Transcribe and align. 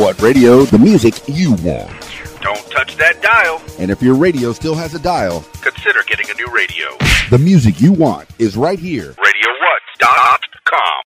What 0.00 0.22
Radio, 0.22 0.62
the 0.62 0.78
music 0.78 1.12
you 1.28 1.52
want. 1.62 1.92
Don't 2.40 2.70
touch 2.70 2.96
that 2.96 3.20
dial. 3.20 3.60
And 3.78 3.90
if 3.90 4.00
your 4.00 4.14
radio 4.14 4.54
still 4.54 4.74
has 4.74 4.94
a 4.94 4.98
dial, 4.98 5.44
consider 5.60 6.02
getting 6.08 6.30
a 6.30 6.34
new 6.36 6.46
radio. 6.46 6.86
The 7.28 7.36
music 7.36 7.82
you 7.82 7.92
want 7.92 8.26
is 8.38 8.56
right 8.56 8.78
here. 8.78 9.12
RadioWhat.com. 9.12 11.09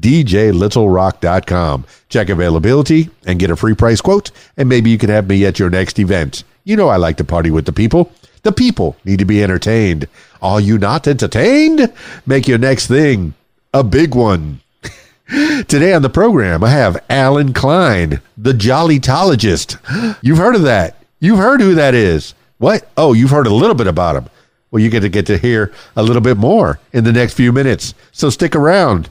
djlittlerock.com. 0.00 1.84
Check 2.08 2.28
availability 2.28 3.10
and 3.26 3.38
get 3.38 3.50
a 3.50 3.56
free 3.56 3.74
price 3.74 4.00
quote, 4.00 4.30
and 4.56 4.68
maybe 4.68 4.90
you 4.90 4.98
can 4.98 5.10
have 5.10 5.28
me 5.28 5.44
at 5.46 5.58
your 5.58 5.70
next 5.70 5.98
event. 5.98 6.44
You 6.64 6.76
know 6.76 6.88
I 6.88 6.96
like 6.96 7.16
to 7.18 7.24
party 7.24 7.50
with 7.50 7.66
the 7.66 7.72
people. 7.72 8.12
The 8.42 8.52
people 8.52 8.96
need 9.04 9.18
to 9.18 9.24
be 9.24 9.42
entertained. 9.42 10.08
Are 10.40 10.60
you 10.60 10.78
not 10.78 11.06
entertained? 11.06 11.92
Make 12.26 12.48
your 12.48 12.58
next 12.58 12.86
thing 12.88 13.34
a 13.72 13.84
big 13.84 14.14
one. 14.14 14.60
Today 15.68 15.94
on 15.94 16.02
the 16.02 16.10
program, 16.10 16.64
I 16.64 16.70
have 16.70 17.02
Allen 17.08 17.52
Klein, 17.52 18.20
the 18.36 18.52
Jollytologist. 18.52 19.78
You've 20.22 20.38
heard 20.38 20.56
of 20.56 20.62
that. 20.62 20.96
You've 21.20 21.38
heard 21.38 21.60
who 21.60 21.74
that 21.76 21.94
is. 21.94 22.34
What? 22.58 22.88
Oh, 22.96 23.12
you've 23.12 23.30
heard 23.30 23.46
a 23.46 23.54
little 23.54 23.74
bit 23.74 23.86
about 23.86 24.16
him. 24.16 24.28
Well, 24.70 24.82
you 24.82 24.88
get 24.88 25.00
to 25.00 25.08
get 25.08 25.26
to 25.26 25.38
hear 25.38 25.72
a 25.96 26.02
little 26.02 26.22
bit 26.22 26.36
more 26.36 26.78
in 26.92 27.04
the 27.04 27.12
next 27.12 27.34
few 27.34 27.52
minutes. 27.52 27.94
So 28.12 28.30
stick 28.30 28.54
around. 28.56 29.10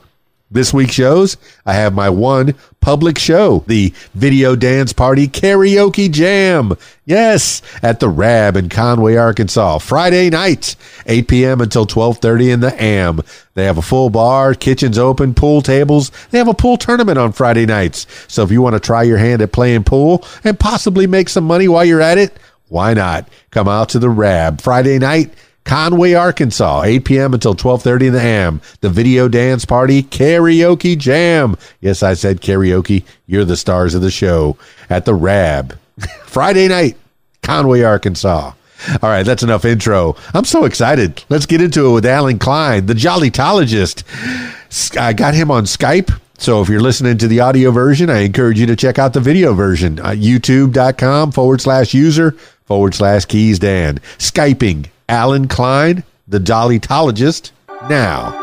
This 0.53 0.73
week's 0.73 0.91
shows, 0.91 1.37
I 1.65 1.75
have 1.75 1.93
my 1.93 2.09
one 2.09 2.55
public 2.81 3.17
show, 3.17 3.63
the 3.67 3.93
Video 4.13 4.57
Dance 4.57 4.91
Party 4.91 5.25
Karaoke 5.29 6.11
Jam. 6.11 6.73
Yes, 7.05 7.61
at 7.81 8.01
the 8.01 8.09
Rab 8.09 8.57
in 8.57 8.67
Conway, 8.67 9.15
Arkansas, 9.15 9.77
Friday 9.77 10.29
night, 10.29 10.75
8 11.05 11.29
p.m. 11.29 11.61
until 11.61 11.85
12:30 11.85 12.53
in 12.53 12.59
the 12.59 12.83
AM. 12.83 13.21
They 13.53 13.63
have 13.63 13.77
a 13.77 13.81
full 13.81 14.09
bar, 14.09 14.53
kitchens 14.53 14.97
open, 14.97 15.33
pool 15.33 15.61
tables. 15.61 16.11
They 16.31 16.37
have 16.37 16.49
a 16.49 16.53
pool 16.53 16.75
tournament 16.75 17.17
on 17.17 17.31
Friday 17.31 17.65
nights. 17.65 18.05
So 18.27 18.43
if 18.43 18.51
you 18.51 18.61
want 18.61 18.73
to 18.73 18.81
try 18.81 19.03
your 19.03 19.19
hand 19.19 19.41
at 19.41 19.53
playing 19.53 19.85
pool 19.85 20.25
and 20.43 20.59
possibly 20.59 21.07
make 21.07 21.29
some 21.29 21.45
money 21.45 21.69
while 21.69 21.85
you're 21.85 22.01
at 22.01 22.17
it, 22.17 22.37
why 22.67 22.93
not? 22.93 23.29
Come 23.51 23.69
out 23.69 23.87
to 23.89 23.99
the 23.99 24.09
Rab 24.09 24.59
Friday 24.59 24.99
night 24.99 25.33
Conway, 25.63 26.13
Arkansas, 26.13 26.83
8 26.83 27.05
p.m. 27.05 27.33
until 27.33 27.55
12:30 27.55 28.07
in 28.07 28.13
the 28.13 28.21
AM. 28.21 28.61
The 28.81 28.89
Video 28.89 29.27
Dance 29.27 29.65
Party 29.65 30.03
Karaoke 30.03 30.97
Jam. 30.97 31.55
Yes, 31.79 32.03
I 32.03 32.13
said 32.13 32.41
karaoke. 32.41 33.03
You're 33.27 33.45
the 33.45 33.57
stars 33.57 33.93
of 33.93 34.01
the 34.01 34.11
show 34.11 34.57
at 34.89 35.05
the 35.05 35.13
Rab. 35.13 35.77
Friday 36.25 36.67
night, 36.67 36.97
Conway, 37.41 37.81
Arkansas. 37.81 38.53
All 39.01 39.09
right, 39.09 39.23
that's 39.23 39.43
enough 39.43 39.63
intro. 39.63 40.15
I'm 40.33 40.45
so 40.45 40.65
excited. 40.65 41.23
Let's 41.29 41.45
get 41.45 41.61
into 41.61 41.87
it 41.87 41.93
with 41.93 42.05
Allen 42.05 42.39
Klein, 42.39 42.87
the 42.87 42.95
Jollytologist. 42.95 44.03
I 44.99 45.13
got 45.13 45.35
him 45.35 45.51
on 45.51 45.65
Skype. 45.65 46.19
So 46.39 46.61
if 46.61 46.69
you're 46.69 46.81
listening 46.81 47.19
to 47.19 47.27
the 47.27 47.39
audio 47.39 47.69
version, 47.69 48.09
I 48.09 48.21
encourage 48.21 48.59
you 48.59 48.65
to 48.65 48.75
check 48.75 48.97
out 48.97 49.13
the 49.13 49.19
video 49.19 49.53
version. 49.53 49.99
Uh, 49.99 50.09
YouTube.com 50.09 51.31
forward 51.31 51.61
slash 51.61 51.93
user 51.93 52.31
forward 52.65 52.95
slash 52.95 53.25
keys 53.25 53.59
Dan. 53.59 53.99
Skyping 54.17 54.89
Allen 55.11 55.49
Klein, 55.49 56.05
the 56.25 56.39
Jollytologist, 56.39 57.51
now. 57.89 58.37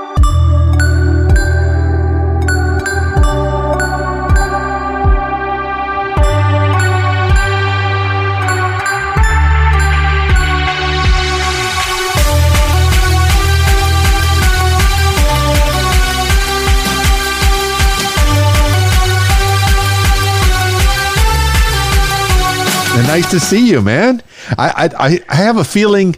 nice 23.07 23.31
to 23.31 23.41
see 23.41 23.67
you, 23.67 23.81
man. 23.81 24.23
I, 24.59 24.91
I 25.01 25.19
I 25.31 25.35
have 25.35 25.57
a 25.57 25.65
feeling 25.65 26.15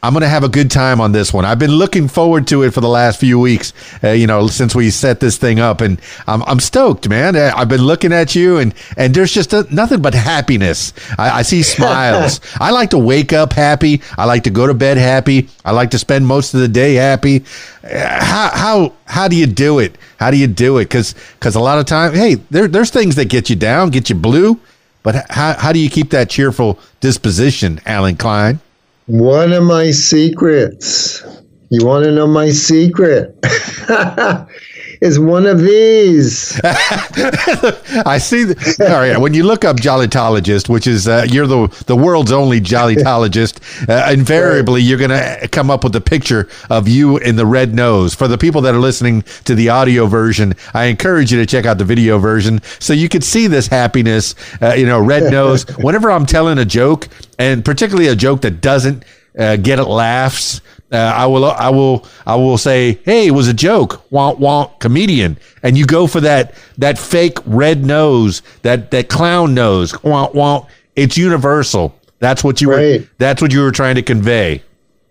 I'm 0.00 0.12
going 0.12 0.22
to 0.22 0.28
have 0.28 0.44
a 0.44 0.48
good 0.48 0.70
time 0.70 1.00
on 1.00 1.10
this 1.10 1.32
one. 1.32 1.44
I've 1.44 1.58
been 1.58 1.72
looking 1.72 2.06
forward 2.06 2.46
to 2.48 2.62
it 2.62 2.70
for 2.70 2.80
the 2.80 2.88
last 2.88 3.18
few 3.18 3.40
weeks, 3.40 3.72
uh, 4.04 4.10
you 4.10 4.28
know, 4.28 4.46
since 4.46 4.72
we 4.72 4.90
set 4.90 5.18
this 5.18 5.36
thing 5.38 5.58
up, 5.58 5.80
and 5.80 6.00
I'm, 6.28 6.42
I'm 6.44 6.60
stoked, 6.60 7.08
man. 7.08 7.34
Uh, 7.34 7.52
I've 7.56 7.68
been 7.68 7.82
looking 7.82 8.12
at 8.12 8.36
you, 8.36 8.58
and 8.58 8.74
and 8.96 9.12
there's 9.12 9.32
just 9.32 9.52
a, 9.52 9.66
nothing 9.74 10.00
but 10.00 10.14
happiness. 10.14 10.92
I, 11.18 11.38
I 11.38 11.42
see 11.42 11.62
smiles. 11.64 12.40
I 12.60 12.70
like 12.70 12.90
to 12.90 12.98
wake 12.98 13.32
up 13.32 13.52
happy. 13.52 14.00
I 14.16 14.24
like 14.26 14.44
to 14.44 14.50
go 14.50 14.68
to 14.68 14.74
bed 14.74 14.98
happy. 14.98 15.48
I 15.64 15.72
like 15.72 15.90
to 15.90 15.98
spend 15.98 16.28
most 16.28 16.54
of 16.54 16.60
the 16.60 16.68
day 16.68 16.94
happy. 16.94 17.44
Uh, 17.82 18.24
how 18.24 18.50
how 18.54 18.92
how 19.06 19.26
do 19.26 19.34
you 19.34 19.46
do 19.46 19.80
it? 19.80 19.98
How 20.20 20.30
do 20.30 20.36
you 20.36 20.46
do 20.46 20.78
it? 20.78 20.84
Because 20.84 21.16
because 21.40 21.56
a 21.56 21.60
lot 21.60 21.80
of 21.80 21.86
time, 21.86 22.14
hey, 22.14 22.36
there 22.50 22.68
there's 22.68 22.90
things 22.90 23.16
that 23.16 23.28
get 23.28 23.50
you 23.50 23.56
down, 23.56 23.90
get 23.90 24.08
you 24.08 24.14
blue, 24.14 24.60
but 25.02 25.28
how 25.28 25.54
how 25.54 25.72
do 25.72 25.80
you 25.80 25.90
keep 25.90 26.10
that 26.10 26.30
cheerful 26.30 26.78
disposition, 27.00 27.80
Allen 27.84 28.14
Klein? 28.14 28.60
One 29.08 29.54
of 29.54 29.64
my 29.64 29.90
secrets. 29.90 31.22
You 31.70 31.86
want 31.86 32.04
to 32.04 32.12
know 32.12 32.26
my 32.26 32.50
secret? 32.50 33.34
is 35.00 35.18
one 35.18 35.46
of 35.46 35.60
these. 35.60 36.60
I 36.64 38.18
see. 38.18 38.44
The, 38.44 38.86
all 38.90 39.00
right. 39.00 39.18
When 39.18 39.34
you 39.34 39.44
look 39.44 39.64
up 39.64 39.76
Jollytologist, 39.76 40.68
which 40.68 40.86
is 40.86 41.06
uh, 41.08 41.26
you're 41.28 41.46
the 41.46 41.68
the 41.86 41.96
world's 41.96 42.32
only 42.32 42.60
Jollytologist, 42.60 43.88
uh, 43.88 44.12
invariably 44.12 44.82
you're 44.82 44.98
going 44.98 45.10
to 45.10 45.48
come 45.48 45.70
up 45.70 45.84
with 45.84 45.94
a 45.96 46.00
picture 46.00 46.48
of 46.70 46.88
you 46.88 47.18
in 47.18 47.36
the 47.36 47.46
red 47.46 47.74
nose. 47.74 48.14
For 48.14 48.28
the 48.28 48.38
people 48.38 48.60
that 48.62 48.74
are 48.74 48.80
listening 48.80 49.22
to 49.44 49.54
the 49.54 49.68
audio 49.68 50.06
version, 50.06 50.54
I 50.74 50.84
encourage 50.86 51.32
you 51.32 51.38
to 51.38 51.46
check 51.46 51.64
out 51.66 51.78
the 51.78 51.84
video 51.84 52.18
version 52.18 52.60
so 52.78 52.92
you 52.92 53.08
can 53.08 53.22
see 53.22 53.46
this 53.46 53.68
happiness. 53.68 54.34
Uh, 54.60 54.74
you 54.74 54.86
know, 54.86 55.00
red 55.00 55.30
nose. 55.30 55.64
Whenever 55.78 56.10
I'm 56.10 56.26
telling 56.26 56.58
a 56.58 56.64
joke, 56.64 57.08
and 57.38 57.64
particularly 57.64 58.08
a 58.08 58.16
joke 58.16 58.42
that 58.42 58.60
doesn't 58.60 59.04
uh, 59.38 59.56
get 59.56 59.78
laughs. 59.86 60.60
Uh, 60.90 60.96
I 60.96 61.26
will, 61.26 61.44
I 61.44 61.68
will, 61.68 62.06
I 62.26 62.36
will 62.36 62.56
say, 62.56 62.98
"Hey, 63.04 63.26
it 63.26 63.32
was 63.32 63.46
a 63.46 63.54
joke." 63.54 64.10
Want, 64.10 64.38
want, 64.38 64.78
comedian, 64.80 65.38
and 65.62 65.76
you 65.76 65.84
go 65.84 66.06
for 66.06 66.20
that 66.22 66.54
that 66.78 66.98
fake 66.98 67.38
red 67.44 67.84
nose, 67.84 68.42
that 68.62 68.90
that 68.92 69.08
clown 69.08 69.54
nose. 69.54 70.02
Want, 70.02 70.34
want. 70.34 70.66
It's 70.96 71.16
universal. 71.18 71.94
That's 72.20 72.42
what 72.42 72.60
you 72.60 72.70
right. 72.70 73.00
were. 73.00 73.06
That's 73.18 73.42
what 73.42 73.52
you 73.52 73.60
were 73.60 73.70
trying 73.70 73.96
to 73.96 74.02
convey. 74.02 74.62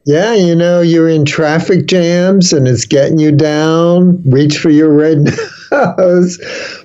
Yeah, 0.08 0.36
you 0.36 0.56
know, 0.56 0.80
you're 0.80 1.10
in 1.10 1.26
traffic 1.26 1.86
jams 1.86 2.54
and 2.54 2.66
it's 2.66 2.86
getting 2.86 3.20
you 3.20 3.34
down. 3.34 4.24
Reach 4.24 4.58
for 4.58 4.70
your 4.70 4.90
red 4.90 5.28
nose, 5.72 6.38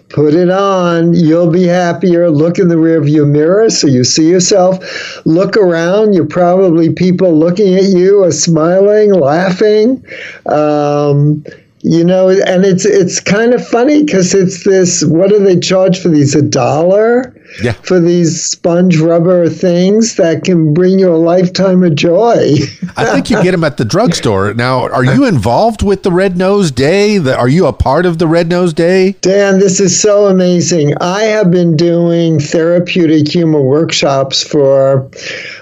put 0.08 0.34
it 0.34 0.50
on. 0.50 1.14
You'll 1.14 1.48
be 1.52 1.62
happier. 1.62 2.28
Look 2.28 2.58
in 2.58 2.66
the 2.66 2.74
rearview 2.74 3.30
mirror 3.30 3.70
so 3.70 3.86
you 3.86 4.02
see 4.02 4.28
yourself. 4.28 5.24
Look 5.24 5.56
around. 5.56 6.14
You're 6.14 6.26
probably 6.26 6.92
people 6.92 7.38
looking 7.38 7.76
at 7.76 7.84
you 7.84 8.24
are 8.24 8.32
smiling, 8.32 9.12
laughing. 9.12 10.04
Um, 10.46 11.44
you 11.84 12.04
know 12.04 12.28
and 12.28 12.64
it's 12.64 12.84
it's 12.84 13.18
kind 13.18 13.52
of 13.52 13.66
funny 13.66 14.04
because 14.04 14.34
it's 14.34 14.62
this 14.62 15.04
what 15.04 15.30
do 15.30 15.40
they 15.40 15.58
charge 15.58 15.98
for 15.98 16.08
these 16.10 16.32
a 16.32 16.40
dollar 16.40 17.31
yeah. 17.62 17.72
for 17.72 18.00
these 18.00 18.44
sponge 18.44 18.98
rubber 18.98 19.48
things 19.48 20.16
that 20.16 20.44
can 20.44 20.72
bring 20.72 20.98
you 20.98 21.12
a 21.12 21.16
lifetime 21.16 21.82
of 21.82 21.94
joy. 21.94 22.56
I 22.96 23.06
think 23.06 23.30
you 23.30 23.42
get 23.42 23.52
them 23.52 23.64
at 23.64 23.76
the 23.76 23.84
drugstore. 23.84 24.54
Now 24.54 24.88
are 24.88 25.04
you 25.04 25.24
involved 25.24 25.82
with 25.82 26.02
the 26.02 26.12
red 26.12 26.36
nose 26.36 26.70
day? 26.70 27.18
Are 27.18 27.48
you 27.48 27.66
a 27.66 27.72
part 27.72 28.06
of 28.06 28.18
the 28.18 28.26
red 28.26 28.48
nose 28.48 28.72
day? 28.72 29.12
Dan 29.20 29.58
this 29.58 29.80
is 29.80 29.98
so 29.98 30.26
amazing. 30.26 30.94
I 31.00 31.22
have 31.22 31.50
been 31.50 31.76
doing 31.76 32.38
therapeutic 32.38 33.28
humor 33.28 33.62
workshops 33.62 34.42
for 34.42 35.10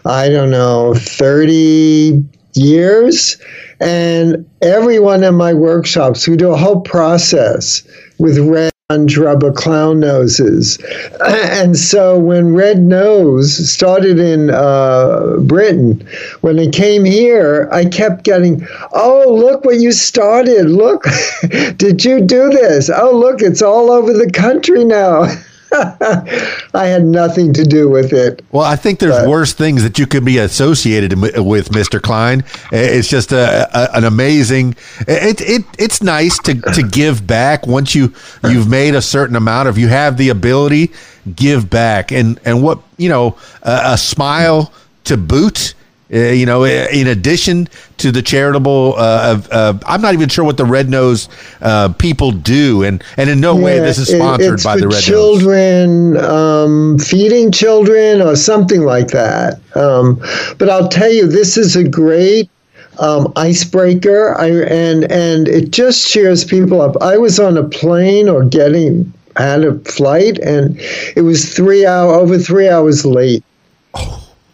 i 0.04 0.28
don't 0.28 0.50
know 0.50 0.94
30 0.94 2.24
years. 2.54 3.36
And 3.80 4.48
everyone 4.62 5.24
in 5.24 5.34
my 5.34 5.54
workshops, 5.54 6.28
we 6.28 6.36
do 6.36 6.52
a 6.52 6.56
whole 6.56 6.80
process 6.80 7.82
with 8.18 8.38
red 8.38 8.72
rubber 8.90 9.52
clown 9.52 10.00
noses. 10.00 10.78
And 11.60 11.76
so 11.76 12.18
when 12.18 12.54
Red 12.54 12.78
Nose 12.78 13.70
started 13.70 14.18
in 14.18 14.50
uh, 14.50 15.36
Britain, 15.40 16.06
when 16.40 16.58
it 16.58 16.72
came 16.72 17.04
here, 17.04 17.68
I 17.72 17.84
kept 17.84 18.24
getting, 18.24 18.66
oh, 18.92 19.32
look 19.32 19.64
what 19.64 19.76
you 19.76 19.92
started. 19.92 20.70
Look, 20.70 21.04
did 21.76 22.04
you 22.04 22.20
do 22.20 22.48
this? 22.50 22.90
Oh, 22.90 23.16
look, 23.16 23.42
it's 23.42 23.62
all 23.62 23.90
over 23.90 24.12
the 24.12 24.30
country 24.30 24.84
now. 24.84 25.26
I 26.74 26.86
had 26.86 27.04
nothing 27.04 27.52
to 27.54 27.64
do 27.64 27.88
with 27.88 28.12
it. 28.12 28.44
Well, 28.52 28.64
I 28.64 28.76
think 28.76 28.98
there's 28.98 29.16
But- 29.16 29.28
worse 29.28 29.52
things 29.52 29.82
that 29.82 29.98
you 29.98 30.06
could 30.06 30.24
be 30.24 30.38
associated 30.38 31.12
with, 31.18 31.70
Mr. 31.70 32.00
Klein. 32.00 32.44
It's 32.72 33.08
just 33.08 33.32
a, 33.32 33.68
a, 33.76 33.96
an 33.96 34.04
amazing. 34.04 34.74
It, 35.06 35.40
it 35.40 35.64
it's 35.78 36.02
nice 36.02 36.38
to, 36.40 36.54
to 36.54 36.82
give 36.82 37.26
back 37.26 37.66
once 37.66 37.94
you 37.94 38.12
you've 38.44 38.68
made 38.68 38.94
a 38.94 39.02
certain 39.02 39.36
amount. 39.36 39.68
If 39.68 39.78
you 39.78 39.88
have 39.88 40.16
the 40.16 40.28
ability, 40.30 40.92
give 41.36 41.70
back, 41.70 42.10
and 42.12 42.40
and 42.44 42.62
what 42.62 42.80
you 42.96 43.08
know, 43.08 43.36
a, 43.62 43.80
a 43.92 43.98
smile 43.98 44.72
to 45.04 45.16
boot. 45.16 45.74
Uh, 46.12 46.18
you 46.18 46.44
know, 46.44 46.64
in 46.64 47.06
addition 47.06 47.68
to 47.98 48.10
the 48.10 48.20
charitable, 48.20 48.94
uh, 48.96 49.40
uh, 49.52 49.78
I'm 49.86 50.02
not 50.02 50.14
even 50.14 50.28
sure 50.28 50.44
what 50.44 50.56
the 50.56 50.64
Red 50.64 50.88
Nose 50.88 51.28
uh, 51.60 51.92
people 51.92 52.32
do, 52.32 52.82
and 52.82 53.04
and 53.16 53.30
in 53.30 53.40
no 53.40 53.54
way 53.54 53.78
this 53.78 53.98
is 53.98 54.08
sponsored 54.08 54.60
by 54.64 54.76
the 54.76 54.88
Red 54.88 54.94
Nose. 54.94 55.04
children, 55.04 56.16
um, 56.16 56.98
feeding 56.98 57.52
children, 57.52 58.20
or 58.20 58.34
something 58.34 58.82
like 58.82 59.08
that. 59.08 59.60
Um, 59.76 60.16
but 60.58 60.68
I'll 60.68 60.88
tell 60.88 61.10
you, 61.10 61.28
this 61.28 61.56
is 61.56 61.76
a 61.76 61.84
great 61.88 62.50
um, 62.98 63.32
icebreaker, 63.36 64.36
I, 64.36 64.48
and 64.48 65.04
and 65.10 65.46
it 65.46 65.70
just 65.70 66.08
cheers 66.08 66.44
people 66.44 66.82
up. 66.82 67.00
I 67.00 67.18
was 67.18 67.38
on 67.38 67.56
a 67.56 67.64
plane 67.64 68.28
or 68.28 68.44
getting 68.44 69.12
had 69.36 69.64
a 69.64 69.78
flight, 69.80 70.38
and 70.40 70.76
it 71.14 71.22
was 71.22 71.54
three 71.54 71.86
hour 71.86 72.14
over 72.14 72.36
three 72.38 72.68
hours 72.68 73.06
late. 73.06 73.44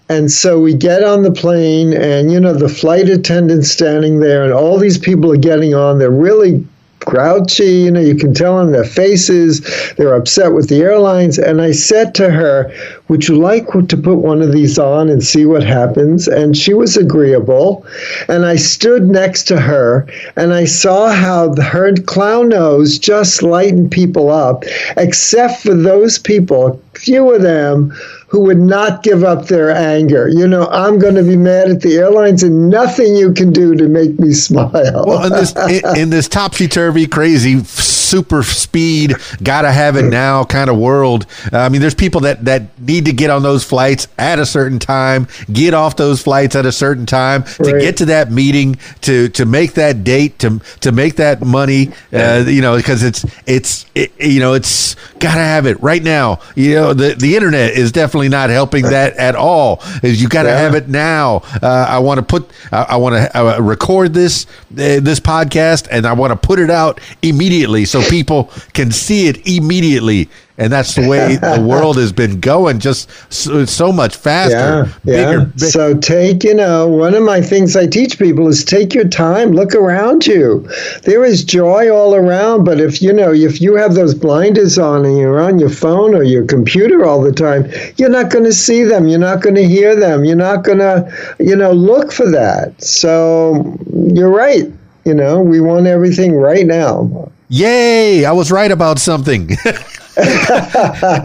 And 0.09 0.31
so 0.31 0.61
we 0.61 0.75
get 0.75 1.03
on 1.03 1.23
the 1.23 1.33
plane, 1.33 1.93
and 1.93 2.31
you 2.31 2.39
know, 2.39 2.55
the 2.55 2.69
flight 2.69 3.09
attendant's 3.09 3.71
standing 3.71 4.21
there, 4.21 4.45
and 4.45 4.53
all 4.53 4.79
these 4.79 4.99
people 4.99 5.33
are 5.33 5.37
getting 5.37 5.75
on. 5.75 5.99
They're 5.99 6.11
really 6.11 6.65
grouchy, 7.07 7.85
you 7.85 7.91
know, 7.91 8.01
you 8.01 8.17
can 8.17 8.35
tell 8.35 8.59
on 8.59 8.73
their 8.73 8.85
faces. 8.85 9.61
They're 9.97 10.15
upset 10.15 10.53
with 10.53 10.69
the 10.69 10.83
airlines. 10.83 11.39
And 11.39 11.63
I 11.63 11.71
said 11.71 12.15
to 12.17 12.31
her, 12.31 12.71
Would 13.09 13.29
you 13.29 13.37
like 13.39 13.67
to 13.71 13.97
put 13.97 14.17
one 14.17 14.43
of 14.43 14.53
these 14.53 14.79
on 14.79 15.09
and 15.09 15.23
see 15.23 15.47
what 15.47 15.63
happens? 15.63 16.29
And 16.29 16.57
she 16.57 16.75
was 16.75 16.97
agreeable. 16.97 17.87
And 18.29 18.45
I 18.45 18.57
stood 18.57 19.09
next 19.09 19.45
to 19.45 19.61
her, 19.61 20.07
and 20.37 20.53
I 20.53 20.65
saw 20.65 21.11
how 21.11 21.55
her 21.55 21.95
clown 21.95 22.51
nose 22.51 22.99
just 22.99 23.43
lightened 23.43 23.91
people 23.91 24.31
up, 24.31 24.65
except 24.97 25.63
for 25.63 25.75
those 25.75 26.19
people, 26.19 26.81
a 26.95 26.99
few 26.99 27.33
of 27.33 27.43
them 27.43 27.97
who 28.29 28.41
would 28.41 28.59
not 28.59 29.03
give 29.03 29.23
up 29.23 29.47
their 29.47 29.71
anger. 29.71 30.29
You 30.29 30.49
know, 30.49 30.67
I'm 30.69 30.99
going 30.99 31.15
to 31.15 31.23
be 31.23 31.37
mad 31.37 31.71
at 31.71 31.81
the 31.81 31.97
airlines 31.97 32.43
and 32.43 32.69
nothing 32.69 33.15
you 33.15 33.33
can 33.33 33.53
do 33.53 33.75
to 33.77 33.89
make 33.89 34.19
me 34.19 34.33
smile. 34.47 35.05
Well, 35.07 35.27
in 35.27 35.33
this 35.33 35.55
in, 35.57 35.97
in 35.97 36.11
this 36.11 36.29
topsy 36.37 36.69
turvy, 36.69 37.07
crazy, 37.07 37.61
super 38.07 38.43
speed, 38.43 39.15
gotta 39.43 39.71
have 39.73 39.97
it 39.97 40.05
now 40.05 40.45
kind 40.45 40.71
of 40.71 40.77
world. 40.79 41.27
uh, 41.53 41.59
I 41.59 41.69
mean, 41.69 41.81
there's 41.81 41.95
people 41.95 42.21
that 42.23 42.45
that 42.45 42.79
need 42.81 43.05
to 43.07 43.13
get 43.13 43.31
on 43.31 43.43
those 43.43 43.65
flights 43.65 44.09
at 44.19 44.39
a 44.39 44.47
certain 44.47 44.79
time, 44.79 45.27
get 45.53 45.75
off 45.75 45.97
those 45.97 46.23
flights 46.23 46.55
at 46.57 46.67
a 46.67 46.73
certain 46.73 47.07
time 47.07 47.43
to 47.65 47.79
get 47.81 47.97
to 47.99 48.07
that 48.07 48.31
meeting, 48.31 48.77
to 49.03 49.29
to 49.31 49.45
make 49.45 49.75
that 49.75 50.05
date, 50.05 50.39
to 50.41 50.61
to 50.81 50.93
make 50.93 51.17
that 51.17 51.43
money. 51.43 51.91
Uh, 52.13 52.45
you 52.47 52.63
know, 52.63 52.77
because 52.77 53.03
it's 53.03 53.25
it's 53.47 53.87
it, 53.95 54.13
you 54.21 54.41
know 54.41 54.55
it's 54.55 54.95
gotta 55.19 55.41
have 55.41 55.67
it 55.67 55.81
right 55.83 56.03
now. 56.03 56.41
You 56.55 56.75
know, 56.75 56.95
the 56.95 57.15
the 57.15 57.35
internet 57.37 57.73
is 57.73 57.93
definitely 57.93 58.29
not 58.29 58.51
helping 58.51 58.85
that 58.85 59.15
at 59.17 59.35
all. 59.35 59.83
Is 60.03 60.23
you 60.23 60.29
gotta 60.29 60.49
Yeah. 60.49 60.59
have 60.61 60.75
it 60.75 60.89
now. 60.89 61.43
Uh, 61.63 61.87
I 61.89 61.99
want 61.99 62.19
to 62.19 62.23
put, 62.25 62.49
I, 62.71 62.83
I 62.91 62.97
want 62.97 63.15
to 63.17 63.39
uh, 63.39 63.59
record 63.61 64.15
this 64.15 64.47
uh, 64.73 65.01
this 65.01 65.19
podcast, 65.21 65.89
and 65.91 66.07
I 66.07 66.13
want 66.13 66.31
to 66.33 66.37
put 66.37 66.59
it 66.59 66.71
out 66.71 67.01
immediately 67.23 67.85
so 67.85 67.96
people 68.03 68.51
can 68.73 68.91
see 68.93 69.29
it 69.29 69.47
immediately. 69.47 70.29
And 70.59 70.73
that's 70.73 70.95
the 70.95 71.07
way 71.07 71.37
the 71.55 71.63
world 71.69 71.99
has 71.99 72.13
been 72.13 72.41
going, 72.41 72.79
just 72.79 73.11
so, 73.31 73.67
so 73.67 73.93
much 73.93 74.17
faster, 74.17 74.57
yeah, 74.57 74.87
yeah. 75.05 75.33
bigger. 75.33 75.45
big- 75.45 75.59
So 75.59 75.95
take, 75.99 76.45
you 76.45 76.55
know, 76.55 76.89
one 76.89 77.15
of 77.15 77.23
my 77.23 77.43
things 77.43 77.77
I 77.77 77.87
teach 77.87 78.19
people 78.19 78.49
is 78.49 78.65
take 78.65 78.95
your 78.95 79.07
time, 79.07 79.51
look 79.53 79.75
around 79.75 80.27
you. 80.27 80.67
There 81.03 81.25
is 81.25 81.45
joy 81.45 81.91
all 81.95 82.15
around, 82.15 82.65
but 82.65 82.81
if 82.81 83.03
you 83.03 83.13
know, 83.13 83.35
if 83.35 83.61
you 83.61 83.75
have 83.77 83.95
those 83.97 84.15
blinders 84.15 84.79
on 84.79 85.05
and 85.05 85.19
you're 85.19 85.41
on 85.41 85.59
your 85.59 85.69
phone 85.69 86.15
or 86.15 86.23
your 86.23 86.47
computer 86.47 87.05
all 87.05 87.21
the 87.21 87.33
time, 87.33 87.71
you're 87.99 88.09
not 88.09 88.31
going 88.31 88.45
to 88.47 88.53
see 88.55 88.83
them, 88.83 89.09
you're 89.09 89.19
not 89.19 89.43
going 89.43 89.57
to 89.57 89.69
hear 89.69 89.95
them, 89.95 90.25
you're 90.25 90.37
not 90.37 90.65
going 90.65 90.79
to, 90.79 91.37
you 91.39 91.55
know, 91.55 91.73
look 91.73 92.11
for 92.13 92.31
that. 92.31 92.83
So 92.83 93.77
you're 93.93 94.31
right. 94.31 94.73
You 95.05 95.15
know, 95.15 95.41
we 95.41 95.61
want 95.61 95.87
everything 95.87 96.35
right 96.35 96.65
now. 96.67 97.31
Yay! 97.49 98.25
I 98.25 98.33
was 98.33 98.51
right 98.51 98.71
about 98.71 98.99
something. 98.99 99.47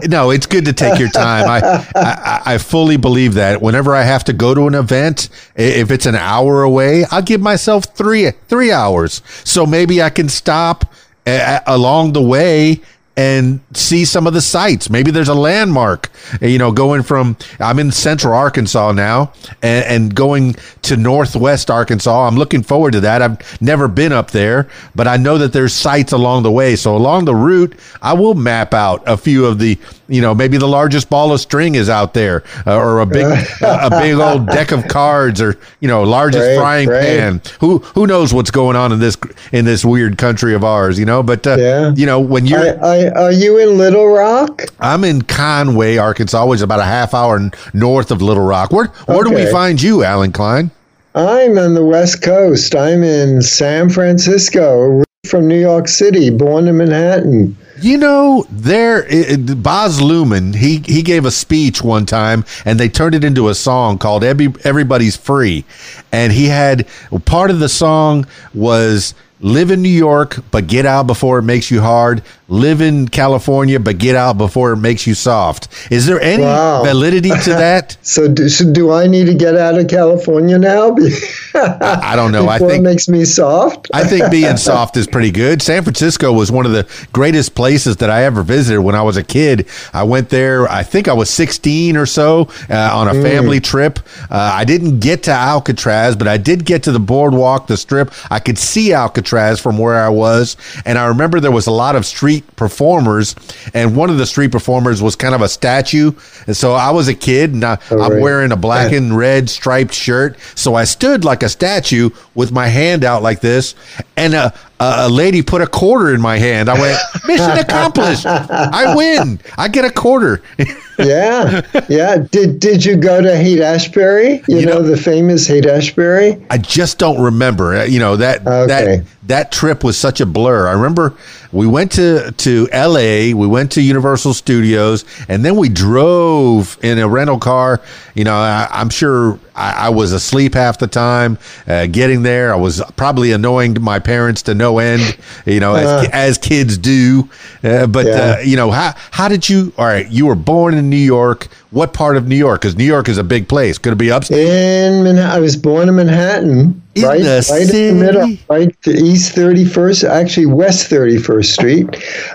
no, 0.08 0.30
it's 0.30 0.46
good 0.46 0.66
to 0.66 0.72
take 0.72 0.98
your 0.98 1.08
time. 1.08 1.48
I, 1.48 1.86
I 1.96 2.42
I 2.54 2.58
fully 2.58 2.96
believe 2.96 3.34
that. 3.34 3.62
Whenever 3.62 3.94
I 3.94 4.02
have 4.02 4.24
to 4.24 4.32
go 4.32 4.54
to 4.54 4.66
an 4.66 4.74
event, 4.74 5.30
if 5.56 5.90
it's 5.90 6.06
an 6.06 6.14
hour 6.14 6.62
away, 6.62 7.04
I'll 7.10 7.22
give 7.22 7.40
myself 7.40 7.84
three 7.96 8.30
three 8.48 8.70
hours. 8.70 9.22
So 9.44 9.66
maybe 9.66 10.02
I 10.02 10.10
can 10.10 10.28
stop 10.28 10.92
a, 11.26 11.60
along 11.66 12.12
the 12.12 12.22
way 12.22 12.82
and 13.16 13.60
see 13.74 14.04
some 14.04 14.26
of 14.26 14.32
the 14.32 14.40
sites. 14.40 14.88
Maybe 14.88 15.10
there's 15.10 15.28
a 15.28 15.34
landmark. 15.34 16.10
You 16.40 16.58
know, 16.58 16.72
going 16.72 17.02
from 17.02 17.36
I'm 17.60 17.78
in 17.78 17.92
Central 17.92 18.34
Arkansas 18.34 18.92
now, 18.92 19.32
and, 19.62 19.84
and 19.84 20.14
going 20.14 20.54
to 20.82 20.96
Northwest 20.96 21.70
Arkansas. 21.70 22.26
I'm 22.26 22.36
looking 22.36 22.62
forward 22.62 22.92
to 22.92 23.00
that. 23.00 23.22
I've 23.22 23.60
never 23.60 23.88
been 23.88 24.12
up 24.12 24.30
there, 24.30 24.68
but 24.94 25.06
I 25.06 25.16
know 25.16 25.38
that 25.38 25.52
there's 25.52 25.74
sites 25.74 26.12
along 26.12 26.42
the 26.42 26.52
way. 26.52 26.76
So 26.76 26.96
along 26.96 27.26
the 27.26 27.34
route, 27.34 27.78
I 28.00 28.14
will 28.14 28.34
map 28.34 28.74
out 28.74 29.02
a 29.06 29.16
few 29.16 29.44
of 29.46 29.58
the. 29.58 29.78
You 30.12 30.20
know, 30.20 30.34
maybe 30.34 30.58
the 30.58 30.68
largest 30.68 31.08
ball 31.08 31.32
of 31.32 31.40
string 31.40 31.74
is 31.74 31.88
out 31.88 32.12
there, 32.12 32.44
uh, 32.66 32.76
or 32.76 33.00
a 33.00 33.06
big 33.06 33.24
a 33.62 33.88
big 33.90 34.14
old 34.14 34.46
deck 34.46 34.70
of 34.70 34.86
cards, 34.88 35.40
or 35.40 35.58
you 35.80 35.88
know, 35.88 36.02
largest 36.02 36.58
frying 36.58 36.88
pan. 36.88 37.40
Who 37.60 37.78
who 37.78 38.06
knows 38.06 38.34
what's 38.34 38.50
going 38.50 38.76
on 38.76 38.92
in 38.92 38.98
this 39.00 39.16
in 39.52 39.64
this 39.64 39.84
weird 39.84 40.18
country 40.18 40.54
of 40.54 40.64
ours? 40.64 40.98
You 40.98 41.06
know, 41.06 41.22
but 41.22 41.46
uh, 41.46 41.56
Yeah. 41.58 41.92
you 41.96 42.04
know 42.06 42.20
when 42.20 42.44
you're 42.46 42.60
I, 42.84 43.04
I, 43.06 43.10
are 43.10 43.32
you 43.32 43.58
in 43.58 43.78
Little 43.78 44.08
Rock? 44.08 44.62
I'm 44.80 45.02
in 45.04 45.22
Conway, 45.22 45.96
Arkansas, 45.96 46.44
which 46.46 46.58
is 46.58 46.62
about 46.62 46.80
a 46.80 46.84
half 46.84 47.14
hour 47.14 47.50
north 47.72 48.10
of 48.10 48.20
Little 48.20 48.44
Rock. 48.44 48.70
Where 48.70 48.88
where 49.06 49.24
do 49.24 49.32
we 49.34 49.50
find 49.50 49.80
you, 49.80 50.04
Allen 50.04 50.32
Klein? 50.32 50.70
I'm 51.14 51.58
on 51.58 51.74
the 51.74 51.84
West 51.84 52.22
Coast. 52.22 52.74
I'm 52.74 53.02
in 53.02 53.42
San 53.42 53.90
Francisco, 53.90 55.02
from 55.28 55.46
New 55.46 55.60
York 55.60 55.86
City, 55.86 56.30
born 56.30 56.66
in 56.66 56.78
Manhattan. 56.78 57.56
You 57.80 57.96
know, 57.96 58.44
there 58.50 59.06
i- 59.08 59.34
i- 59.34 59.36
Baz 59.36 60.00
Luhrmann, 60.00 60.56
he 60.56 60.82
he 60.84 61.00
gave 61.00 61.24
a 61.24 61.30
speech 61.30 61.80
one 61.80 62.06
time, 62.06 62.44
and 62.64 62.80
they 62.80 62.88
turned 62.88 63.14
it 63.14 63.22
into 63.22 63.48
a 63.48 63.54
song 63.54 63.98
called 63.98 64.24
Every, 64.24 64.52
"Everybody's 64.64 65.14
Free," 65.14 65.64
and 66.10 66.32
he 66.32 66.46
had 66.46 66.86
part 67.24 67.52
of 67.52 67.60
the 67.60 67.68
song 67.68 68.26
was. 68.52 69.14
Live 69.44 69.72
in 69.72 69.82
New 69.82 69.88
York, 69.88 70.38
but 70.52 70.68
get 70.68 70.86
out 70.86 71.08
before 71.08 71.40
it 71.40 71.42
makes 71.42 71.68
you 71.68 71.80
hard. 71.80 72.22
Live 72.52 72.82
in 72.82 73.08
California, 73.08 73.80
but 73.80 73.96
get 73.96 74.14
out 74.14 74.36
before 74.36 74.72
it 74.72 74.76
makes 74.76 75.06
you 75.06 75.14
soft. 75.14 75.68
Is 75.90 76.04
there 76.04 76.20
any 76.20 76.42
Wow. 76.42 76.84
validity 76.84 77.30
to 77.30 77.50
that? 77.64 77.96
So, 78.02 78.28
do, 78.28 78.46
so 78.50 78.70
do 78.70 78.92
I 78.92 79.06
need 79.06 79.24
to 79.24 79.32
get 79.34 79.56
out 79.56 79.78
of 79.78 79.88
California 79.88 80.58
now? 80.58 80.94
I 81.54 82.12
don't 82.14 82.30
know. 82.30 82.48
I 82.48 82.58
think 82.58 82.72
it 82.74 82.82
makes 82.82 83.08
me 83.08 83.24
soft. 83.24 83.88
I 83.94 84.04
think 84.04 84.30
being 84.30 84.58
soft 84.58 84.98
is 84.98 85.06
pretty 85.06 85.30
good. 85.30 85.62
San 85.62 85.82
Francisco 85.82 86.30
was 86.30 86.52
one 86.52 86.66
of 86.66 86.72
the 86.72 86.86
greatest 87.14 87.54
places 87.54 87.96
that 87.96 88.10
I 88.10 88.24
ever 88.24 88.42
visited 88.42 88.82
when 88.82 88.94
I 88.94 89.02
was 89.02 89.16
a 89.16 89.22
kid. 89.24 89.66
I 89.94 90.02
went 90.02 90.28
there, 90.28 90.68
I 90.70 90.82
think 90.82 91.08
I 91.08 91.14
was 91.14 91.30
16 91.30 91.96
or 91.96 92.04
so 92.04 92.48
uh, 92.68 92.90
on 92.92 93.08
a 93.08 93.14
family 93.22 93.60
trip. 93.60 93.98
Uh, 94.30 94.52
I 94.54 94.64
didn't 94.64 95.00
get 95.00 95.22
to 95.22 95.30
Alcatraz, 95.32 96.16
but 96.16 96.28
I 96.28 96.36
did 96.36 96.66
get 96.66 96.82
to 96.82 96.92
the 96.92 97.00
boardwalk, 97.00 97.66
the 97.66 97.78
strip. 97.78 98.12
I 98.30 98.40
could 98.40 98.58
see 98.58 98.92
Alcatraz 98.92 99.58
from 99.58 99.78
where 99.78 99.98
I 100.02 100.10
was. 100.10 100.58
And 100.84 100.98
I 100.98 101.06
remember 101.06 101.40
there 101.40 101.50
was 101.50 101.66
a 101.66 101.72
lot 101.72 101.96
of 101.96 102.04
street 102.04 102.41
performers, 102.56 103.34
and 103.74 103.96
one 103.96 104.10
of 104.10 104.18
the 104.18 104.26
street 104.26 104.52
performers 104.52 105.02
was 105.02 105.16
kind 105.16 105.34
of 105.34 105.40
a 105.40 105.48
statue. 105.48 106.12
And 106.46 106.56
so 106.56 106.72
I 106.72 106.90
was 106.90 107.08
a 107.08 107.14
kid, 107.14 107.52
and 107.52 107.64
I, 107.64 107.78
oh, 107.90 108.00
I'm 108.00 108.12
right. 108.12 108.22
wearing 108.22 108.52
a 108.52 108.56
black 108.56 108.92
and 108.92 109.16
red 109.16 109.50
striped 109.50 109.94
shirt. 109.94 110.36
So 110.54 110.74
I 110.74 110.84
stood 110.84 111.24
like 111.24 111.42
a 111.42 111.48
statue 111.48 112.10
with 112.34 112.52
my 112.52 112.68
hand 112.68 113.04
out 113.04 113.22
like 113.22 113.40
this, 113.40 113.74
and 114.16 114.34
a, 114.34 114.54
a, 114.80 115.08
lady 115.08 115.42
put 115.42 115.62
a 115.62 115.66
quarter 115.66 116.14
in 116.14 116.20
my 116.20 116.38
hand. 116.38 116.68
I 116.68 116.80
went, 116.80 116.98
mission 117.26 117.50
accomplished. 117.50 118.26
I 118.26 118.94
win. 118.94 119.40
I 119.56 119.68
get 119.68 119.84
a 119.84 119.90
quarter. 119.90 120.42
yeah, 120.98 121.62
yeah. 121.88 122.16
Did 122.30 122.60
Did 122.60 122.84
you 122.84 122.96
go 122.96 123.20
to 123.20 123.36
Haight 123.36 123.60
Ashbury? 123.60 124.42
You, 124.48 124.60
You 124.60 124.66
know, 124.66 124.78
know- 124.78 124.82
the 124.82 124.96
famous 124.96 125.46
Haight 125.46 125.66
Ashbury. 125.66 126.44
I 126.50 126.58
just 126.58 126.98
don't 126.98 127.20
remember. 127.20 127.86
You 127.86 127.98
know 127.98 128.16
that 128.16 128.46
Okay. 128.46 128.66
that 128.66 129.04
that 129.24 129.52
trip 129.52 129.84
was 129.84 129.96
such 129.96 130.20
a 130.20 130.26
blur. 130.26 130.68
I 130.68 130.72
remember 130.72 131.14
we 131.52 131.66
went 131.66 131.92
to 131.92 132.32
to 132.32 132.68
L.A., 132.72 133.34
we 133.34 133.46
went 133.46 133.72
to 133.72 133.82
Universal 133.82 134.34
Studios, 134.34 135.04
and 135.28 135.44
then 135.44 135.56
we 135.56 135.68
drove 135.68 136.78
in 136.82 136.98
a 136.98 137.08
rental 137.08 137.38
car. 137.38 137.80
You 138.14 138.24
know, 138.24 138.34
I, 138.34 138.66
I'm 138.70 138.90
sure 138.90 139.38
I, 139.54 139.86
I 139.86 139.88
was 139.90 140.12
asleep 140.12 140.54
half 140.54 140.78
the 140.78 140.86
time. 140.86 141.38
Uh, 141.66 141.86
getting 141.86 142.22
there, 142.22 142.52
I 142.52 142.56
was 142.56 142.82
probably 142.96 143.32
annoying 143.32 143.76
my 143.80 143.98
parents 143.98 144.42
to 144.42 144.54
no 144.54 144.78
end. 144.78 145.16
You 145.46 145.60
know, 145.60 145.74
as, 145.74 146.08
as 146.12 146.38
kids 146.38 146.78
do. 146.78 147.28
Uh, 147.62 147.86
but 147.86 148.06
Yeah. 148.06 148.12
uh, 148.12 148.38
you 148.40 148.56
know, 148.56 148.70
how 148.70 148.94
how 149.10 149.28
did 149.28 149.48
you? 149.48 149.72
All 149.78 149.86
right, 149.86 150.08
you 150.08 150.26
were 150.26 150.34
born 150.34 150.74
in 150.74 150.88
New 150.90 150.96
York. 150.96 151.48
What 151.70 151.94
part 151.94 152.16
of 152.18 152.28
New 152.28 152.36
York? 152.36 152.60
Because 152.60 152.76
New 152.76 152.84
York 152.84 153.08
is 153.08 153.16
a 153.16 153.24
big 153.24 153.48
place. 153.48 153.78
Could 153.78 153.94
it 153.94 153.96
be 153.96 154.10
upstate? 154.10 154.46
In 154.46 155.04
Manhattan, 155.04 155.30
I 155.30 155.40
was 155.40 155.56
born 155.56 155.88
in 155.88 155.96
Manhattan, 155.96 156.81
In 156.94 157.04
right, 157.04 157.22
the 157.22 157.48
right 157.50 157.74
in 157.74 157.98
the 157.98 158.04
middle, 158.04 158.36
right, 158.50 158.82
to 158.82 158.90
East 158.90 159.32
Thirty 159.34 159.64
First, 159.64 160.04
actually 160.04 160.46
West 160.46 160.88
Thirty 160.88 161.16
First 161.16 161.54
Street, 161.54 161.88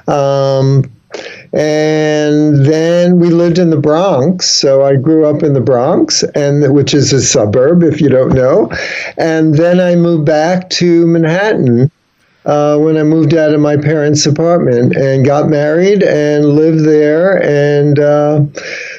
um, 0.07 0.83
and 1.53 2.65
then 2.65 3.19
we 3.19 3.29
lived 3.29 3.59
in 3.59 3.69
the 3.69 3.77
Bronx. 3.77 4.49
So 4.49 4.83
I 4.83 4.95
grew 4.95 5.27
up 5.27 5.43
in 5.43 5.53
the 5.53 5.61
Bronx, 5.61 6.23
and 6.33 6.73
which 6.73 6.95
is 6.95 7.13
a 7.13 7.21
suburb, 7.21 7.83
if 7.83 8.01
you 8.01 8.09
don't 8.09 8.33
know, 8.33 8.71
and 9.17 9.53
then 9.53 9.79
I 9.79 9.95
moved 9.95 10.25
back 10.25 10.71
to 10.71 11.05
Manhattan. 11.05 11.91
Uh, 12.43 12.77
when 12.77 12.95
I 12.95 13.03
moved 13.03 13.33
out 13.33 13.53
of 13.53 13.59
my 13.59 13.75
parents' 13.75 14.25
apartment 14.25 14.95
and 14.95 15.25
got 15.25 15.49
married 15.49 16.01
and 16.01 16.45
lived 16.45 16.85
there, 16.85 17.43
and 17.43 17.99
uh, 17.99 18.41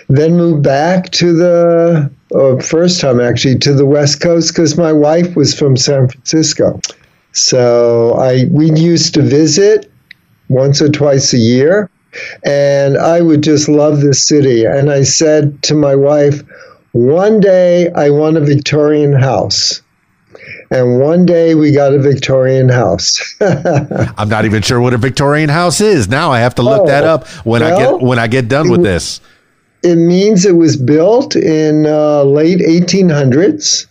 then 0.08 0.36
moved 0.36 0.62
back 0.62 1.10
to 1.12 1.32
the 1.34 2.10
uh, 2.34 2.56
first 2.60 3.00
time 3.00 3.20
actually 3.20 3.58
to 3.58 3.72
the 3.72 3.86
West 3.86 4.20
Coast 4.20 4.52
because 4.52 4.76
my 4.76 4.92
wife 4.92 5.34
was 5.36 5.58
from 5.58 5.76
San 5.76 6.08
Francisco. 6.08 6.80
So 7.32 8.14
I 8.14 8.46
we 8.50 8.70
used 8.72 9.14
to 9.14 9.22
visit 9.22 9.90
once 10.48 10.80
or 10.82 10.88
twice 10.88 11.32
a 11.32 11.38
year, 11.38 11.90
and 12.44 12.96
I 12.98 13.20
would 13.20 13.42
just 13.42 13.68
love 13.68 14.00
this 14.00 14.26
city. 14.26 14.64
And 14.64 14.90
I 14.90 15.02
said 15.02 15.62
to 15.64 15.74
my 15.74 15.94
wife, 15.94 16.42
one 16.92 17.40
day 17.40 17.90
I 17.92 18.10
want 18.10 18.36
a 18.36 18.40
Victorian 18.40 19.12
house. 19.12 19.82
And 20.70 21.00
one 21.00 21.24
day 21.24 21.54
we 21.54 21.72
got 21.72 21.94
a 21.94 21.98
Victorian 21.98 22.68
house. 22.68 23.18
I'm 23.40 24.28
not 24.28 24.44
even 24.44 24.60
sure 24.60 24.80
what 24.80 24.92
a 24.92 24.98
Victorian 24.98 25.48
house 25.48 25.80
is. 25.80 26.08
Now 26.08 26.30
I 26.30 26.40
have 26.40 26.54
to 26.56 26.62
look 26.62 26.82
Oh, 26.82 26.86
that 26.86 27.04
up 27.04 27.26
when 27.46 27.62
I 27.62 27.70
get 27.70 28.00
when 28.00 28.18
I 28.18 28.26
get 28.26 28.48
done 28.48 28.68
with 28.70 28.82
this. 28.82 29.20
It 29.82 29.96
means 29.96 30.44
it 30.44 30.56
was 30.56 30.76
built 30.76 31.36
in 31.36 31.86
uh, 31.86 32.22
late 32.24 32.58
1800s 32.60 33.86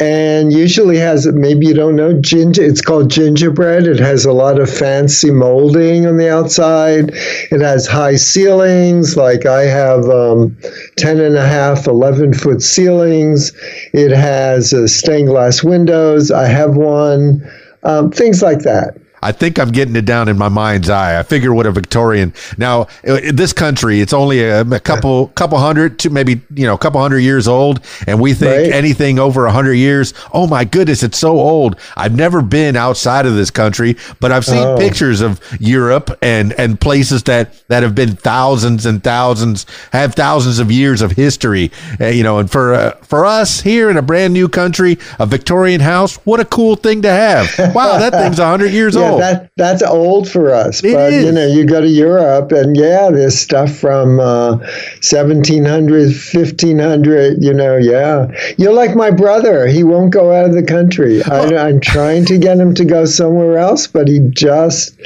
and 0.00 0.52
usually 0.52 0.96
has 0.96 1.26
maybe 1.28 1.66
you 1.66 1.74
don't 1.74 1.94
know 1.94 2.20
ginger 2.20 2.62
it's 2.62 2.80
called 2.80 3.08
gingerbread. 3.08 3.86
It 3.86 4.00
has 4.00 4.24
a 4.24 4.32
lot 4.32 4.58
of 4.58 4.68
fancy 4.68 5.30
molding 5.30 6.06
on 6.06 6.16
the 6.16 6.28
outside. 6.28 7.10
It 7.12 7.60
has 7.60 7.86
high 7.86 8.16
ceilings 8.16 9.16
like 9.16 9.46
i 9.46 9.62
have 9.62 10.08
um, 10.08 10.56
10 10.96 11.20
and 11.20 11.36
a 11.36 11.46
half 11.46 11.86
11 11.86 12.34
foot 12.34 12.62
ceilings. 12.62 13.52
It 13.92 14.10
has 14.10 14.72
uh, 14.72 14.88
stained 14.88 15.28
glass 15.28 15.62
windows. 15.62 16.32
I 16.32 16.46
have 16.48 16.76
one 16.76 17.48
um, 17.84 18.10
things 18.10 18.42
like 18.42 18.60
that 18.60 18.96
I 19.22 19.32
think 19.32 19.58
I'm 19.58 19.70
getting 19.70 19.94
it 19.96 20.04
down 20.04 20.28
in 20.28 20.36
my 20.36 20.48
mind's 20.48 20.90
eye. 20.90 21.18
I 21.18 21.22
figure 21.22 21.54
what 21.54 21.66
a 21.66 21.70
Victorian. 21.72 22.32
Now, 22.58 22.88
uh, 23.06 23.14
in 23.16 23.36
this 23.36 23.52
country, 23.52 24.00
it's 24.00 24.12
only 24.12 24.42
a, 24.42 24.62
a 24.62 24.80
couple, 24.80 25.28
couple 25.28 25.58
hundred 25.58 25.98
to 26.00 26.10
maybe 26.10 26.40
you 26.54 26.66
know, 26.66 26.74
a 26.74 26.78
couple 26.78 27.00
hundred 27.00 27.20
years 27.20 27.46
old, 27.48 27.80
and 28.06 28.20
we 28.20 28.34
think 28.34 28.52
Right. 28.52 28.72
anything 28.72 29.18
over 29.18 29.46
a 29.46 29.52
hundred 29.52 29.74
years. 29.74 30.12
Oh 30.32 30.46
my 30.46 30.64
goodness, 30.64 31.02
it's 31.02 31.18
so 31.18 31.38
old. 31.38 31.76
I've 31.96 32.14
never 32.16 32.42
been 32.42 32.76
outside 32.76 33.24
of 33.26 33.34
this 33.36 33.50
country, 33.50 33.96
but 34.20 34.32
I've 34.32 34.44
seen 34.44 34.66
Oh. 34.66 34.76
pictures 34.76 35.20
of 35.20 35.40
Europe 35.60 36.10
and 36.22 36.52
and 36.58 36.80
places 36.80 37.22
that 37.24 37.54
that 37.68 37.82
have 37.82 37.94
been 37.94 38.16
thousands 38.16 38.86
and 38.86 39.02
thousands, 39.04 39.66
have 39.92 40.14
thousands 40.14 40.58
of 40.58 40.70
years 40.72 41.00
of 41.02 41.12
history. 41.12 41.70
Uh, 42.00 42.06
you 42.06 42.22
know, 42.22 42.38
and 42.38 42.50
for 42.50 42.74
uh, 42.74 42.92
for 43.02 43.24
us 43.24 43.60
here 43.60 43.88
in 43.90 43.96
a 43.96 44.02
brand 44.02 44.32
new 44.34 44.48
country, 44.48 44.98
a 45.18 45.26
Victorian 45.26 45.80
house, 45.80 46.16
what 46.24 46.40
a 46.40 46.44
cool 46.44 46.74
thing 46.76 47.02
to 47.02 47.10
have. 47.10 47.48
Wow, 47.74 47.98
that 47.98 48.12
thing's 48.12 48.38
a 48.38 48.46
hundred 48.46 48.72
years 48.72 48.94
Yeah, 48.96 49.10
old. 49.10 49.11
That 49.18 49.50
that's 49.56 49.82
old 49.82 50.28
for 50.28 50.52
us. 50.52 50.82
It 50.84 50.94
but 50.94 51.12
you 51.12 51.32
know, 51.32 51.46
you 51.46 51.66
go 51.66 51.80
to 51.80 51.88
Europe 51.88 52.52
and 52.52 52.76
yeah, 52.76 53.10
there's 53.10 53.38
stuff 53.38 53.74
from 53.74 54.20
uh, 54.20 54.56
1700, 54.56 56.12
1500. 56.32 57.42
You 57.42 57.54
know, 57.54 57.76
yeah. 57.76 58.30
You're 58.58 58.72
like 58.72 58.94
my 58.96 59.10
brother. 59.10 59.66
He 59.66 59.84
won't 59.84 60.12
go 60.12 60.32
out 60.32 60.44
of 60.44 60.54
the 60.54 60.62
country. 60.62 61.22
I, 61.24 61.56
I'm 61.56 61.80
trying 61.80 62.24
to 62.26 62.38
get 62.38 62.58
him 62.58 62.74
to 62.74 62.84
go 62.84 63.04
somewhere 63.04 63.58
else, 63.58 63.86
but 63.86 64.08
he 64.08 64.20
just 64.30 64.98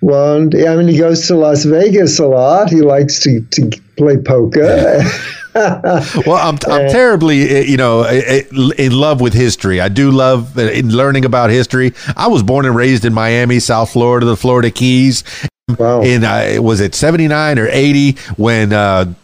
won't. 0.00 0.54
I 0.54 0.76
mean, 0.76 0.88
he 0.88 0.98
goes 0.98 1.26
to 1.28 1.36
Las 1.36 1.64
Vegas 1.64 2.18
a 2.18 2.26
lot. 2.26 2.70
He 2.70 2.82
likes 2.82 3.20
to 3.20 3.40
to 3.40 3.70
play 3.96 4.16
poker. 4.16 5.00
Well, 6.26 6.36
I'm, 6.36 6.58
I'm 6.70 6.90
terribly, 6.90 7.58
uh, 7.58 7.62
you 7.62 7.76
know, 7.76 8.00
uh, 8.00 8.40
in 8.78 8.92
love 8.92 9.20
with 9.20 9.32
history. 9.32 9.80
I 9.80 9.88
do 9.88 10.10
love 10.10 10.58
in 10.58 10.90
learning 10.90 11.24
about 11.24 11.50
history. 11.50 11.94
I 12.16 12.28
was 12.28 12.42
born 12.42 12.66
and 12.66 12.76
raised 12.76 13.04
in 13.04 13.14
Miami, 13.14 13.60
South 13.60 13.90
Florida, 13.90 14.26
the 14.26 14.36
Florida 14.36 14.70
Keys. 14.70 15.24
Wow. 15.78 16.02
In 16.02 16.24
uh, 16.24 16.58
was 16.60 16.80
it 16.80 16.94
79 16.94 17.58
or 17.58 17.68
80 17.68 18.12
when 18.36 18.72
uh, 18.72 19.14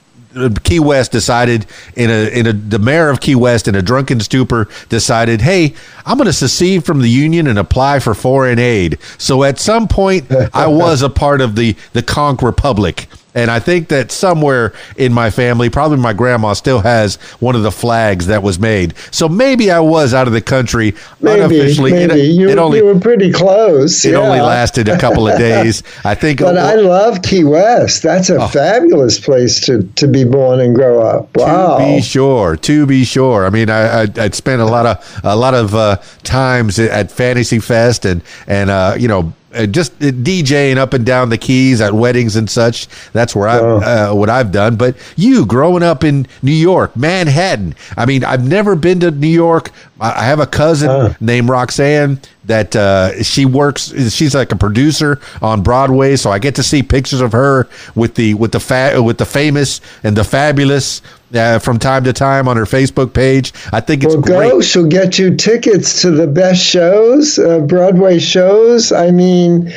Key 0.64 0.80
West 0.80 1.12
decided 1.12 1.66
in 1.94 2.10
a 2.10 2.28
in 2.28 2.46
a 2.46 2.52
the 2.52 2.78
mayor 2.78 3.10
of 3.10 3.20
Key 3.20 3.34
West 3.34 3.68
in 3.68 3.74
a 3.74 3.82
drunken 3.82 4.20
stupor 4.20 4.68
decided, 4.88 5.42
hey, 5.42 5.74
I'm 6.06 6.16
going 6.16 6.26
to 6.26 6.32
secede 6.32 6.84
from 6.84 7.00
the 7.00 7.10
union 7.10 7.46
and 7.46 7.58
apply 7.58 8.00
for 8.00 8.14
foreign 8.14 8.58
aid. 8.58 8.98
So 9.18 9.44
at 9.44 9.58
some 9.58 9.86
point, 9.86 10.32
I 10.54 10.66
was 10.66 11.02
a 11.02 11.10
part 11.10 11.40
of 11.40 11.56
the 11.56 11.76
the 11.92 12.02
Conch 12.02 12.42
Republic. 12.42 13.08
And 13.34 13.50
I 13.50 13.60
think 13.60 13.88
that 13.88 14.12
somewhere 14.12 14.74
in 14.96 15.12
my 15.12 15.30
family, 15.30 15.70
probably 15.70 15.96
my 15.96 16.12
grandma 16.12 16.52
still 16.52 16.80
has 16.80 17.16
one 17.40 17.56
of 17.56 17.62
the 17.62 17.70
flags 17.72 18.26
that 18.26 18.42
was 18.42 18.58
made. 18.58 18.92
So 19.10 19.28
maybe 19.28 19.70
I 19.70 19.80
was 19.80 20.12
out 20.12 20.26
of 20.26 20.34
the 20.34 20.42
country 20.42 20.94
maybe, 21.20 21.40
unofficially. 21.40 21.92
It- 21.94 22.12
you, 22.34 22.50
it 22.50 22.58
only 22.58 22.78
you 22.78 22.84
were 22.84 22.98
pretty 23.00 23.32
close. 23.32 24.04
it 24.04 24.14
only 24.14 24.40
lasted 24.40 24.88
a 24.88 24.98
couple 24.98 25.26
of 25.28 25.38
days. 25.38 25.82
I 26.04 26.14
think. 26.14 26.40
But 26.40 26.58
I 26.58 26.74
love 26.74 27.22
Key 27.22 27.44
West. 27.44 28.02
That's 28.02 28.28
Oh. 28.30 28.40
a 28.42 28.48
fabulous 28.48 29.18
place 29.18 29.60
to, 29.66 29.82
to 29.96 30.06
be 30.06 30.24
born 30.24 30.60
and 30.60 30.74
grow 30.74 31.00
up. 31.02 31.34
Wow. 31.36 31.78
To 31.78 31.84
be 31.84 32.02
sure, 32.02 32.56
to 32.56 32.86
be 32.86 33.04
sure. 33.04 33.46
I 33.46 33.50
mean, 33.50 33.70
I, 33.70 34.02
I 34.02 34.06
I'd 34.18 34.34
spent 34.34 34.60
a 34.60 34.66
lot 34.66 34.84
of 34.86 35.20
a 35.24 35.36
lot 35.36 35.54
of 35.54 35.74
uh, 35.74 35.96
times 36.22 36.78
at 36.78 37.10
Fantasy 37.10 37.58
Fest 37.60 38.04
and 38.04 38.22
and 38.46 38.68
uh, 38.70 38.94
you 38.98 39.08
know 39.08 39.32
uh, 39.54 39.66
just 39.66 39.98
DJing 39.98 40.76
up 40.76 40.92
and 40.94 41.04
down 41.04 41.28
the 41.28 41.38
keys 41.38 41.80
at 41.80 41.92
weddings 41.92 42.36
and 42.36 42.48
such. 42.48 42.88
That's 43.12 43.34
where 43.34 43.48
I 43.48 43.58
uh, 43.58 44.14
what 44.14 44.30
I've 44.30 44.52
done. 44.52 44.76
But 44.76 44.96
you 45.16 45.46
growing 45.46 45.82
up 45.82 46.04
in 46.04 46.26
New 46.42 46.52
York, 46.52 46.96
Manhattan. 46.96 47.74
I 47.96 48.06
mean, 48.06 48.24
I've 48.24 48.46
never 48.46 48.74
been 48.76 49.00
to 49.00 49.10
New 49.10 49.26
York. 49.26 49.70
I 50.00 50.12
I 50.22 50.24
have 50.24 50.40
a 50.40 50.46
cousin 50.46 50.88
named 51.20 51.48
Roxanne 51.48 52.20
that 52.44 52.74
uh, 52.74 53.22
she 53.22 53.44
works. 53.46 53.92
She's 54.12 54.34
like 54.34 54.50
a 54.52 54.56
producer 54.56 55.20
on 55.40 55.62
Broadway, 55.62 56.16
so 56.16 56.30
I 56.30 56.38
get 56.38 56.54
to 56.56 56.62
see 56.62 56.82
pictures 56.82 57.20
of 57.20 57.32
her 57.32 57.68
with 57.94 58.14
the 58.16 58.34
with 58.34 58.52
the 58.52 58.60
fa- 58.60 59.00
with 59.02 59.18
the 59.18 59.24
famous 59.26 59.80
and 60.02 60.16
the 60.16 60.24
fabulous 60.24 61.02
uh, 61.34 61.58
from 61.58 61.78
time 61.78 62.04
to 62.04 62.12
time 62.12 62.48
on 62.48 62.56
her 62.56 62.64
Facebook 62.64 63.12
page. 63.14 63.52
I 63.72 63.80
think 63.80 64.04
it's 64.04 64.14
Well, 64.14 64.22
great. 64.22 64.50
go. 64.50 64.60
She'll 64.60 64.86
get 64.86 65.18
you 65.18 65.36
tickets 65.36 66.02
to 66.02 66.10
the 66.10 66.26
best 66.26 66.62
shows, 66.62 67.38
uh, 67.38 67.60
Broadway 67.60 68.18
shows. 68.18 68.90
I 68.92 69.10
mean, 69.12 69.72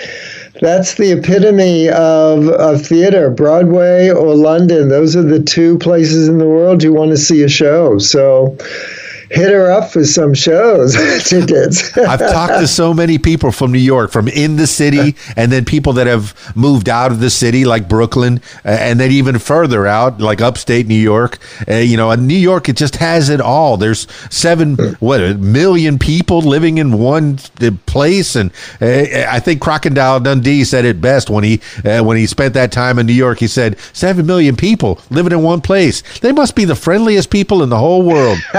that's 0.62 0.96
the 0.96 1.12
epitome 1.12 1.90
of, 1.90 2.48
of 2.50 2.82
theater, 2.86 3.30
Broadway 3.30 4.10
or 4.10 4.36
London. 4.36 4.90
Those 4.90 5.16
are 5.16 5.22
the 5.24 5.42
two 5.44 5.78
places 5.80 6.28
in 6.28 6.38
the 6.40 6.48
world 6.48 6.82
you 6.84 6.94
want 6.94 7.12
to 7.12 7.18
see 7.18 7.44
a 7.44 7.50
show. 7.50 8.00
So 8.00 8.58
hit 9.30 9.52
her 9.52 9.72
up 9.72 9.92
for 9.92 10.04
some 10.04 10.34
shows, 10.34 10.94
tickets. 11.28 11.96
I've 11.98 12.20
talked 12.20 12.60
to 12.60 12.68
so 12.68 12.94
many 12.94 13.18
people 13.18 13.52
from 13.52 13.72
New 13.72 13.80
York, 13.80 14.12
from 14.12 14.28
in 14.28 14.56
the 14.56 14.68
city, 14.68 15.16
and 15.36 15.52
then 15.52 15.66
people 15.66 15.94
that 15.94 16.08
have 16.08 16.34
moved 16.56 16.90
out 16.90 17.12
of 17.12 17.20
the 17.20 17.30
city, 17.30 17.66
like 17.66 17.90
Brooklyn, 17.90 18.42
and 18.64 19.00
then 19.00 19.12
even 19.12 19.40
further 19.40 19.88
out, 19.88 20.20
like 20.20 20.42
upstate 20.42 20.88
New 20.88 20.96
York. 20.96 21.38
Uh, 21.68 21.76
you 21.76 21.98
know, 21.98 22.14
New 22.16 22.36
York, 22.36 22.70
it 22.70 22.78
just 22.78 22.98
has 22.98 23.30
it 23.30 23.42
all. 23.42 23.78
There's 23.78 24.08
seven, 24.30 24.76
what, 25.00 25.22
a 25.22 25.36
million 25.36 26.00
people 26.00 26.42
living 26.42 26.78
in 26.78 26.98
one 27.00 27.40
uh, 27.62 27.72
place, 27.86 28.36
and 28.36 28.52
uh, 28.82 29.26
I 29.28 29.40
think 29.40 29.62
Crocodile 29.62 30.20
Dundee 30.20 30.64
said 30.64 30.86
it 30.86 31.02
best 31.02 31.30
when 31.30 31.44
he 31.44 31.62
uh, 31.84 32.04
when 32.04 32.18
he 32.18 32.26
spent 32.26 32.54
that 32.54 32.72
time 32.72 33.00
in 33.00 33.06
New 33.06 33.14
York. 33.14 33.40
He 33.40 33.48
said, 33.48 33.80
seven 33.94 34.26
million 34.26 34.56
people 34.56 35.00
living 35.10 35.32
in 35.32 35.44
one 35.44 35.62
place. 35.62 36.02
They 36.20 36.32
must 36.32 36.56
be 36.56 36.66
the 36.66 36.76
friendliest 36.76 37.30
people 37.30 37.64
in 37.64 37.70
the 37.70 37.78
whole 37.78 38.04
world. 38.04 38.38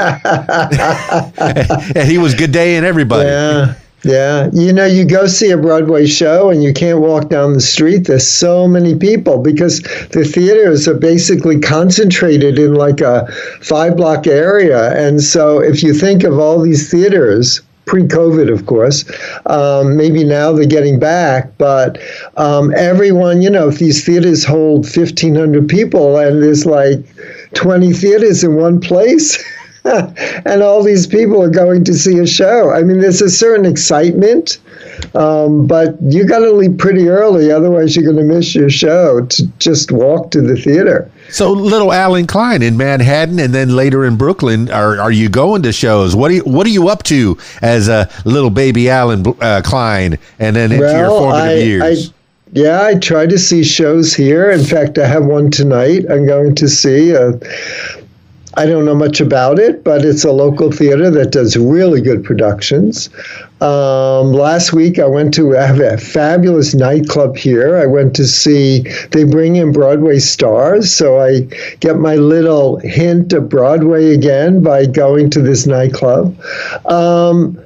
and 1.97 2.09
he 2.09 2.19
was 2.19 2.35
good 2.35 2.53
day 2.53 2.77
and 2.77 2.87
everybody. 2.87 3.29
Yeah. 3.29 3.75
Yeah. 4.05 4.51
You 4.53 4.73
know, 4.73 4.85
you 4.85 5.05
go 5.05 5.27
see 5.27 5.51
a 5.51 5.57
Broadway 5.57 6.07
show 6.07 6.51
and 6.51 6.63
you 6.63 6.73
can't 6.73 7.01
walk 7.01 7.29
down 7.29 7.55
the 7.55 7.61
street. 7.61 8.07
There's 8.07 8.27
so 8.27 8.69
many 8.69 8.95
people 8.95 9.39
because 9.39 9.81
the 10.13 10.25
theaters 10.25 10.87
are 10.87 10.95
basically 10.95 11.59
concentrated 11.59 12.57
in 12.57 12.75
like 12.75 13.01
a 13.01 13.27
five 13.61 13.97
block 13.97 14.29
area. 14.29 14.93
And 14.93 15.21
so 15.21 15.61
if 15.61 15.83
you 15.83 15.93
think 15.93 16.23
of 16.23 16.39
all 16.39 16.61
these 16.61 16.89
theaters 16.89 17.63
pre-COVID, 17.87 18.53
of 18.53 18.67
course. 18.67 19.05
Um, 19.47 19.97
maybe 19.97 20.25
now 20.25 20.53
they're 20.53 20.67
getting 20.67 20.99
back, 20.99 21.57
but 21.57 21.99
um, 22.37 22.75
everyone, 22.77 23.43
you 23.43 23.49
know, 23.49 23.69
if 23.69 23.79
these 23.79 24.05
theaters 24.05 24.45
hold 24.45 24.85
1,500 24.85 25.69
people 25.69 26.19
and 26.19 26.43
there's 26.43 26.67
like 26.67 26.99
20 27.55 27.93
theaters 27.93 28.45
in 28.45 28.57
one 28.57 28.81
place. 28.81 29.43
and 30.47 30.63
all 30.63 30.83
these 30.83 31.07
people 31.07 31.41
are 31.43 31.51
going 31.51 31.85
to 31.85 31.95
see 31.95 32.19
a 32.19 32.27
show. 32.27 32.71
I 32.71 32.83
mean, 32.83 33.01
there's 33.01 33.23
a 33.23 33.31
certain 33.31 33.65
excitement, 33.65 34.59
um, 35.15 35.67
but 35.67 35.97
you 36.03 36.27
got 36.27 36.41
to 36.41 36.51
leave 36.53 36.77
pretty 36.79 37.09
early, 37.09 37.51
otherwise 37.53 37.95
you're 37.95 38.05
going 38.05 38.17
to 38.17 38.35
miss 38.35 38.55
your 38.55 38.71
show. 38.71 39.25
To 39.25 39.47
just 39.59 39.93
walk 39.93 40.31
to 40.33 40.41
the 40.41 40.57
theater. 40.57 41.11
So, 41.31 41.51
little 41.53 41.93
Allen 41.93 42.27
Klein 42.27 42.63
in 42.63 42.77
Manhattan, 42.77 43.39
and 43.39 43.55
then 43.55 43.75
later 43.77 44.05
in 44.05 44.17
Brooklyn. 44.17 44.71
Are 44.71 45.01
are 45.01 45.13
you 45.13 45.29
going 45.29 45.63
to 45.63 45.73
shows? 45.73 46.17
What 46.17 46.31
are 46.31 46.35
you 46.35 46.43
What 46.43 46.67
are 46.67 46.71
you 46.71 46.89
up 46.89 47.03
to 47.05 47.39
as 47.63 47.89
a 47.89 48.09
little 48.25 48.51
baby 48.51 48.89
Allen 48.91 49.25
uh, 49.41 49.63
Klein, 49.65 50.19
and 50.39 50.57
then 50.57 50.73
into 50.73 50.85
Well, 50.85 50.99
your 50.99 51.09
formative 51.09 51.59
I- 51.59 51.63
years? 51.63 52.09
I- 52.09 52.13
yeah, 52.53 52.85
I 52.85 52.95
try 52.95 53.27
to 53.27 53.39
see 53.39 53.65
shows 53.65 54.15
here. 54.15 54.53
In 54.53 54.65
fact, 54.65 54.99
I 54.99 55.07
have 55.07 55.27
one 55.27 55.51
tonight. 55.51 56.05
I'm 56.09 56.27
going 56.27 56.55
to 56.55 56.69
see. 56.69 57.15
Uh, 57.15 57.33
I 58.59 58.65
don't 58.65 58.87
know 58.87 58.95
much 58.95 59.21
about 59.21 59.59
it, 59.59 59.85
but 59.85 60.03
it's 60.03 60.25
a 60.25 60.33
local 60.33 60.73
theater 60.73 61.11
that 61.11 61.31
does 61.31 61.59
really 61.59 62.01
good 62.01 62.25
productions. 62.25 63.11
Um, 63.61 64.33
last 64.33 64.73
week, 64.73 64.99
I 64.99 65.07
went 65.07 65.35
to 65.35 65.51
have 65.51 65.79
a 65.79 65.99
fabulous 65.99 66.75
nightclub 66.75 67.37
here. 67.37 67.77
I 67.77 67.85
went 67.85 68.17
to 68.17 68.27
see, 68.27 68.81
they 69.11 69.25
bring 69.25 69.57
in 69.57 69.73
Broadway 69.73 70.19
stars, 70.21 70.91
so 70.91 71.21
I 71.21 71.41
get 71.81 71.99
my 71.99 72.17
little 72.17 72.79
hint 72.79 73.35
of 73.35 73.51
Broadway 73.51 74.15
again 74.15 74.63
by 74.63 74.87
going 74.87 75.29
to 75.31 75.43
this 75.43 75.67
nightclub. 75.67 76.35
Um, 76.87 77.59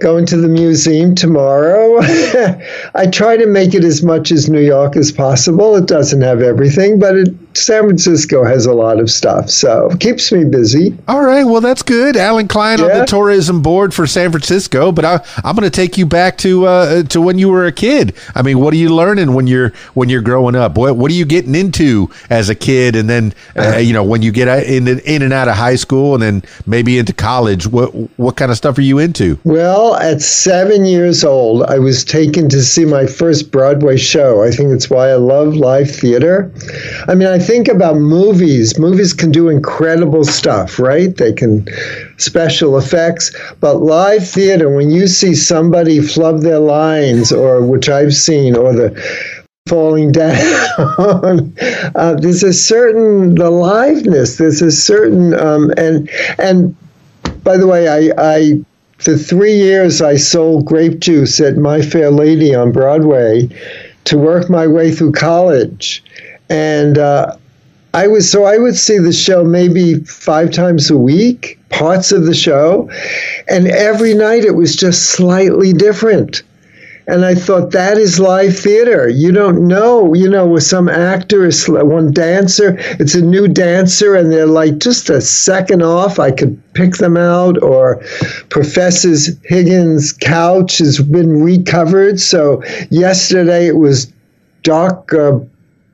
going 0.00 0.26
to 0.26 0.36
the 0.36 0.48
museum 0.48 1.14
tomorrow. 1.14 1.98
I 2.94 3.06
try 3.06 3.36
to 3.36 3.46
make 3.46 3.72
it 3.72 3.84
as 3.84 4.02
much 4.02 4.32
as 4.32 4.50
New 4.50 4.60
York 4.60 4.96
as 4.96 5.12
possible. 5.12 5.76
It 5.76 5.86
doesn't 5.86 6.20
have 6.20 6.42
everything, 6.42 6.98
but 6.98 7.16
it, 7.16 7.28
San 7.54 7.84
Francisco 7.84 8.44
has 8.44 8.66
a 8.66 8.72
lot 8.72 8.98
of 8.98 9.10
stuff, 9.10 9.50
so 9.50 9.90
it 9.90 10.00
keeps 10.00 10.32
me 10.32 10.44
busy. 10.44 10.96
All 11.08 11.22
right, 11.22 11.44
well 11.44 11.60
that's 11.60 11.82
good. 11.82 12.16
Allen 12.16 12.48
Klein 12.48 12.80
on 12.80 12.88
the 12.88 13.04
tourism 13.04 13.62
board 13.62 13.94
for 13.94 14.06
San 14.06 14.30
Francisco, 14.30 14.92
but 14.92 15.04
I, 15.04 15.20
I'm 15.44 15.54
going 15.56 15.68
to 15.68 15.70
take 15.70 15.98
you 15.98 16.06
back 16.06 16.38
to 16.38 16.66
uh, 16.66 17.02
to 17.04 17.20
when 17.20 17.38
you 17.38 17.48
were 17.48 17.66
a 17.66 17.72
kid. 17.72 18.14
I 18.34 18.42
mean, 18.42 18.58
what 18.58 18.74
are 18.74 18.78
you 18.78 18.94
learning 18.94 19.34
when 19.34 19.46
you're 19.46 19.70
when 19.94 20.08
you're 20.08 20.22
growing 20.22 20.54
up? 20.54 20.76
What 20.76 20.96
what 20.96 21.10
are 21.10 21.14
you 21.14 21.24
getting 21.24 21.54
into 21.54 22.10
as 22.30 22.48
a 22.48 22.54
kid, 22.54 22.96
and 22.96 23.08
then 23.08 23.34
uh, 23.56 23.76
you 23.76 23.92
know 23.92 24.04
when 24.04 24.22
you 24.22 24.32
get 24.32 24.48
in 24.66 24.88
in 24.88 25.22
and 25.22 25.32
out 25.32 25.48
of 25.48 25.54
high 25.54 25.76
school, 25.76 26.14
and 26.14 26.22
then 26.22 26.42
maybe 26.66 26.98
into 26.98 27.12
college? 27.12 27.66
What 27.66 27.90
what 28.18 28.36
kind 28.36 28.50
of 28.50 28.56
stuff 28.56 28.78
are 28.78 28.82
you 28.82 28.98
into? 28.98 29.38
Well, 29.44 29.96
at 29.96 30.22
seven 30.22 30.84
years 30.84 31.24
old, 31.24 31.64
I 31.64 31.78
was 31.78 32.04
taken 32.04 32.48
to 32.50 32.62
see 32.62 32.84
my 32.84 33.06
first 33.06 33.50
Broadway 33.50 33.96
show. 33.96 34.42
I 34.42 34.50
think 34.50 34.70
it's 34.70 34.88
why 34.88 35.10
I 35.10 35.14
love 35.14 35.54
live 35.54 35.90
theater. 35.90 36.52
I 37.08 37.14
mean, 37.14 37.28
I 37.28 37.38
think 37.42 37.68
about 37.68 37.96
movies. 37.96 38.78
Movies 38.78 39.12
can 39.12 39.30
do 39.30 39.48
incredible 39.48 40.24
stuff, 40.24 40.78
right? 40.78 41.14
They 41.16 41.32
can 41.32 41.66
special 42.16 42.78
effects, 42.78 43.34
but 43.60 43.76
live 43.76 44.26
theater, 44.26 44.70
when 44.74 44.90
you 44.90 45.06
see 45.06 45.34
somebody 45.34 46.00
flub 46.00 46.40
their 46.40 46.58
lines, 46.58 47.32
or 47.32 47.60
which 47.60 47.88
I've 47.88 48.14
seen, 48.14 48.56
or 48.56 48.72
the 48.72 49.32
falling 49.68 50.12
down. 50.12 50.36
uh, 51.94 52.14
there's 52.20 52.42
a 52.42 52.52
certain 52.52 53.34
the 53.34 53.50
liveness. 53.50 54.38
There's 54.38 54.62
a 54.62 54.70
certain 54.70 55.34
um, 55.34 55.72
and 55.76 56.08
and 56.38 56.74
by 57.44 57.56
the 57.56 57.66
way, 57.66 57.88
I, 57.88 58.12
I 58.18 58.60
the 59.04 59.18
three 59.18 59.54
years 59.54 60.00
I 60.00 60.16
sold 60.16 60.66
grape 60.66 61.00
juice 61.00 61.40
at 61.40 61.56
My 61.56 61.82
Fair 61.82 62.10
Lady 62.10 62.54
on 62.54 62.72
Broadway 62.72 63.48
to 64.04 64.18
work 64.18 64.50
my 64.50 64.66
way 64.66 64.90
through 64.92 65.12
college, 65.12 66.02
and 66.52 66.98
uh, 66.98 67.34
I 67.94 68.06
was 68.08 68.30
so 68.30 68.44
I 68.44 68.58
would 68.58 68.76
see 68.76 68.98
the 68.98 69.12
show 69.12 69.42
maybe 69.42 69.94
five 70.04 70.50
times 70.50 70.90
a 70.90 70.98
week, 70.98 71.58
parts 71.70 72.12
of 72.12 72.26
the 72.26 72.34
show, 72.34 72.90
and 73.48 73.66
every 73.68 74.12
night 74.12 74.44
it 74.44 74.54
was 74.54 74.76
just 74.76 75.10
slightly 75.10 75.72
different. 75.72 76.42
And 77.08 77.24
I 77.24 77.34
thought 77.34 77.72
that 77.72 77.98
is 77.98 78.20
live 78.20 78.56
theater. 78.56 79.08
You 79.08 79.32
don't 79.32 79.66
know, 79.66 80.14
you 80.14 80.28
know, 80.28 80.46
with 80.46 80.62
some 80.62 80.88
actor, 80.88 81.50
one 81.66 82.12
dancer, 82.12 82.76
it's 83.00 83.14
a 83.14 83.22
new 83.22 83.48
dancer, 83.48 84.14
and 84.14 84.30
they're 84.30 84.46
like 84.46 84.78
just 84.78 85.10
a 85.10 85.20
second 85.20 85.82
off. 85.82 86.18
I 86.18 86.32
could 86.32 86.62
pick 86.74 86.96
them 86.98 87.16
out, 87.16 87.60
or 87.62 87.96
Professor 88.50 89.14
Higgins' 89.44 90.12
couch 90.12 90.78
has 90.78 91.00
been 91.00 91.42
recovered. 91.42 92.20
So 92.20 92.62
yesterday 92.90 93.66
it 93.66 93.76
was 93.76 94.12
dark, 94.62 95.12
uh, 95.12 95.40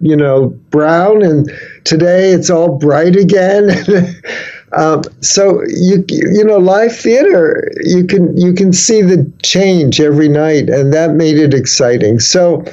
you 0.01 0.17
know, 0.17 0.49
brown, 0.71 1.23
and 1.23 1.51
today 1.85 2.31
it's 2.31 2.51
all 2.51 2.79
bright 2.79 3.17
again. 3.17 3.71
Um, 4.77 5.03
so 5.23 5.63
you 5.67 6.05
you 6.09 6.45
know 6.45 6.59
live 6.59 6.95
theater 6.95 7.71
you 7.85 8.05
can 8.05 8.37
you 8.37 8.53
can 8.53 8.73
see 8.73 9.01
the 9.01 9.31
change 9.43 9.99
every 10.01 10.29
night 10.29 10.69
and 10.69 10.93
that 10.93 11.15
made 11.15 11.39
it 11.39 11.55
exciting. 11.55 12.21
So 12.21 12.65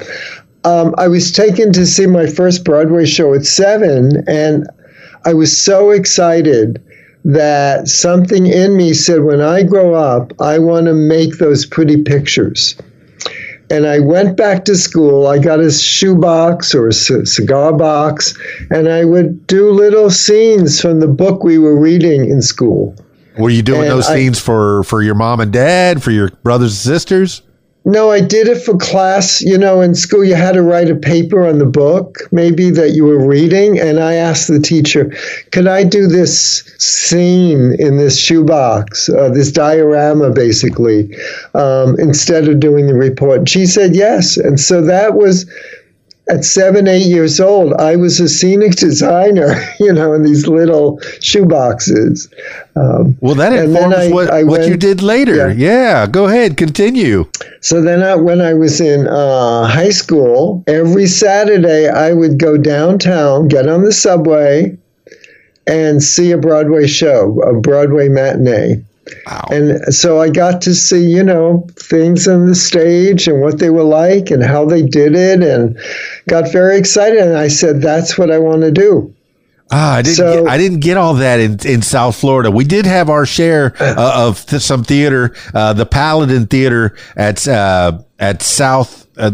um, 0.64 0.94
I 0.98 1.08
was 1.08 1.32
taken 1.32 1.72
to 1.72 1.86
see 1.86 2.06
my 2.06 2.26
first 2.26 2.64
Broadway 2.64 3.06
show 3.06 3.32
at 3.32 3.46
seven 3.46 4.22
and 4.28 4.66
I 5.24 5.32
was 5.32 5.56
so 5.56 5.90
excited 5.90 6.82
that 7.24 7.88
something 7.88 8.46
in 8.46 8.76
me 8.76 8.92
said 8.92 9.22
when 9.22 9.40
I 9.40 9.62
grow 9.62 9.94
up 9.94 10.34
I 10.38 10.58
want 10.58 10.86
to 10.86 10.94
make 10.94 11.38
those 11.38 11.64
pretty 11.64 12.02
pictures. 12.02 12.76
And 13.70 13.86
I 13.86 13.98
went 13.98 14.36
back 14.36 14.64
to 14.66 14.76
school. 14.76 15.26
I 15.26 15.38
got 15.38 15.58
a 15.60 15.70
shoebox 15.72 16.74
or 16.74 16.86
a 16.88 16.92
c- 16.92 17.24
cigar 17.24 17.72
box, 17.72 18.32
and 18.70 18.88
I 18.88 19.04
would 19.04 19.46
do 19.48 19.70
little 19.72 20.08
scenes 20.10 20.80
from 20.80 21.00
the 21.00 21.08
book 21.08 21.42
we 21.42 21.58
were 21.58 21.76
reading 21.78 22.30
in 22.30 22.42
school. 22.42 22.94
Were 23.38 23.50
you 23.50 23.62
doing 23.62 23.82
And 23.82 23.90
those 23.90 24.06
I- 24.08 24.14
scenes 24.14 24.38
for 24.38 24.84
for 24.84 25.02
your 25.02 25.14
mom 25.16 25.40
and 25.40 25.52
dad, 25.52 26.02
for 26.02 26.10
your 26.12 26.30
brothers 26.44 26.72
and 26.72 26.94
sisters? 26.94 27.42
No, 27.88 28.10
I 28.10 28.20
did 28.20 28.48
it 28.48 28.60
for 28.62 28.76
class. 28.76 29.40
You 29.42 29.56
know, 29.56 29.80
in 29.80 29.94
school, 29.94 30.24
you 30.24 30.34
had 30.34 30.52
to 30.54 30.62
write 30.62 30.90
a 30.90 30.96
paper 30.96 31.46
on 31.46 31.58
the 31.58 31.66
book, 31.66 32.18
maybe 32.32 32.68
that 32.70 32.90
you 32.90 33.04
were 33.04 33.24
reading. 33.24 33.78
And 33.78 34.00
I 34.00 34.14
asked 34.14 34.48
the 34.48 34.58
teacher, 34.58 35.12
could 35.52 35.68
I 35.68 35.84
do 35.84 36.08
this 36.08 36.64
scene 36.78 37.76
in 37.78 37.96
this 37.96 38.18
shoebox, 38.18 39.08
uh, 39.08 39.28
this 39.30 39.52
diorama, 39.52 40.30
basically, 40.30 41.14
um, 41.54 41.94
instead 42.00 42.48
of 42.48 42.58
doing 42.58 42.88
the 42.88 42.94
report? 42.94 43.38
And 43.38 43.48
she 43.48 43.66
said 43.66 43.94
yes. 43.94 44.36
And 44.36 44.58
so 44.60 44.82
that 44.82 45.14
was. 45.14 45.46
At 46.28 46.44
seven, 46.44 46.88
eight 46.88 47.06
years 47.06 47.38
old, 47.38 47.72
I 47.74 47.94
was 47.94 48.18
a 48.18 48.28
scenic 48.28 48.72
designer, 48.74 49.54
you 49.78 49.92
know, 49.92 50.12
in 50.12 50.24
these 50.24 50.48
little 50.48 50.98
shoeboxes. 51.20 52.28
Um, 52.74 53.16
Well, 53.20 53.36
that 53.36 53.52
informs 53.52 53.94
I- 53.94 54.10
what 54.10 54.30
I 54.30 54.42
what 54.42 54.66
you 54.66 54.76
did 54.76 55.02
later. 55.02 55.36
Yeah. 55.36 55.70
yeah, 55.70 56.06
go 56.08 56.24
ahead, 56.26 56.56
continue. 56.56 57.26
So 57.66 57.82
then, 57.82 58.00
I, 58.00 58.14
when 58.14 58.40
I 58.40 58.54
was 58.54 58.80
in 58.80 59.08
uh, 59.08 59.66
high 59.66 59.90
school, 59.90 60.62
every 60.68 61.08
Saturday 61.08 61.88
I 61.88 62.12
would 62.12 62.38
go 62.38 62.56
downtown, 62.56 63.48
get 63.48 63.68
on 63.68 63.82
the 63.82 63.90
subway, 63.90 64.78
and 65.66 66.00
see 66.00 66.30
a 66.30 66.38
Broadway 66.38 66.86
show, 66.86 67.40
a 67.40 67.60
Broadway 67.60 68.08
matinee. 68.08 68.84
Wow. 69.26 69.48
And 69.50 69.92
so 69.92 70.20
I 70.20 70.30
got 70.30 70.62
to 70.62 70.76
see, 70.76 71.10
you 71.10 71.24
know, 71.24 71.66
things 71.74 72.28
on 72.28 72.46
the 72.46 72.54
stage 72.54 73.26
and 73.26 73.42
what 73.42 73.58
they 73.58 73.70
were 73.70 73.82
like 73.82 74.30
and 74.30 74.44
how 74.44 74.64
they 74.64 74.82
did 74.82 75.16
it, 75.16 75.42
and 75.42 75.76
got 76.28 76.52
very 76.52 76.78
excited. 76.78 77.18
And 77.18 77.36
I 77.36 77.48
said, 77.48 77.82
"That's 77.82 78.16
what 78.16 78.30
I 78.30 78.38
want 78.38 78.62
to 78.62 78.70
do." 78.70 79.12
Ah, 79.70 79.96
I 79.96 80.02
didn't. 80.02 80.16
So- 80.16 80.44
get, 80.44 80.52
I 80.52 80.58
didn't 80.58 80.80
get 80.80 80.96
all 80.96 81.14
that 81.14 81.40
in, 81.40 81.58
in 81.66 81.82
South 81.82 82.16
Florida. 82.16 82.50
We 82.50 82.64
did 82.64 82.86
have 82.86 83.10
our 83.10 83.26
share 83.26 83.74
uh, 83.80 84.26
of 84.28 84.44
th- 84.46 84.62
some 84.62 84.84
theater, 84.84 85.34
uh, 85.54 85.72
the 85.72 85.86
Paladin 85.86 86.46
Theater 86.46 86.96
at 87.16 87.46
uh, 87.48 87.98
at 88.18 88.42
South. 88.42 89.05
Uh, 89.16 89.30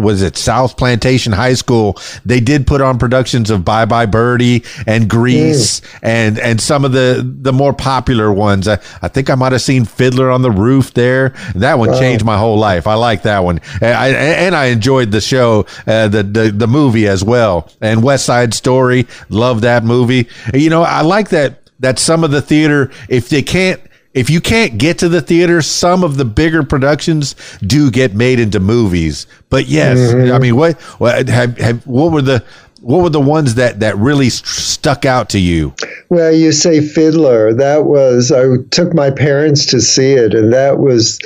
was 0.00 0.22
it 0.22 0.36
South 0.36 0.76
Plantation 0.76 1.32
High 1.32 1.54
School? 1.54 1.98
They 2.24 2.40
did 2.40 2.66
put 2.66 2.80
on 2.80 2.98
productions 2.98 3.50
of 3.50 3.64
Bye 3.64 3.84
Bye 3.84 4.06
Birdie 4.06 4.64
and 4.86 5.08
Grease 5.08 5.82
and 6.02 6.38
and 6.38 6.60
some 6.60 6.84
of 6.84 6.92
the 6.92 7.22
the 7.40 7.52
more 7.52 7.72
popular 7.72 8.32
ones. 8.32 8.66
I, 8.66 8.78
I 9.02 9.08
think 9.08 9.28
I 9.28 9.34
might 9.34 9.52
have 9.52 9.60
seen 9.62 9.84
Fiddler 9.84 10.30
on 10.30 10.42
the 10.42 10.50
Roof 10.50 10.94
there. 10.94 11.34
That 11.54 11.78
one 11.78 11.90
changed 11.98 12.24
my 12.24 12.38
whole 12.38 12.58
life. 12.58 12.86
I 12.86 12.94
like 12.94 13.22
that 13.22 13.40
one, 13.44 13.60
and 13.80 13.94
I, 13.94 14.08
and 14.08 14.54
I 14.56 14.66
enjoyed 14.66 15.10
the 15.10 15.20
show, 15.20 15.66
uh, 15.86 16.08
the, 16.08 16.22
the 16.22 16.50
the 16.50 16.66
movie 16.66 17.06
as 17.06 17.22
well. 17.22 17.70
And 17.80 18.02
West 18.02 18.24
Side 18.24 18.54
Story, 18.54 19.06
love 19.28 19.60
that 19.62 19.84
movie. 19.84 20.28
You 20.54 20.70
know, 20.70 20.82
I 20.82 21.02
like 21.02 21.28
that 21.30 21.70
that 21.80 21.98
some 21.98 22.24
of 22.24 22.30
the 22.30 22.42
theater, 22.42 22.90
if 23.08 23.28
they 23.28 23.42
can't. 23.42 23.80
If 24.12 24.28
you 24.28 24.40
can't 24.40 24.76
get 24.76 24.98
to 24.98 25.08
the 25.08 25.20
theater, 25.20 25.62
some 25.62 26.02
of 26.02 26.16
the 26.16 26.24
bigger 26.24 26.64
productions 26.64 27.36
do 27.60 27.90
get 27.90 28.14
made 28.14 28.40
into 28.40 28.58
movies. 28.58 29.26
But 29.50 29.66
yes, 29.66 29.98
I 29.98 30.14
mm-hmm. 30.14 30.42
mean, 30.42 30.56
what 30.56 30.80
what 30.98 31.28
have, 31.28 31.56
have 31.58 31.86
what 31.86 32.10
were 32.10 32.22
the 32.22 32.44
what 32.80 33.02
were 33.02 33.10
the 33.10 33.20
ones 33.20 33.54
that 33.54 33.80
that 33.80 33.96
really 33.96 34.30
st- 34.30 34.46
stuck 34.46 35.04
out 35.04 35.28
to 35.30 35.38
you? 35.38 35.74
Well, 36.08 36.32
you 36.32 36.50
say 36.50 36.80
Fiddler. 36.80 37.54
That 37.54 37.84
was 37.84 38.32
I 38.32 38.56
took 38.70 38.94
my 38.94 39.10
parents 39.10 39.66
to 39.66 39.80
see 39.80 40.12
it, 40.12 40.34
and 40.34 40.52
that 40.52 40.78
was 40.78 41.18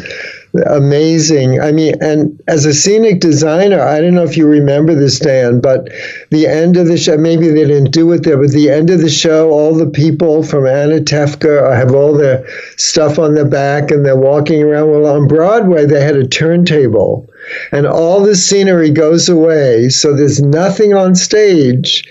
amazing. 0.67 1.61
I 1.61 1.73
mean, 1.73 1.95
and 2.01 2.41
as 2.47 2.65
a 2.65 2.73
scenic 2.73 3.21
designer, 3.21 3.81
I 3.81 4.01
don't 4.01 4.15
know 4.15 4.23
if 4.23 4.37
you 4.37 4.47
remember 4.47 4.95
this, 4.95 5.19
Dan, 5.19 5.61
but 5.61 5.89
the 6.31 6.47
end 6.47 6.77
of 6.77 6.87
the 6.87 6.97
show, 6.97 7.17
maybe 7.17 7.49
they 7.49 7.67
didn't 7.67 7.91
do 7.91 8.11
it 8.13 8.23
there, 8.23 8.37
but 8.37 8.51
the 8.51 8.71
end 8.71 8.91
of 8.91 9.01
the 9.01 9.11
show, 9.11 9.51
all 9.51 9.75
the 9.75 9.91
people 9.91 10.43
from 10.43 10.65
Anatevka 10.65 11.75
have 11.75 11.93
all 11.93 12.17
their 12.17 12.47
stuff 12.77 13.19
on 13.19 13.35
their 13.35 13.49
back 13.49 13.91
and 13.91 14.07
they're 14.07 14.17
walking 14.17 14.63
around. 14.63 14.91
Well, 14.91 15.07
on 15.07 15.27
Broadway, 15.27 15.87
they 15.87 16.03
had 16.03 16.17
a 16.17 16.27
turntable 16.27 17.29
and 17.73 17.87
all 17.87 18.23
the 18.23 18.37
scenery 18.37 18.91
goes 18.91 19.29
away. 19.29 19.89
So 19.89 20.15
there's 20.15 20.41
nothing 20.41 20.95
on 20.95 21.15
stage 21.15 22.05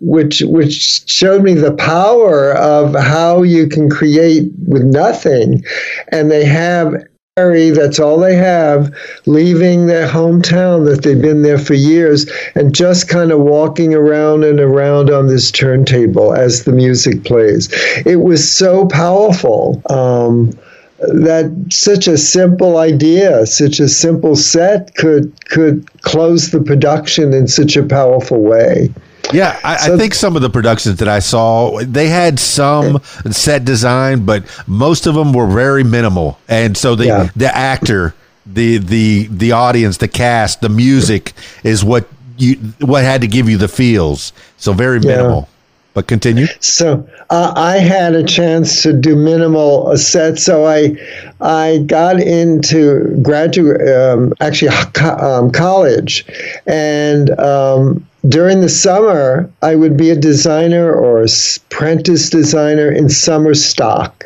which 0.00 0.42
which 0.44 1.08
showed 1.08 1.42
me 1.42 1.54
the 1.54 1.72
power 1.72 2.52
of 2.52 2.94
how 2.94 3.42
you 3.42 3.66
can 3.66 3.88
create 3.88 4.50
with 4.66 4.82
nothing 4.82 5.64
and 6.08 6.30
they 6.30 6.44
have 6.44 6.94
that's 7.36 8.00
all 8.00 8.18
they 8.18 8.34
have, 8.34 8.96
leaving 9.26 9.88
their 9.88 10.08
hometown 10.08 10.86
that 10.86 11.02
they've 11.02 11.20
been 11.20 11.42
there 11.42 11.58
for 11.58 11.74
years 11.74 12.24
and 12.54 12.74
just 12.74 13.10
kind 13.10 13.30
of 13.30 13.40
walking 13.40 13.92
around 13.92 14.42
and 14.42 14.58
around 14.58 15.10
on 15.10 15.26
this 15.26 15.50
turntable 15.50 16.32
as 16.32 16.64
the 16.64 16.72
music 16.72 17.24
plays. 17.24 17.68
It 18.06 18.22
was 18.22 18.50
so 18.50 18.86
powerful. 18.86 19.82
Um, 19.90 20.58
that 20.98 21.54
such 21.70 22.08
a 22.08 22.16
simple 22.16 22.78
idea, 22.78 23.44
such 23.44 23.80
a 23.80 23.88
simple 23.90 24.34
set 24.34 24.94
could 24.94 25.30
could 25.50 25.86
close 26.00 26.52
the 26.52 26.62
production 26.62 27.34
in 27.34 27.48
such 27.48 27.76
a 27.76 27.82
powerful 27.82 28.40
way. 28.40 28.90
Yeah, 29.32 29.58
I, 29.64 29.76
so, 29.76 29.94
I, 29.94 29.98
think 29.98 30.14
some 30.14 30.36
of 30.36 30.42
the 30.42 30.50
productions 30.50 30.96
that 30.96 31.08
I 31.08 31.18
saw, 31.18 31.80
they 31.82 32.08
had 32.08 32.38
some 32.38 33.00
set 33.30 33.64
design, 33.64 34.24
but 34.24 34.44
most 34.66 35.06
of 35.06 35.14
them 35.14 35.32
were 35.32 35.48
very 35.48 35.82
minimal. 35.82 36.38
And 36.48 36.76
so 36.76 36.94
the 36.94 37.06
yeah. 37.06 37.28
the 37.34 37.54
actor, 37.54 38.14
the 38.46 38.78
the 38.78 39.26
the 39.26 39.52
audience, 39.52 39.96
the 39.96 40.08
cast, 40.08 40.60
the 40.60 40.68
music 40.68 41.32
is 41.64 41.84
what 41.84 42.08
you 42.38 42.56
what 42.80 43.02
had 43.02 43.20
to 43.22 43.26
give 43.26 43.48
you 43.48 43.56
the 43.56 43.68
feels. 43.68 44.32
So 44.58 44.72
very 44.72 45.00
minimal. 45.00 45.40
Yeah. 45.40 45.52
But 45.94 46.08
continue. 46.08 46.46
So 46.60 47.08
uh, 47.30 47.54
I 47.56 47.78
had 47.78 48.14
a 48.14 48.22
chance 48.22 48.82
to 48.82 48.92
do 48.92 49.16
minimal 49.16 49.96
sets. 49.96 50.44
So 50.44 50.66
I 50.66 50.94
I 51.40 51.78
got 51.86 52.20
into 52.20 53.18
graduate, 53.22 53.80
um, 53.88 54.34
actually 54.40 54.68
um, 55.00 55.50
college, 55.50 56.26
and 56.66 57.30
um, 57.40 58.06
during 58.28 58.60
the 58.60 58.68
summer, 58.68 59.50
I 59.62 59.74
would 59.74 59.96
be 59.96 60.10
a 60.10 60.16
designer 60.16 60.92
or 60.92 61.24
apprentice 61.24 62.30
designer 62.30 62.90
in 62.90 63.08
summer 63.08 63.54
stock. 63.54 64.24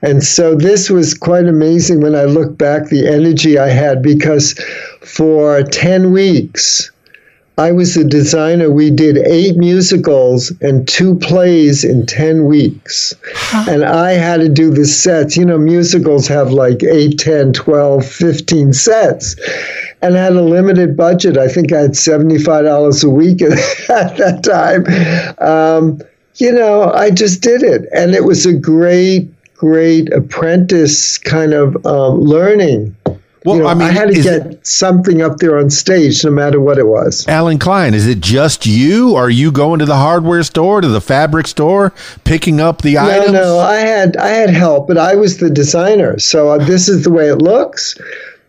And 0.00 0.22
so 0.22 0.54
this 0.54 0.88
was 0.88 1.14
quite 1.14 1.46
amazing 1.46 2.00
when 2.00 2.14
I 2.14 2.24
look 2.24 2.56
back 2.56 2.88
the 2.88 3.08
energy 3.08 3.58
I 3.58 3.68
had 3.68 4.00
because 4.02 4.54
for 5.00 5.62
10 5.64 6.12
weeks, 6.12 6.90
I 7.58 7.72
was 7.72 7.96
the 7.96 8.04
designer. 8.04 8.70
We 8.70 8.90
did 8.90 9.18
eight 9.18 9.56
musicals 9.56 10.52
and 10.60 10.86
two 10.86 11.16
plays 11.16 11.82
in 11.82 12.06
10 12.06 12.44
weeks. 12.44 13.12
And 13.68 13.84
I 13.84 14.12
had 14.12 14.36
to 14.36 14.48
do 14.48 14.70
the 14.70 14.84
sets. 14.84 15.36
You 15.36 15.44
know, 15.44 15.58
musicals 15.58 16.28
have 16.28 16.52
like 16.52 16.84
8, 16.84 17.18
10, 17.18 17.52
12, 17.52 18.06
15 18.06 18.72
sets 18.72 19.34
and 20.02 20.16
I 20.16 20.24
had 20.24 20.32
a 20.34 20.42
limited 20.42 20.96
budget. 20.96 21.36
I 21.36 21.48
think 21.48 21.72
I 21.72 21.80
had 21.80 21.90
$75 21.92 23.04
a 23.04 23.08
week 23.08 23.42
at 23.42 24.16
that 24.16 24.42
time. 24.44 24.86
Um, 25.38 26.00
you 26.36 26.52
know, 26.52 26.92
I 26.92 27.10
just 27.10 27.42
did 27.42 27.62
it. 27.62 27.88
And 27.92 28.14
it 28.14 28.24
was 28.24 28.46
a 28.46 28.54
great, 28.54 29.28
great 29.54 30.12
apprentice 30.12 31.18
kind 31.18 31.52
of 31.52 31.84
um, 31.84 32.20
learning. 32.20 32.94
Well, 33.44 33.56
you 33.56 33.62
know, 33.62 33.68
I 33.68 33.74
mean, 33.74 33.88
I 33.88 33.92
had 33.92 34.08
to 34.08 34.14
get 34.14 34.46
it, 34.46 34.66
something 34.66 35.22
up 35.22 35.38
there 35.38 35.58
on 35.58 35.70
stage, 35.70 36.24
no 36.24 36.30
matter 36.30 36.60
what 36.60 36.76
it 36.76 36.86
was. 36.86 37.26
Allen 37.28 37.58
Klein, 37.58 37.94
is 37.94 38.06
it 38.06 38.20
just 38.20 38.66
you? 38.66 39.14
Are 39.14 39.30
you 39.30 39.52
going 39.52 39.78
to 39.78 39.86
the 39.86 39.96
hardware 39.96 40.42
store, 40.42 40.80
to 40.80 40.88
the 40.88 41.00
fabric 41.00 41.46
store, 41.46 41.94
picking 42.24 42.60
up 42.60 42.82
the 42.82 42.94
no, 42.94 43.00
items? 43.00 43.32
No, 43.32 43.42
no, 43.42 43.58
I 43.60 43.76
had 43.76 44.16
I 44.16 44.28
had 44.28 44.50
help, 44.50 44.88
but 44.88 44.98
I 44.98 45.14
was 45.14 45.38
the 45.38 45.50
designer. 45.50 46.18
So 46.18 46.50
uh, 46.50 46.58
this 46.58 46.88
is 46.88 47.04
the 47.04 47.10
way 47.10 47.28
it 47.28 47.36
looks. 47.36 47.96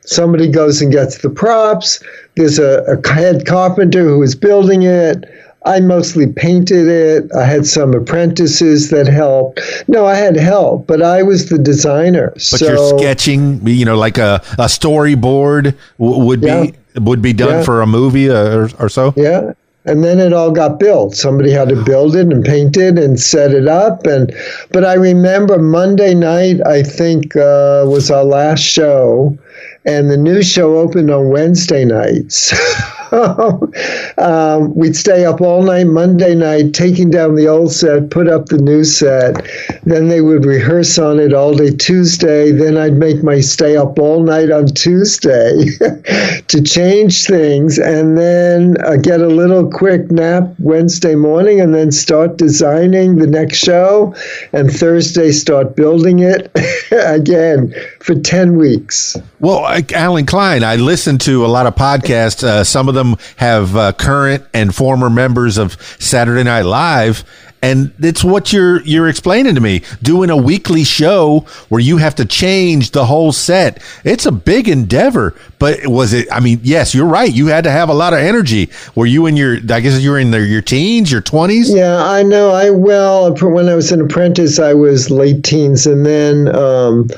Somebody 0.10 0.48
goes 0.48 0.82
and 0.82 0.92
gets 0.92 1.20
the 1.20 1.30
props. 1.30 2.02
There's 2.36 2.58
a, 2.58 2.82
a 2.84 3.14
head 3.14 3.46
carpenter 3.46 4.04
who 4.04 4.24
is 4.24 4.34
building 4.34 4.82
it. 4.82 5.24
I 5.66 5.82
mostly 5.82 6.26
painted 6.26 6.88
it. 6.88 7.30
I 7.36 7.46
had 7.46 7.68
some 7.68 7.94
apprentices 7.94 8.90
that 8.90 9.08
helped. 9.08 9.60
No, 9.88 10.08
I 10.08 10.16
had 10.16 10.36
help, 10.36 10.88
but 10.88 11.04
I 11.04 11.22
was 11.22 11.50
the 11.50 11.60
designer. 11.60 12.32
But 12.34 12.42
so, 12.42 12.66
you're 12.66 13.00
sketching, 13.00 13.68
you 13.68 13.86
know, 13.86 13.98
like 13.98 14.18
a, 14.18 14.42
a 14.54 14.66
storyboard 14.66 15.76
w- 16.00 16.26
would 16.26 16.42
yeah. 16.42 16.64
be 16.64 16.74
would 17.00 17.22
be 17.22 17.34
done 17.34 17.60
yeah. 17.60 17.64
for 17.64 17.82
a 17.82 17.88
movie 17.88 18.30
or, 18.30 18.70
or 18.80 18.90
so. 18.90 19.14
Yeah, 19.16 19.54
and 19.86 20.04
then 20.04 20.20
it 20.20 20.34
all 20.34 20.52
got 20.52 20.80
built 20.80 21.16
somebody 21.16 21.52
had 21.52 21.70
to 21.70 21.84
build 21.84 22.16
it 22.16 22.32
and 22.32 22.44
paint 22.44 22.76
it 22.76 23.00
and 23.00 23.20
set 23.20 23.52
it 23.52 23.68
up 23.68 24.06
and 24.06 24.34
but 24.72 24.84
i 24.84 24.94
remember 24.94 25.58
monday 25.58 26.14
night 26.14 26.60
i 26.68 26.84
think 26.84 27.36
uh, 27.36 27.84
was 27.88 28.12
our 28.12 28.26
last 28.26 28.62
show 28.62 29.38
and 29.86 30.10
the 30.10 30.18
new 30.18 30.44
show 30.44 30.78
opened 30.78 31.10
on 31.10 31.30
wednesday 31.30 31.86
nights 31.86 32.54
um, 34.18 34.76
we'd 34.76 34.96
stay 34.96 35.26
up 35.26 35.42
all 35.42 35.64
night 35.64 35.88
Monday 35.88 36.36
night, 36.36 36.74
taking 36.74 37.10
down 37.10 37.36
the 37.36 37.48
old 37.48 37.72
set, 37.72 38.10
put 38.12 38.28
up 38.28 38.48
the 38.48 38.58
new 38.58 38.84
set. 38.84 39.46
Then 39.84 40.08
they 40.08 40.22
would 40.22 40.46
rehearse 40.46 40.98
on 41.00 41.20
it 41.20 41.34
all 41.34 41.56
day 41.56 41.72
Tuesday. 41.72 42.52
Then 42.52 42.78
I'd 42.78 42.94
make 42.94 43.24
my 43.24 43.40
stay 43.40 43.78
up 43.78 43.98
all 43.98 44.24
night 44.24 44.52
on 44.52 44.68
Tuesday 44.68 45.66
to 46.48 46.62
change 46.62 47.26
things, 47.26 47.80
and 47.80 48.18
then 48.18 48.78
uh, 48.84 48.98
get 48.98 49.22
a 49.22 49.28
little 49.28 49.70
quick 49.70 50.12
nap 50.12 50.50
Wednesday 50.60 51.16
morning, 51.16 51.62
and 51.62 51.74
then 51.74 51.92
start 51.92 52.38
designing 52.38 53.18
the 53.18 53.28
next 53.28 53.58
show. 53.58 54.14
And 54.54 54.72
Thursday, 54.72 55.32
start 55.32 55.76
building 55.76 56.20
it 56.20 56.52
again 56.92 57.74
for 58.00 58.16
10 58.16 58.56
weeks. 58.56 59.18
Well, 59.40 59.84
Allen 59.94 60.26
Klein, 60.26 60.64
I 60.64 60.76
listened 60.76 61.22
to 61.22 61.46
a 61.46 61.48
lot 61.48 61.66
of 61.66 61.76
podcasts. 61.76 62.44
Uh, 62.44 62.64
some 62.64 62.88
of 62.88 62.96
them 63.00 63.16
have 63.38 63.76
uh, 63.76 63.94
current 63.94 64.46
and 64.54 64.76
former 64.76 65.10
members 65.10 65.58
of 65.58 65.82
Saturday 66.00 66.44
Night 66.44 66.66
Live, 66.66 67.24
and 67.62 67.92
it's 68.00 68.24
what 68.24 68.54
you're 68.54 68.82
you're 68.84 69.10
explaining 69.10 69.56
to 69.56 69.62
me. 69.62 69.82
Doing 70.02 70.30
a 70.30 70.38
weekly 70.38 70.84
show 70.84 71.46
where 71.70 71.82
you 71.82 71.98
have 71.98 72.16
to 72.16 72.26
change 72.26 72.92
the 72.92 73.06
whole 73.06 73.32
set. 73.32 73.82
It's 74.04 74.26
a 74.26 74.32
big 74.32 74.70
endeavor, 74.70 75.36
but 75.58 75.86
was 75.88 76.14
it? 76.14 76.28
I 76.32 76.40
mean, 76.40 76.60
yes, 76.64 76.94
you're 76.94 77.06
right. 77.06 77.32
You 77.32 77.48
had 77.48 77.64
to 77.66 77.72
have 77.72 77.90
a 77.90 77.94
lot 77.94 78.14
of 78.14 78.20
energy. 78.20 78.70
Were 78.96 79.06
you 79.06 79.26
in 79.26 79.36
your? 79.36 79.58
I 79.58 79.80
guess 79.82 80.00
you 80.00 80.12
were 80.12 80.20
in 80.20 80.32
the, 80.32 80.42
your 80.42 80.62
teens, 80.62 81.12
your 81.12 81.22
twenties. 81.22 81.74
Yeah, 81.74 82.04
I 82.04 82.24
know. 82.24 82.52
I 82.52 82.70
well, 82.70 83.34
when 83.36 83.68
I 83.68 83.76
was 83.76 83.92
an 83.92 84.02
apprentice, 84.02 84.60
I 84.60 84.74
was 84.74 85.10
late 85.10 85.44
teens, 85.44 85.86
and 85.88 86.06
then. 86.06 86.54
Um, 86.56 87.10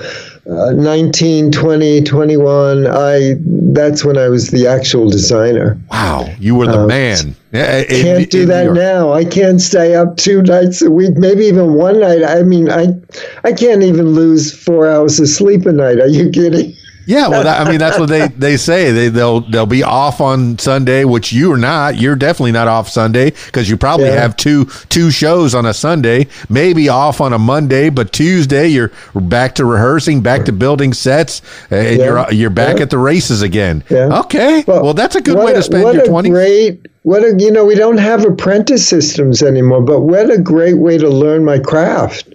uh, 0.49 0.71
19, 0.71 1.51
20, 1.51 2.01
21, 2.01 2.87
I 2.87 3.35
that's 3.73 4.03
when 4.03 4.17
I 4.17 4.27
was 4.27 4.49
the 4.49 4.67
actual 4.67 5.09
designer. 5.09 5.79
Wow, 5.91 6.33
you 6.39 6.55
were 6.55 6.67
the 6.67 6.81
um, 6.81 6.87
man. 6.87 7.35
I 7.53 7.85
can't 7.87 8.29
do 8.29 8.45
that 8.47 8.73
now. 8.73 9.13
I 9.13 9.23
can't 9.23 9.61
stay 9.61 9.95
up 9.95 10.17
two 10.17 10.41
nights 10.41 10.81
a 10.81 10.89
week, 10.89 11.15
maybe 11.15 11.45
even 11.45 11.73
one 11.73 11.99
night. 11.99 12.23
I 12.23 12.43
mean, 12.43 12.69
I 12.71 12.87
I 13.43 13.53
can't 13.53 13.83
even 13.83 14.09
lose 14.09 14.51
four 14.51 14.87
hours 14.87 15.19
of 15.19 15.27
sleep 15.27 15.65
a 15.65 15.71
night. 15.71 15.99
Are 15.99 16.07
you 16.07 16.29
kidding? 16.29 16.75
Yeah, 17.05 17.27
well, 17.27 17.43
that, 17.43 17.65
I 17.65 17.69
mean, 17.69 17.79
that's 17.79 17.97
what 17.97 18.09
they, 18.09 18.27
they 18.37 18.57
say. 18.57 18.91
They 18.91 19.09
they'll 19.09 19.41
they'll 19.41 19.65
be 19.65 19.83
off 19.83 20.21
on 20.21 20.57
Sunday, 20.57 21.05
which 21.05 21.33
you 21.33 21.51
are 21.51 21.57
not. 21.57 21.97
You're 21.97 22.15
definitely 22.15 22.51
not 22.51 22.67
off 22.67 22.89
Sunday 22.89 23.31
because 23.31 23.69
you 23.69 23.77
probably 23.77 24.07
yeah. 24.07 24.21
have 24.21 24.37
two 24.37 24.65
two 24.89 25.11
shows 25.11 25.55
on 25.55 25.65
a 25.65 25.73
Sunday. 25.73 26.27
Maybe 26.49 26.89
off 26.89 27.21
on 27.21 27.33
a 27.33 27.39
Monday, 27.39 27.89
but 27.89 28.11
Tuesday 28.13 28.67
you're 28.67 28.91
back 29.15 29.55
to 29.55 29.65
rehearsing, 29.65 30.21
back 30.21 30.45
to 30.45 30.51
building 30.51 30.93
sets, 30.93 31.41
uh, 31.71 31.75
and 31.75 31.97
yeah. 31.97 32.05
you're 32.05 32.33
you're 32.33 32.49
back 32.49 32.77
yeah. 32.77 32.83
at 32.83 32.89
the 32.89 32.97
races 32.97 33.41
again. 33.41 33.83
Okay. 33.91 34.63
Well, 34.67 34.83
well 34.83 34.93
that's 34.93 35.15
a 35.15 35.21
good 35.21 35.37
way 35.37 35.53
to 35.53 35.63
spend 35.63 35.93
your 35.93 36.05
twenty. 36.05 36.29
Great. 36.29 36.87
What 37.03 37.23
a 37.23 37.35
you 37.37 37.51
know 37.51 37.65
we 37.65 37.75
don't 37.75 37.97
have 37.97 38.25
apprentice 38.25 38.87
systems 38.87 39.41
anymore, 39.41 39.81
but 39.81 40.01
what 40.01 40.29
a 40.29 40.37
great 40.37 40.77
way 40.77 40.97
to 40.97 41.09
learn 41.09 41.43
my 41.43 41.57
craft 41.57 42.27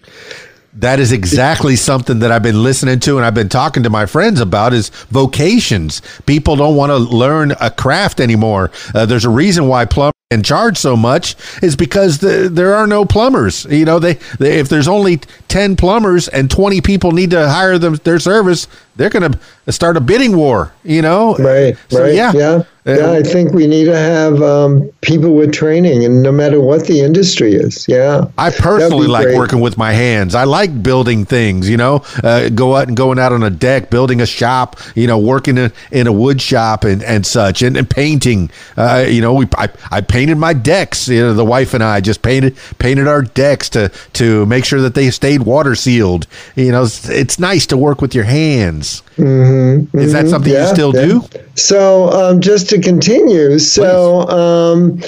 that 0.77 1.01
is 1.01 1.12
exactly 1.12 1.75
something 1.75 2.19
that 2.19 2.31
I've 2.31 2.43
been 2.43 2.62
listening 2.62 3.01
to 3.01 3.17
and 3.17 3.25
I've 3.25 3.35
been 3.35 3.49
talking 3.49 3.83
to 3.85 3.91
my 3.91 4.07
friends 4.07 4.41
about 4.41 4.73
is 4.73 4.91
vocations. 5.09 6.03
People 6.27 6.57
don't 6.57 6.77
want 6.77 6.91
to 6.91 6.97
learn 6.97 7.53
a 7.61 7.71
craft 7.71 8.21
anymore. 8.21 8.71
Uh, 8.95 9.07
there's 9.07 9.25
a 9.25 9.31
reason 9.31 9.69
why 9.69 9.87
plumbers 9.87 10.12
can 10.31 10.43
charge 10.43 10.77
so 10.77 10.97
much 10.97 11.35
is 11.62 11.77
because 11.77 12.19
the, 12.19 12.49
there 12.51 12.75
are 12.75 12.87
no 12.87 13.05
plumbers. 13.05 13.65
You 13.67 13.85
know, 13.85 13.99
they, 13.99 14.15
they, 14.39 14.59
if 14.59 14.69
there's 14.69 14.89
only 14.89 15.19
10 15.49 15.77
plumbers 15.77 16.29
and 16.29 16.51
20 16.51 16.81
people 16.83 17.12
need 17.12 17.31
to 17.31 17.49
hire 17.49 17.79
them 17.79 17.95
their 18.05 18.19
service, 18.19 18.69
they're 18.97 19.11
going 19.11 19.33
to 19.33 19.73
start 19.73 19.97
a 19.97 20.01
bidding 20.01 20.37
war, 20.37 20.73
you 20.85 21.03
know? 21.03 21.37
Right. 21.37 21.77
So 21.89 22.03
right, 22.03 22.15
yeah. 22.15 22.33
Yeah. 22.35 22.63
Yeah, 22.87 23.11
I 23.11 23.25
think 23.25 23.53
we 23.53 23.67
need 23.67 23.87
to 23.87 23.97
have 23.97 24.41
um, 24.41 24.89
people 25.01 25.35
with 25.35 25.53
training, 25.53 26.05
and 26.05 26.23
no 26.23 26.31
matter 26.31 26.61
what 26.61 26.87
the 26.87 27.01
industry 27.01 27.55
is. 27.55 27.85
Yeah, 27.89 28.27
I 28.39 28.51
personally 28.51 29.09
like 29.09 29.25
great. 29.25 29.37
working 29.37 29.61
with 29.61 29.77
my 29.77 29.93
hands. 29.93 30.37
I 30.37 30.45
like 30.45 30.85
building 30.85 31.25
things, 31.25 31.69
you 31.69 31.77
know, 31.77 32.05
uh, 32.23 32.49
go 32.51 32.77
out 32.77 32.87
and 32.87 32.97
going 32.97 33.19
out 33.19 33.33
on 33.33 33.43
a 33.43 33.51
deck, 33.51 33.91
building 33.91 34.21
a 34.21 34.27
shop, 34.27 34.77
you 34.95 35.09
know, 35.09 35.19
working 35.19 35.59
in, 35.59 35.73
in 35.91 36.07
a 36.07 36.13
wood 36.13 36.41
shop 36.41 36.85
and, 36.85 37.03
and 37.03 37.27
such, 37.27 37.61
and, 37.61 37.77
and 37.77 37.91
painting. 37.91 38.51
Uh, 38.77 39.05
you 39.09 39.21
know, 39.21 39.35
we 39.35 39.49
I, 39.59 39.69
I 39.91 40.01
painted 40.01 40.39
my 40.39 40.53
decks. 40.53 41.09
You 41.09 41.23
know, 41.23 41.35
the 41.35 41.45
wife 41.45 41.75
and 41.75 41.83
I 41.83 42.01
just 42.01 42.23
painted 42.23 42.57
painted 42.79 43.09
our 43.09 43.23
decks 43.23 43.69
to 43.71 43.89
to 44.13 44.47
make 44.47 44.65
sure 44.65 44.81
that 44.83 44.95
they 44.95 45.11
stayed 45.11 45.43
water 45.43 45.75
sealed. 45.75 46.29
You 46.55 46.71
know, 46.71 46.85
it's, 46.85 47.09
it's 47.09 47.41
nice 47.41 47.67
to 47.67 47.77
work 47.77 48.01
with 48.01 48.15
your 48.15 48.25
hands. 48.25 48.86
Mm-hmm, 49.16 49.99
Is 49.99 50.12
that 50.12 50.29
something 50.29 50.53
you 50.53 50.66
still 50.66 50.94
yeah. 50.94 51.07
do? 51.07 51.22
So 51.55 52.11
um, 52.11 52.40
just 52.40 52.68
to 52.70 52.81
continue, 52.81 53.59
so 53.59 54.20
um, 54.29 55.01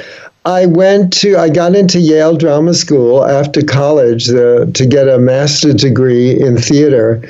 I 0.45 0.67
went 0.67 1.13
to 1.15 1.37
I 1.37 1.51
got 1.51 1.75
into 1.75 2.01
Yale 2.01 2.37
Drama 2.37 2.75
School 2.75 3.25
after 3.25 3.63
college 3.63 4.31
uh, 4.31 4.67
to 4.67 4.87
get 4.87 5.09
a 5.09 5.19
master's 5.19 5.75
degree 5.75 6.41
in 6.41 6.57
theater, 6.57 7.23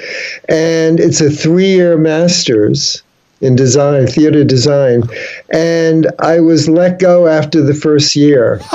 and 0.48 1.00
it's 1.00 1.20
a 1.20 1.30
three-year 1.30 1.98
master's 1.98 3.02
in 3.40 3.56
design, 3.56 4.06
theater 4.06 4.44
design, 4.44 5.02
and 5.52 6.08
I 6.18 6.40
was 6.40 6.68
let 6.68 6.98
go 6.98 7.26
after 7.26 7.62
the 7.62 7.74
first 7.74 8.14
year. 8.14 8.61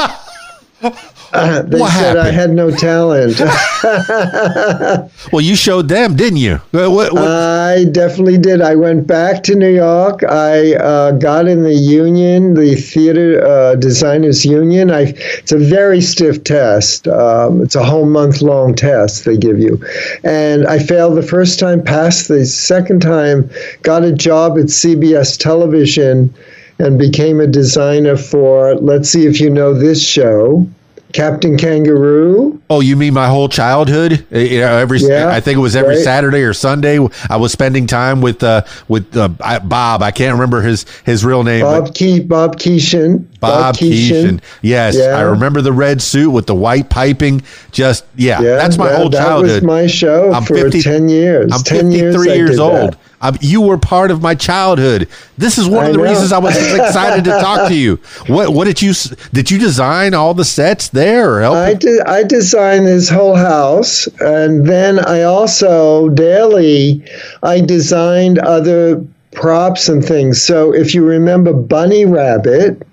Uh, 1.34 1.62
they 1.68 1.80
What 1.80 1.92
said 1.92 2.18
I 2.18 2.32
had 2.32 2.52
no 2.52 2.72
talent. 2.72 3.42
Well, 5.32 5.42
you 5.42 5.56
showed 5.56 5.88
them, 5.88 6.16
didn't 6.16 6.38
you? 6.38 6.56
Uh, 6.74 6.90
What, 6.90 7.14
what, 7.14 7.28
I 7.28 7.86
definitely 7.86 8.38
did. 8.38 8.62
I 8.62 8.76
went 8.76 9.08
back 9.08 9.42
to 9.44 9.56
New 9.56 9.74
York. 9.74 10.24
I 10.24 10.76
uh, 10.76 11.12
got 11.12 11.48
in 11.48 11.64
the 11.64 11.74
union, 11.74 12.54
the 12.54 12.76
Theater 12.76 13.44
uh, 13.44 13.76
Designers 13.76 14.46
Union. 14.46 14.92
I, 14.92 15.14
it's 15.40 15.52
a 15.52 15.58
very 15.58 16.02
stiff 16.02 16.44
test. 16.44 17.08
Um, 17.08 17.62
it's 17.62 17.76
a 17.76 17.84
whole 17.84 18.06
month 18.06 18.42
long 18.42 18.76
test 18.76 19.26
they 19.26 19.38
give 19.38 19.60
you. 19.60 19.82
And 20.24 20.68
I 20.68 20.80
failed 20.80 21.18
the 21.18 21.24
first 21.24 21.60
time, 21.60 21.82
passed 21.84 22.28
the 22.28 22.46
second 22.46 23.02
time, 23.02 23.50
got 23.82 24.04
a 24.04 24.12
job 24.12 24.58
at 24.60 24.66
CBS 24.66 25.38
Television, 25.38 26.34
and 26.80 27.00
became 27.00 27.40
a 27.40 27.48
designer 27.48 28.18
for, 28.18 28.76
let's 28.76 29.10
see 29.10 29.26
if 29.26 29.40
you 29.40 29.50
know 29.50 29.74
this 29.74 30.06
show, 30.06 30.68
Captain 31.14 31.58
Kangaroo. 31.58 32.60
Oh, 32.70 32.82
you 32.82 32.96
mean 32.96 33.14
my 33.14 33.28
whole 33.28 33.48
childhood? 33.48 34.26
Uh, 34.34 34.40
You 34.40 34.60
know, 34.62 34.78
every 34.78 34.98
Yeah, 35.00 35.30
I 35.30 35.40
think 35.40 35.58
it 35.58 35.62
was 35.62 35.76
every 35.76 35.96
right. 35.96 36.04
Saturday 36.04 36.42
or 36.42 36.54
Sunday. 36.54 37.00
I 37.30 37.38
was 37.38 37.52
spending 37.52 37.86
time 37.88 38.20
with 38.22 38.44
uh, 38.44 38.64
with 38.88 39.16
uh, 39.16 39.30
Bob. 39.64 40.02
I 40.02 40.12
can't 40.12 40.34
remember 40.34 40.62
his 40.62 40.86
his 41.06 41.24
real 41.24 41.44
name. 41.44 41.62
Bob 41.62 41.94
Ke- 41.94 42.28
Bob 42.28 42.58
Keeshan. 42.58 43.26
Bob 43.40 43.76
Keeshan. 43.76 44.42
Yes, 44.62 44.96
Yeah. 44.98 45.18
I 45.18 45.22
remember 45.22 45.62
the 45.62 45.74
red 45.74 46.02
suit 46.02 46.32
with 46.32 46.48
the 46.48 46.56
white 46.56 46.90
piping. 46.90 47.42
Just 47.72 48.06
yeah, 48.16 48.42
Yeah, 48.42 48.56
that's 48.56 48.78
my 48.78 48.90
that, 48.90 48.98
whole 48.98 49.10
that 49.10 49.24
childhood. 49.24 49.52
was 49.52 49.64
my 49.64 49.88
show 49.88 50.32
I'm 50.34 50.44
for 50.44 50.56
50 50.56 50.82
ten 50.82 51.10
years. 51.10 51.52
I'm 51.54 51.62
ten 51.62 51.92
53 51.92 52.00
years, 52.00 52.26
years 52.38 52.60
old. 52.60 52.94
that. 52.94 52.98
Um, 53.24 53.38
you 53.40 53.62
were 53.62 53.78
part 53.78 54.12
of 54.12 54.22
my 54.22 54.36
childhood. 54.36 55.08
This 55.38 55.58
is 55.58 55.66
one 55.66 55.86
I 55.86 55.88
of 55.88 55.94
the 55.94 55.98
know. 56.00 56.10
reasons 56.10 56.34
I 56.34 56.40
was 56.40 56.58
excited 56.80 57.24
to 57.24 57.32
talk 57.32 57.70
to 57.70 57.74
you. 57.74 57.96
What 58.28 58.54
what 58.54 58.66
did 58.66 58.82
you 58.82 58.94
did 59.32 59.50
you 59.50 59.58
design 59.58 60.14
all 60.14 60.34
the 60.34 60.44
sets 60.44 60.90
there? 60.90 61.36
Or 61.36 61.42
help? 61.42 61.56
I 61.56 61.74
did. 61.74 62.02
I 62.02 62.24
designed 62.24 62.86
this 62.86 63.10
whole 63.10 63.36
house, 63.36 64.08
and 64.20 64.68
then 64.68 65.00
I 65.00 65.24
also 65.24 66.10
daily 66.10 67.04
I 67.42 67.62
designed 67.62 68.40
other 68.40 69.04
props 69.32 69.88
and 69.88 70.04
things. 70.04 70.44
So 70.44 70.74
if 70.74 70.94
you 70.94 71.06
remember, 71.06 71.54
Bunny 71.54 72.06
Rabbit 72.06 72.86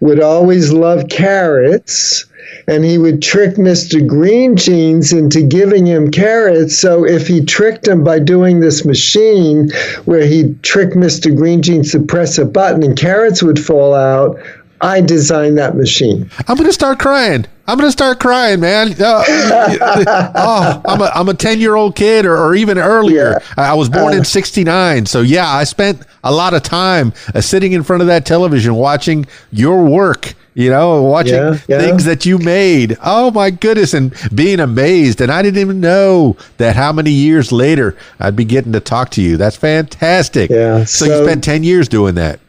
would 0.00 0.20
always 0.20 0.72
love 0.72 1.08
carrots. 1.08 2.25
And 2.68 2.84
he 2.84 2.98
would 2.98 3.22
trick 3.22 3.56
Mr. 3.56 4.04
Green 4.06 4.56
Jeans 4.56 5.12
into 5.12 5.42
giving 5.42 5.86
him 5.86 6.10
carrots. 6.10 6.78
So 6.78 7.04
if 7.04 7.26
he 7.26 7.44
tricked 7.44 7.86
him 7.86 8.04
by 8.04 8.18
doing 8.18 8.60
this 8.60 8.84
machine 8.84 9.70
where 10.04 10.26
he'd 10.26 10.62
trick 10.62 10.90
Mr. 10.90 11.34
Green 11.34 11.62
Jeans 11.62 11.92
to 11.92 12.00
press 12.00 12.38
a 12.38 12.44
button 12.44 12.82
and 12.82 12.96
carrots 12.96 13.42
would 13.42 13.58
fall 13.58 13.94
out, 13.94 14.38
I 14.80 15.00
designed 15.00 15.58
that 15.58 15.76
machine. 15.76 16.30
I'm 16.48 16.56
gonna 16.56 16.72
start 16.72 16.98
crying. 16.98 17.46
I'm 17.66 17.78
gonna 17.78 17.90
start 17.90 18.20
crying, 18.20 18.60
man. 18.60 18.92
Uh, 18.92 19.24
oh, 20.36 20.82
I'm 20.84 21.00
a 21.00 21.10
I'm 21.14 21.28
a 21.28 21.34
ten 21.34 21.60
year 21.60 21.74
old 21.74 21.96
kid, 21.96 22.26
or, 22.26 22.36
or 22.36 22.54
even 22.54 22.78
earlier. 22.78 23.40
I 23.56 23.74
was 23.74 23.88
born 23.88 24.14
in 24.14 24.24
'69, 24.24 25.06
so 25.06 25.22
yeah, 25.22 25.48
I 25.48 25.64
spent 25.64 26.02
a 26.28 26.32
lot 26.32 26.54
of 26.54 26.62
time 26.62 27.12
uh, 27.34 27.40
sitting 27.40 27.72
in 27.72 27.82
front 27.82 28.02
of 28.02 28.08
that 28.08 28.26
television 28.26 28.74
watching 28.74 29.26
your 29.52 29.84
work. 29.84 30.34
You 30.58 30.70
know, 30.70 31.02
watching 31.02 31.34
Yeah, 31.34 31.58
yeah. 31.68 31.80
things 31.80 32.06
that 32.06 32.24
you 32.24 32.38
made. 32.38 32.96
Oh 33.04 33.30
my 33.30 33.50
goodness, 33.50 33.92
and 33.92 34.14
being 34.34 34.58
amazed. 34.58 35.20
And 35.20 35.30
I 35.30 35.42
didn't 35.42 35.60
even 35.60 35.80
know 35.80 36.34
that 36.56 36.74
how 36.76 36.92
many 36.94 37.10
years 37.10 37.52
later 37.52 37.94
I'd 38.20 38.36
be 38.36 38.44
getting 38.46 38.72
to 38.72 38.80
talk 38.80 39.10
to 39.10 39.22
you. 39.22 39.36
That's 39.36 39.56
fantastic. 39.56 40.48
Yeah, 40.50 40.84
So, 40.84 41.04
you 41.04 41.24
spent 41.26 41.44
ten 41.44 41.62
years 41.62 41.88
doing 41.88 42.14
that. 42.14 42.40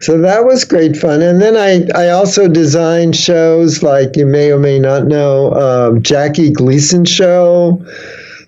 So 0.00 0.18
that 0.20 0.44
was 0.44 0.64
great 0.64 0.96
fun. 0.96 1.22
And 1.22 1.40
then 1.40 1.56
I, 1.56 1.86
I 1.96 2.10
also 2.10 2.48
designed 2.48 3.14
shows 3.14 3.84
like 3.84 4.16
you 4.16 4.26
may 4.26 4.50
or 4.50 4.58
may 4.58 4.80
not 4.80 5.06
know 5.06 5.54
um, 5.54 6.02
Jackie 6.02 6.50
Gleason 6.50 7.04
Show, 7.04 7.80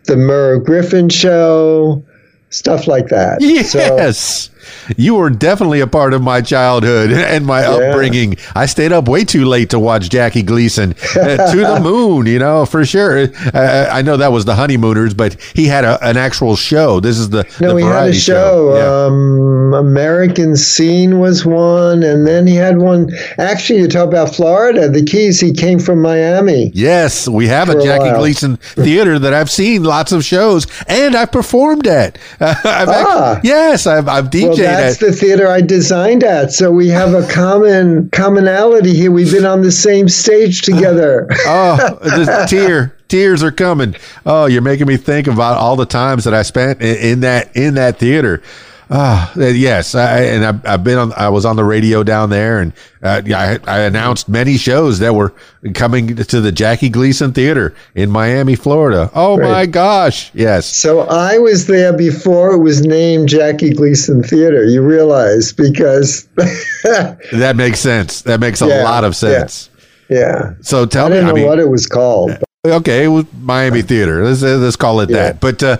The 0.06 0.16
Merv 0.16 0.64
Griffin 0.66 1.08
Show, 1.08 2.04
stuff 2.50 2.88
like 2.88 3.06
that. 3.10 3.38
So, 3.64 3.78
Yes. 3.78 4.50
You 4.96 5.14
were 5.14 5.30
definitely 5.30 5.80
a 5.80 5.86
part 5.86 6.12
of 6.14 6.22
my 6.22 6.40
childhood 6.40 7.10
and 7.12 7.44
my 7.46 7.64
upbringing. 7.64 8.36
I 8.54 8.66
stayed 8.66 8.92
up 8.92 9.08
way 9.08 9.24
too 9.24 9.44
late 9.44 9.70
to 9.70 9.78
watch 9.78 10.08
Jackie 10.10 10.42
Gleason 10.42 10.92
uh, 11.16 11.52
to 11.52 11.56
the 11.58 11.80
moon, 11.82 12.26
you 12.26 12.38
know, 12.38 12.66
for 12.66 12.84
sure. 12.84 13.28
Uh, 13.54 13.88
I 13.90 14.02
know 14.02 14.16
that 14.16 14.32
was 14.32 14.44
the 14.44 14.54
honeymooners, 14.54 15.14
but 15.14 15.34
he 15.54 15.66
had 15.66 15.84
a, 15.84 16.02
an 16.04 16.16
actual 16.16 16.56
show. 16.56 17.00
This 17.00 17.18
is 17.18 17.30
the, 17.30 17.44
no, 17.60 17.68
the 17.68 17.74
we 17.74 17.82
had 17.82 17.88
a 17.88 17.92
variety 17.92 18.18
show. 18.18 18.74
Yeah. 18.76 19.06
Um, 19.06 19.74
American 19.74 20.56
Scene 20.56 21.18
was 21.18 21.44
one, 21.46 22.02
and 22.02 22.26
then 22.26 22.46
he 22.46 22.54
had 22.54 22.78
one. 22.78 23.10
Actually, 23.38 23.80
you 23.80 23.88
talk 23.88 24.08
about 24.08 24.34
Florida, 24.34 24.88
the 24.88 25.04
Keys. 25.04 25.40
He 25.40 25.52
came 25.52 25.78
from 25.78 26.00
Miami. 26.02 26.70
Yes, 26.74 27.28
we 27.28 27.46
have 27.46 27.68
a 27.68 27.76
a 27.76 27.82
Jackie 27.82 28.04
while. 28.04 28.18
Gleason 28.18 28.56
theater 28.56 29.18
that 29.18 29.32
I've 29.34 29.50
seen 29.50 29.84
lots 29.84 30.12
of 30.12 30.24
shows 30.24 30.66
and 30.86 31.14
I've 31.14 31.32
performed 31.32 31.86
at. 31.86 32.18
I've 32.40 32.56
Ah. 32.88 33.34
actually, 33.36 33.48
yes, 33.48 33.86
I've, 33.86 34.08
I've 34.08 34.26
DJ'd 34.26 34.48
Well, 34.48 34.55
that's 34.62 35.02
at. 35.02 35.06
the 35.06 35.12
theater 35.12 35.46
I 35.48 35.60
designed 35.60 36.24
at. 36.24 36.52
So 36.52 36.70
we 36.70 36.88
have 36.88 37.14
a 37.14 37.26
common 37.28 38.10
commonality 38.10 38.94
here. 38.94 39.10
We've 39.10 39.30
been 39.32 39.46
on 39.46 39.62
the 39.62 39.72
same 39.72 40.08
stage 40.08 40.62
together. 40.62 41.28
Oh, 41.48 41.76
the 42.02 42.46
tear, 42.48 42.96
tears 43.08 43.42
are 43.42 43.52
coming. 43.52 43.94
Oh, 44.24 44.46
you're 44.46 44.62
making 44.62 44.86
me 44.88 44.96
think 44.96 45.26
about 45.28 45.58
all 45.58 45.76
the 45.76 45.86
times 45.86 46.24
that 46.24 46.34
I 46.34 46.42
spent 46.42 46.80
in, 46.82 46.96
in 46.96 47.20
that 47.20 47.54
in 47.56 47.74
that 47.74 47.98
theater. 47.98 48.42
Ah, 48.88 49.32
uh, 49.36 49.46
yes, 49.46 49.96
I, 49.96 50.20
and 50.22 50.44
I've, 50.44 50.64
I've 50.66 50.84
been 50.84 50.96
on. 50.96 51.12
I 51.14 51.28
was 51.28 51.44
on 51.44 51.56
the 51.56 51.64
radio 51.64 52.04
down 52.04 52.30
there, 52.30 52.60
and 52.60 52.72
uh, 53.02 53.20
I, 53.34 53.58
I 53.66 53.80
announced 53.80 54.28
many 54.28 54.56
shows 54.56 55.00
that 55.00 55.12
were 55.12 55.32
coming 55.74 56.14
to 56.14 56.40
the 56.40 56.52
Jackie 56.52 56.88
Gleason 56.88 57.32
Theater 57.32 57.74
in 57.96 58.10
Miami, 58.10 58.54
Florida. 58.54 59.10
Oh 59.12 59.38
my 59.38 59.66
gosh, 59.66 60.30
yes, 60.34 60.66
So 60.66 61.00
I 61.00 61.36
was 61.38 61.66
there 61.66 61.92
before 61.96 62.52
it 62.54 62.58
was 62.60 62.82
named 62.82 63.28
Jackie 63.28 63.72
Gleason 63.74 64.22
Theater. 64.22 64.64
You 64.64 64.82
realize 64.82 65.52
because, 65.52 66.22
that 66.84 67.54
makes 67.56 67.80
sense. 67.80 68.22
That 68.22 68.38
makes 68.38 68.62
a 68.62 68.68
Yeah, 68.68 68.84
lot 68.84 69.02
of 69.02 69.16
sense. 69.16 69.68
yeah, 70.08 70.16
yeah. 70.18 70.54
So 70.60 70.84
I 70.84 70.86
tell 70.86 71.08
me, 71.08 71.16
didn't 71.16 71.30
I 71.30 71.32
mean, 71.32 71.46
what 71.46 71.58
it 71.58 71.68
was 71.68 71.86
called. 71.86 72.38
Okay, 72.64 73.04
it 73.04 73.08
was 73.08 73.24
Miami 73.40 73.82
Theater. 73.82 74.24
Let's 74.24 74.42
let's 74.42 74.76
call 74.76 75.00
it 75.00 75.10
Yeah. 75.10 75.32
that. 75.32 75.40
But 75.40 75.62
uh, 75.62 75.78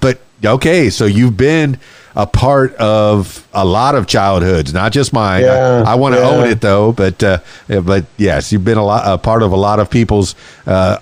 but 0.00 0.18
okay, 0.44 0.88
so 0.90 1.04
you've 1.04 1.36
been 1.36 1.78
a 2.14 2.26
part 2.26 2.74
of 2.74 3.46
a 3.54 3.64
lot 3.64 3.94
of 3.94 4.06
childhoods, 4.06 4.72
not 4.72 4.92
just 4.92 5.12
mine. 5.12 5.42
Yeah, 5.42 5.84
I, 5.86 5.92
I 5.92 5.94
want 5.94 6.14
to 6.14 6.20
yeah. 6.20 6.28
own 6.28 6.48
it 6.48 6.60
though, 6.60 6.92
but 6.92 7.22
uh, 7.22 7.38
but 7.68 8.04
yes, 8.16 8.52
you've 8.52 8.64
been 8.64 8.78
a 8.78 8.84
lot 8.84 9.02
a 9.06 9.18
part 9.18 9.42
of 9.42 9.52
a 9.52 9.56
lot 9.56 9.80
of 9.80 9.90
people's 9.90 10.34
uh, 10.66 10.98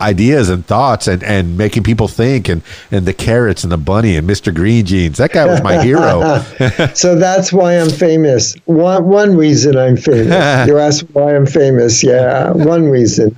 ideas 0.00 0.48
and 0.48 0.66
thoughts, 0.66 1.06
and, 1.06 1.22
and 1.22 1.56
making 1.56 1.82
people 1.82 2.08
think, 2.08 2.48
and 2.48 2.62
and 2.90 3.06
the 3.06 3.12
carrots 3.12 3.62
and 3.62 3.72
the 3.72 3.78
bunny 3.78 4.16
and 4.16 4.28
Mr. 4.28 4.54
Green 4.54 4.84
Jeans. 4.86 5.18
That 5.18 5.32
guy 5.32 5.46
was 5.46 5.62
my 5.62 5.82
hero. 5.82 6.44
So 6.94 7.14
that's 7.16 7.52
why 7.52 7.74
I'm 7.74 7.90
famous. 7.90 8.54
One 8.64 9.04
one 9.04 9.36
reason 9.36 9.76
I'm 9.76 9.96
famous. 9.96 10.66
you 10.68 10.78
asked 10.78 11.04
why 11.12 11.34
I'm 11.34 11.46
famous. 11.46 12.02
Yeah, 12.02 12.50
one 12.52 12.88
reason. 12.88 13.36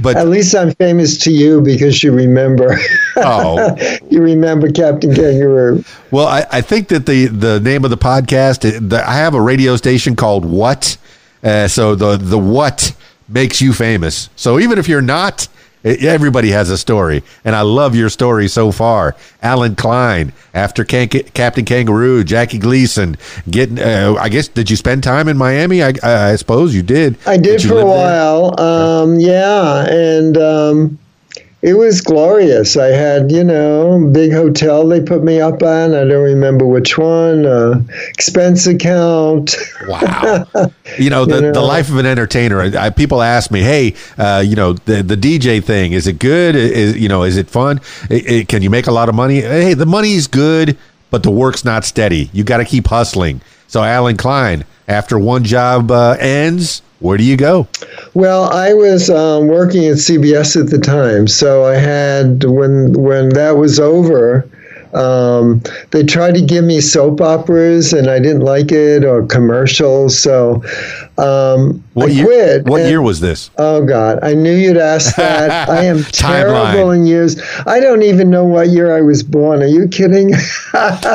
But 0.00 0.16
At 0.16 0.28
least 0.28 0.54
I'm 0.54 0.72
famous 0.74 1.18
to 1.18 1.30
you 1.32 1.60
because 1.60 2.02
you 2.02 2.12
remember. 2.12 2.76
oh, 3.16 3.76
you 4.10 4.20
remember 4.22 4.70
Captain 4.70 5.14
Kangaroo. 5.14 5.84
Well, 6.10 6.26
I, 6.26 6.44
I 6.50 6.60
think 6.60 6.88
that 6.88 7.06
the 7.06 7.26
the 7.26 7.60
name 7.60 7.84
of 7.84 7.90
the 7.90 7.96
podcast, 7.96 8.64
it- 8.64 8.88
the, 8.90 9.08
I 9.08 9.14
have 9.14 9.34
a 9.34 9.40
radio 9.40 9.76
station 9.76 10.16
called 10.16 10.44
What. 10.44 10.96
Uh, 11.42 11.66
so 11.68 11.94
the 11.94 12.16
the 12.16 12.38
what 12.38 12.94
makes 13.28 13.60
you 13.60 13.72
famous. 13.72 14.28
So 14.36 14.58
even 14.60 14.78
if 14.78 14.88
you're 14.88 15.02
not 15.02 15.48
It- 15.82 16.02
everybody 16.04 16.50
has 16.50 16.70
a 16.70 16.78
story, 16.78 17.22
and 17.44 17.54
I 17.56 17.62
love 17.62 17.94
your 17.96 18.08
story 18.08 18.48
so 18.48 18.70
far. 18.72 19.16
Allen 19.42 19.74
Klein, 19.74 20.32
after 20.54 20.84
Can- 20.84 21.08
Captain 21.08 21.64
Kangaroo, 21.64 22.22
Jackie 22.24 22.58
Gleason, 22.58 23.16
getting. 23.50 23.78
Uh, 23.80 24.14
I 24.20 24.28
guess 24.28 24.48
did 24.48 24.70
you 24.70 24.76
spend 24.76 25.02
time 25.02 25.28
in 25.28 25.36
Miami? 25.36 25.82
I, 25.82 25.92
I 26.02 26.36
suppose 26.36 26.74
you 26.74 26.82
did. 26.82 27.16
I 27.26 27.36
did 27.36 27.62
you 27.62 27.70
for 27.70 27.80
a 27.80 27.84
while. 27.86 28.60
Um, 28.60 29.18
yeah, 29.18 29.84
and 29.86 30.36
um, 30.36 30.98
it 31.62 31.74
was 31.74 32.00
glorious. 32.00 32.76
I 32.76 32.86
had, 32.88 33.30
you 33.30 33.44
know, 33.44 34.08
big 34.12 34.32
hotel 34.32 34.86
they 34.86 35.00
put 35.00 35.22
me 35.22 35.40
up 35.40 35.62
on. 35.62 35.94
I 35.94 36.04
don't 36.04 36.22
remember 36.24 36.66
which 36.66 36.98
one. 36.98 37.46
Uh, 37.46 37.80
expense 38.08 38.66
account. 38.66 39.54
Wow. 39.86 40.46
You 40.98 41.08
know, 41.08 41.24
the, 41.24 41.36
You 41.36 41.40
know? 41.42 41.52
the 41.52 41.60
life 41.62 41.88
of 41.88 41.96
an 41.96 42.04
entertainer. 42.04 42.60
I, 42.60 42.90
people 42.90 43.22
ask 43.22 43.50
me, 43.50 43.60
hey, 43.62 43.94
uh, 44.18 44.42
you 44.44 44.54
know, 44.56 44.74
the, 44.74 45.02
the 45.02 45.16
DJ 45.16 45.64
thing, 45.64 45.92
is 45.92 46.06
it 46.06 46.18
good? 46.18 46.54
Is, 46.54 46.98
you 46.98 47.08
know, 47.08 47.22
is 47.22 47.38
it 47.38 47.48
fun? 47.48 47.80
I- 48.10 48.24
I- 48.28 48.44
can 48.46 48.60
you 48.60 48.68
make 48.68 48.88
a 48.88 48.92
lot 48.92 49.08
of 49.08 49.14
money? 49.14 49.40
Hey, 49.40 49.72
the 49.72 49.86
money's 49.86 50.26
good, 50.26 50.76
but 51.10 51.22
the 51.22 51.30
work's 51.30 51.64
not 51.64 51.84
steady. 51.86 52.28
You 52.34 52.44
got 52.44 52.58
to 52.58 52.66
keep 52.66 52.88
hustling. 52.88 53.40
So, 53.68 53.82
Allen 53.82 54.18
Klein, 54.18 54.64
after 54.88 55.18
one 55.18 55.44
job 55.44 55.90
uh, 55.90 56.16
ends, 56.18 56.82
where 57.00 57.18
do 57.18 57.24
you 57.24 57.36
go? 57.36 57.66
Well, 58.14 58.44
I 58.44 58.74
was 58.74 59.10
um, 59.10 59.48
working 59.48 59.86
at 59.86 59.96
CBS 59.96 60.60
at 60.60 60.70
the 60.70 60.78
time, 60.78 61.26
so 61.26 61.64
I 61.64 61.74
had 61.74 62.44
when 62.44 62.92
when 62.92 63.30
that 63.30 63.56
was 63.56 63.80
over. 63.80 64.48
Um, 64.94 65.62
they 65.90 66.02
tried 66.04 66.34
to 66.34 66.42
give 66.42 66.64
me 66.64 66.80
soap 66.80 67.20
operas, 67.20 67.92
and 67.92 68.08
I 68.08 68.18
didn't 68.18 68.42
like 68.42 68.70
it, 68.72 69.04
or 69.04 69.24
commercials. 69.26 70.18
So 70.18 70.62
um, 71.18 71.82
What 71.94 72.10
I 72.10 72.12
year? 72.12 72.24
quit. 72.26 72.64
What 72.66 72.80
and- 72.82 72.90
year 72.90 73.00
was 73.02 73.20
this? 73.20 73.50
Oh 73.58 73.84
God, 73.84 74.18
I 74.22 74.34
knew 74.34 74.52
you'd 74.54 74.76
ask 74.76 75.16
that. 75.16 75.68
I 75.68 75.84
am 75.84 76.02
terrible 76.04 76.90
in 76.90 77.06
years. 77.06 77.40
I 77.66 77.80
don't 77.80 78.02
even 78.02 78.28
know 78.30 78.44
what 78.44 78.68
year 78.68 78.94
I 78.96 79.00
was 79.00 79.22
born. 79.22 79.62
Are 79.62 79.66
you 79.66 79.88
kidding? 79.88 80.32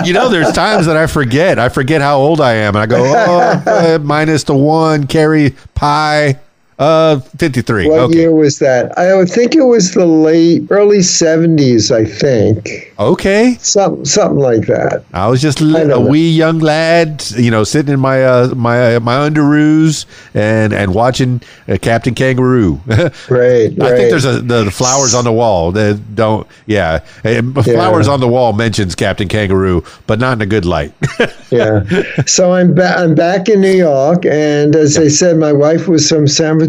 You 0.06 0.14
know, 0.14 0.30
there's 0.30 0.52
times 0.54 0.86
that 0.86 0.96
I 0.98 1.08
forget. 1.08 1.58
I 1.60 1.70
forget 1.70 2.00
how 2.02 2.18
old 2.20 2.40
I 2.40 2.54
am. 2.54 2.76
And 2.76 2.84
I 2.84 2.86
go, 2.86 3.04
oh, 3.04 3.64
uh, 3.96 4.00
minus 4.02 4.44
the 4.44 4.56
one, 4.56 5.08
carry 5.08 5.56
pi, 5.74 6.40
uh, 6.80 7.20
53. 7.20 7.90
what 7.90 8.00
okay. 8.00 8.16
year 8.20 8.32
was 8.34 8.60
that? 8.60 8.96
I 8.98 9.16
would 9.16 9.30
think 9.30 9.56
it 9.56 9.64
was 9.64 9.94
the 9.94 10.06
late, 10.06 10.68
early 10.70 11.00
'70s. 11.00 11.92
I 11.92 12.06
think 12.06 12.94
Okay. 13.00 13.58
something, 13.60 14.06
something 14.06 14.40
like 14.40 14.68
that. 14.68 15.04
I 15.14 15.28
was 15.28 15.42
just 15.42 15.62
a 15.62 15.72
don't 15.72 15.88
know. 15.88 16.02
wee 16.02 16.30
young 16.30 16.60
lad, 16.60 17.24
you 17.36 17.52
know, 17.52 17.64
sitting 17.64 17.94
in 17.94 18.00
my 18.00 18.24
uh, 18.24 18.54
my 18.56 19.00
my 19.00 19.30
underoos 19.30 20.06
and 20.34 20.74
and 20.74 20.94
watching 20.94 21.42
uh, 21.68 21.78
Captain 21.82 22.14
Kangaroo. 22.14 22.80
Great. 23.28 23.82
I 23.82 23.96
think 23.96 24.10
there's 24.10 24.26
a 24.26 24.42
the, 24.42 24.66
the 24.66 24.72
flowers 24.72 25.14
on 25.14 25.24
the 25.24 25.34
wall. 25.34 25.72
That 25.72 26.16
don't, 26.16 26.48
yeah, 26.68 27.00
flowers 27.00 28.08
on 28.08 28.20
the 28.20 28.28
wall 28.28 28.54
mentions 28.54 28.96
Captain 28.96 29.28
Kangaroo, 29.28 29.84
but 30.06 30.20
not 30.20 30.34
in 30.34 30.42
a 30.42 30.46
good 30.46 30.66
light. 30.66 30.94
yeah. 31.52 31.84
So 32.26 32.54
I'm 32.54 32.74
back. 32.74 32.98
I'm 32.98 33.16
back 33.16 33.50
in 33.50 33.62
New 33.62 33.76
York, 33.76 34.26
and 34.26 34.76
as 34.76 34.98
I 34.98 35.08
said, 35.08 35.38
my 35.38 35.54
wife 35.54 35.88
was 35.88 36.08
from 36.10 36.28
San 36.28 36.58
Francisco. 36.58 36.67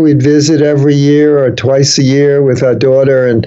We'd 0.00 0.22
visit 0.22 0.62
every 0.62 0.94
year 0.94 1.38
or 1.38 1.50
twice 1.50 1.98
a 1.98 2.02
year 2.02 2.42
with 2.42 2.62
our 2.62 2.74
daughter, 2.74 3.26
and 3.26 3.46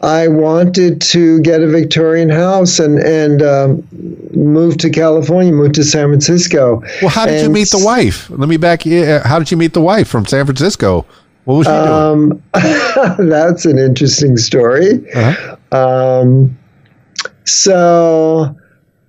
I 0.00 0.28
wanted 0.28 1.00
to 1.02 1.40
get 1.40 1.62
a 1.62 1.66
Victorian 1.66 2.28
house 2.28 2.78
and 2.78 2.98
and 2.98 3.42
um, 3.42 3.86
move 4.34 4.76
to 4.78 4.90
California, 4.90 5.52
move 5.52 5.72
to 5.72 5.84
San 5.84 6.08
Francisco. 6.08 6.82
well, 7.00 7.10
how 7.10 7.26
did 7.26 7.42
you 7.42 7.50
meet 7.50 7.70
the 7.70 7.84
wife? 7.84 8.30
Let 8.30 8.48
me 8.48 8.56
back. 8.56 8.82
How 8.82 9.38
did 9.38 9.50
you 9.50 9.56
meet 9.56 9.74
the 9.74 9.80
wife 9.80 10.08
from 10.08 10.26
San 10.26 10.44
Francisco? 10.44 11.06
What 11.44 11.54
was 11.56 11.66
she 11.66 11.72
doing? 11.72 11.88
Um, 11.88 12.42
that's 13.28 13.64
an 13.64 13.78
interesting 13.78 14.36
story. 14.36 15.00
Uh-huh. 15.12 15.56
Um, 15.76 16.56
so 17.44 18.56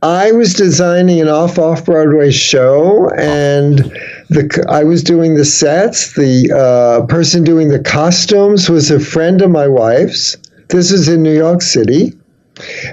I 0.01 0.31
was 0.31 0.53
designing 0.53 1.21
an 1.21 1.29
off 1.29 1.59
off 1.59 1.85
Broadway 1.85 2.31
show, 2.31 3.09
and 3.11 3.79
the 4.29 4.65
I 4.69 4.83
was 4.83 5.03
doing 5.03 5.35
the 5.35 5.45
sets. 5.45 6.13
The 6.13 6.51
uh, 6.55 7.05
person 7.07 7.43
doing 7.43 7.69
the 7.69 7.79
costumes 7.79 8.69
was 8.69 8.91
a 8.91 8.99
friend 8.99 9.41
of 9.41 9.51
my 9.51 9.67
wife's. 9.67 10.37
This 10.69 10.91
is 10.91 11.07
in 11.07 11.21
New 11.23 11.35
York 11.35 11.61
City, 11.61 12.13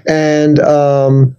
and 0.07 0.59
um, 0.61 1.37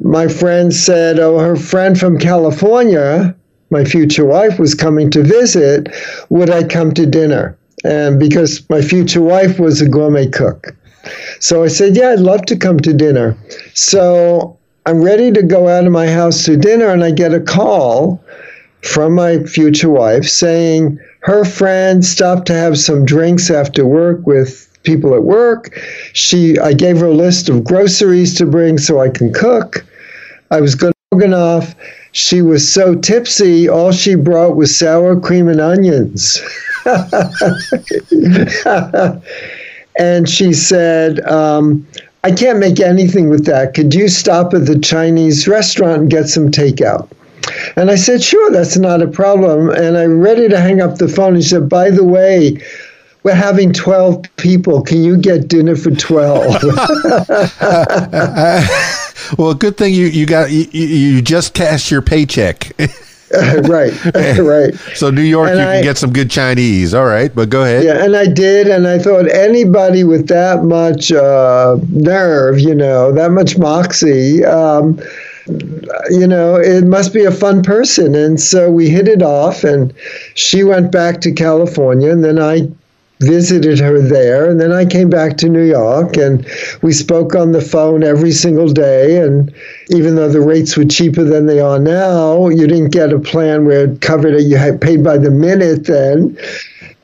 my 0.00 0.28
friend 0.28 0.72
said, 0.74 1.18
"Oh, 1.18 1.38
her 1.38 1.56
friend 1.56 1.98
from 1.98 2.18
California." 2.18 3.34
My 3.70 3.86
future 3.86 4.26
wife 4.26 4.58
was 4.58 4.74
coming 4.74 5.10
to 5.12 5.22
visit. 5.22 5.88
Would 6.28 6.50
I 6.50 6.62
come 6.62 6.92
to 6.92 7.06
dinner? 7.06 7.56
And 7.84 8.20
because 8.20 8.68
my 8.68 8.82
future 8.82 9.22
wife 9.22 9.58
was 9.58 9.80
a 9.80 9.88
gourmet 9.88 10.26
cook. 10.26 10.76
So 11.40 11.64
I 11.64 11.68
said, 11.68 11.96
Yeah, 11.96 12.10
I'd 12.10 12.20
love 12.20 12.42
to 12.46 12.56
come 12.56 12.80
to 12.80 12.92
dinner. 12.92 13.36
So 13.74 14.58
I'm 14.86 15.02
ready 15.02 15.32
to 15.32 15.42
go 15.42 15.68
out 15.68 15.86
of 15.86 15.92
my 15.92 16.06
house 16.06 16.44
to 16.44 16.56
dinner, 16.56 16.88
and 16.88 17.02
I 17.02 17.10
get 17.12 17.34
a 17.34 17.40
call 17.40 18.22
from 18.82 19.14
my 19.14 19.38
future 19.44 19.90
wife 19.90 20.24
saying 20.28 20.98
her 21.20 21.44
friend 21.44 22.04
stopped 22.04 22.46
to 22.46 22.52
have 22.52 22.78
some 22.78 23.04
drinks 23.04 23.50
after 23.50 23.86
work 23.86 24.26
with 24.26 24.68
people 24.82 25.14
at 25.14 25.22
work. 25.22 25.78
She 26.12 26.58
I 26.58 26.72
gave 26.72 26.98
her 26.98 27.06
a 27.06 27.14
list 27.14 27.48
of 27.48 27.64
groceries 27.64 28.36
to 28.38 28.46
bring 28.46 28.78
so 28.78 29.00
I 29.00 29.08
can 29.08 29.32
cook. 29.32 29.86
I 30.50 30.60
was 30.60 30.74
going 30.74 30.92
off. 31.34 31.74
She 32.12 32.42
was 32.42 32.70
so 32.70 32.94
tipsy, 32.94 33.68
all 33.68 33.92
she 33.92 34.16
brought 34.16 34.56
was 34.56 34.76
sour 34.76 35.18
cream 35.18 35.48
and 35.48 35.60
onions. 35.60 36.42
and 39.98 40.28
she 40.28 40.52
said, 40.52 41.20
um, 41.26 41.86
I 42.24 42.32
can't 42.32 42.58
make 42.58 42.80
anything 42.80 43.30
with 43.30 43.46
that. 43.46 43.72
Could 43.72 43.94
you 43.94 44.08
stop 44.08 44.52
at 44.52 44.66
the 44.66 44.78
Chinese 44.78 45.48
restaurant 45.48 46.02
and 46.02 46.10
get 46.10 46.28
some 46.28 46.50
takeout? 46.50 47.08
And 47.76 47.90
I 47.90 47.96
said, 47.96 48.22
sure, 48.22 48.50
that's 48.50 48.76
not 48.76 49.02
a 49.02 49.08
problem. 49.08 49.70
And 49.70 49.96
I'm 49.96 50.20
ready 50.20 50.48
to 50.48 50.60
hang 50.60 50.80
up 50.80 50.96
the 50.98 51.08
phone. 51.08 51.34
He 51.34 51.42
said, 51.42 51.68
by 51.68 51.90
the 51.90 52.04
way, 52.04 52.58
we're 53.22 53.34
having 53.34 53.72
12 53.72 54.24
people. 54.36 54.82
Can 54.82 55.04
you 55.04 55.16
get 55.16 55.48
dinner 55.48 55.76
for 55.76 55.90
12? 55.92 56.62
well, 59.38 59.54
good 59.54 59.76
thing 59.76 59.94
you 59.94 60.06
you 60.06 60.26
got 60.26 60.50
you, 60.50 60.64
you 60.72 61.22
just 61.22 61.54
cashed 61.54 61.90
your 61.90 62.02
paycheck. 62.02 62.72
right, 63.32 63.92
right. 64.38 64.74
So 64.94 65.10
New 65.10 65.22
York, 65.22 65.48
And 65.50 65.58
you 65.58 65.64
I- 65.64 65.74
can 65.76 65.82
get 65.84 65.96
some 65.98 66.12
good 66.12 66.30
Chinese. 66.30 66.92
All 66.94 67.06
right, 67.06 67.34
but 67.34 67.48
go 67.48 67.62
ahead. 67.62 67.84
Yeah, 67.84 68.04
and 68.04 68.14
I 68.16 68.26
did, 68.26 68.68
and 68.68 68.86
I 68.86 68.98
thought 68.98 69.30
anybody 69.30 70.04
with 70.04 70.28
that 70.28 70.64
much 70.64 71.12
uh, 71.12 71.76
nerve, 71.90 72.58
you 72.60 72.74
know, 72.74 73.12
that 73.12 73.30
much 73.30 73.56
moxie, 73.56 74.44
um, 74.44 75.00
you 75.46 76.26
know, 76.26 76.56
it 76.56 76.84
must 76.84 77.12
be 77.12 77.24
a 77.24 77.30
fun 77.30 77.62
person. 77.62 78.14
And 78.14 78.40
so 78.40 78.70
we 78.70 78.88
hit 78.88 79.08
it 79.08 79.22
off, 79.22 79.64
and 79.64 79.92
she 80.34 80.64
went 80.64 80.92
back 80.92 81.20
to 81.22 81.32
California, 81.32 82.10
and 82.10 82.24
then 82.24 82.38
I 82.38 82.68
visited 83.20 83.78
her 83.78 84.00
there, 84.00 84.50
and 84.50 84.60
then 84.60 84.72
I 84.72 84.84
came 84.84 85.08
back 85.08 85.36
to 85.38 85.48
New 85.48 85.62
York, 85.62 86.16
and 86.16 86.44
we 86.82 86.92
spoke 86.92 87.34
on 87.34 87.52
the 87.52 87.60
phone 87.60 88.02
every 88.02 88.32
single 88.32 88.68
day. 88.68 89.18
And 89.18 89.52
even 89.90 90.16
though 90.16 90.28
the 90.28 90.40
rates 90.40 90.76
were 90.76 90.84
cheaper 90.84 91.24
than 91.24 91.46
they 91.46 91.60
are 91.60 91.78
now, 91.78 92.48
you 92.48 92.66
didn't 92.66 92.90
get 92.90 93.12
a 93.12 93.20
plan 93.20 93.64
where 93.64 93.84
it 93.84 94.00
covered 94.00 94.34
it. 94.34 94.42
You 94.42 94.56
had 94.56 94.80
paid 94.80 95.04
by 95.04 95.18
the 95.18 95.30
minute 95.30 95.86
then. 95.86 96.36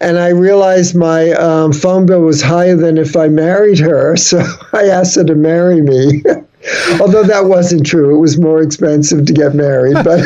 And 0.01 0.18
I 0.18 0.29
realized 0.29 0.94
my 0.94 1.33
um, 1.33 1.72
phone 1.72 2.07
bill 2.07 2.20
was 2.20 2.40
higher 2.40 2.77
than 2.77 2.98
if 2.98 3.16
I 3.16 3.29
married 3.29 3.79
her, 3.81 4.16
so 4.29 4.44
I 4.72 4.87
asked 4.87 5.16
her 5.16 5.24
to 5.24 5.35
marry 5.35 5.83
me. 5.83 6.22
Although 7.01 7.25
that 7.25 7.45
wasn't 7.47 7.87
true, 7.87 8.15
it 8.17 8.19
was 8.19 8.39
more 8.39 8.63
expensive 8.63 9.27
to 9.27 9.33
get 9.33 9.55
married. 9.55 9.95
But 10.05 10.21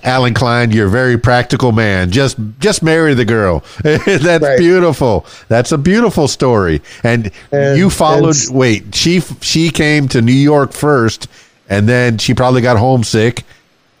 Allen 0.04 0.34
Klein, 0.34 0.70
you're 0.70 0.86
a 0.86 0.90
very 0.90 1.18
practical 1.18 1.72
man. 1.72 2.10
Just 2.10 2.36
just 2.58 2.82
marry 2.82 3.14
the 3.14 3.24
girl. 3.24 3.64
That's 3.82 4.42
Right. 4.42 4.58
beautiful. 4.58 5.26
That's 5.48 5.72
a 5.72 5.78
beautiful 5.78 6.28
story. 6.28 6.82
And, 7.04 7.30
And- 7.52 7.78
you 7.78 7.90
followed. 7.90 8.36
and- 8.48 8.54
wait, 8.56 8.94
she 8.94 9.20
she 9.40 9.70
came 9.70 10.08
to 10.08 10.22
New 10.22 10.32
York 10.32 10.72
first, 10.72 11.28
and 11.68 11.88
then 11.88 12.18
she 12.18 12.34
probably 12.34 12.60
got 12.62 12.76
homesick, 12.76 13.44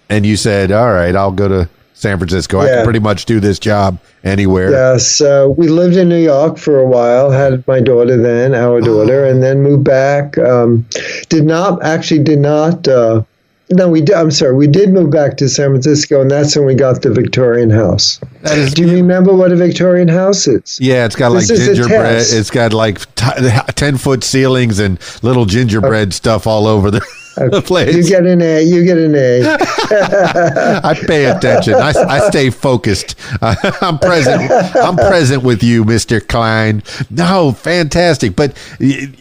and 0.08 0.24
you 0.26 0.36
said, 0.36 0.72
"All 0.72 0.90
right, 0.92 1.14
I'll 1.14 1.32
go 1.32 1.48
to 1.48 1.68
San 1.98 2.16
Francisco. 2.18 2.60
I 2.60 2.68
can 2.68 2.84
pretty 2.84 3.00
much 3.00 3.24
do 3.24 3.40
this 3.40 3.58
job 3.58 3.98
anywhere." 4.24 4.70
yeah, 4.70 4.96
so 4.96 5.50
we 5.50 5.68
lived 5.68 5.96
in 5.96 6.08
New 6.08 6.22
York 6.22 6.56
for 6.56 6.78
a 6.78 6.86
while, 6.86 7.30
had 7.30 7.66
my 7.66 7.80
daughter 7.80 8.16
then, 8.16 8.54
our 8.54 8.80
daughter, 8.80 9.24
and 9.24 9.42
then 9.42 9.62
moved 9.62 9.84
back. 9.84 10.38
Um, 10.38 10.86
did 11.28 11.44
not, 11.44 11.82
actually, 11.84 12.22
did 12.22 12.38
not. 12.38 12.86
Uh, 12.86 13.22
no, 13.70 13.88
we 13.88 14.00
did. 14.00 14.14
I'm 14.14 14.30
sorry. 14.30 14.54
We 14.54 14.66
did 14.66 14.90
move 14.90 15.10
back 15.10 15.36
to 15.38 15.48
San 15.48 15.70
Francisco, 15.70 16.22
and 16.22 16.30
that's 16.30 16.56
when 16.56 16.64
we 16.64 16.74
got 16.74 17.02
the 17.02 17.10
Victorian 17.10 17.68
house. 17.68 18.18
That 18.42 18.56
is 18.56 18.72
Do 18.72 18.86
you 18.86 18.94
remember 18.94 19.34
what 19.34 19.52
a 19.52 19.56
Victorian 19.56 20.08
house 20.08 20.46
is? 20.46 20.78
Yeah, 20.80 21.04
it's 21.04 21.16
got 21.16 21.32
like 21.32 21.46
This 21.46 21.50
is 21.50 21.68
a 21.68 21.74
gingerbread. 21.74 22.22
It's 22.30 22.50
got 22.50 22.72
like 22.72 23.14
t- 23.16 23.26
ten 23.74 23.98
foot 23.98 24.24
ceilings 24.24 24.78
and 24.78 24.98
little 25.22 25.44
gingerbread 25.44 26.14
stuff 26.14 26.46
all 26.46 26.66
over 26.66 26.90
the. 27.50 27.62
Please. 27.62 27.96
You 27.96 28.04
get 28.16 28.26
an 28.26 28.42
A. 28.42 28.62
You 28.62 28.84
get 28.84 28.98
an 28.98 29.14
A. 29.14 29.42
I 30.84 30.94
pay 31.06 31.26
attention. 31.26 31.74
I, 31.74 31.92
I 31.96 32.28
stay 32.28 32.50
focused. 32.50 33.14
I'm 33.40 33.98
present. 33.98 34.50
I'm 34.76 34.96
present 34.96 35.42
with 35.42 35.62
you, 35.62 35.84
Mister 35.84 36.20
Klein. 36.20 36.82
No, 37.10 37.52
fantastic. 37.52 38.36
But 38.36 38.56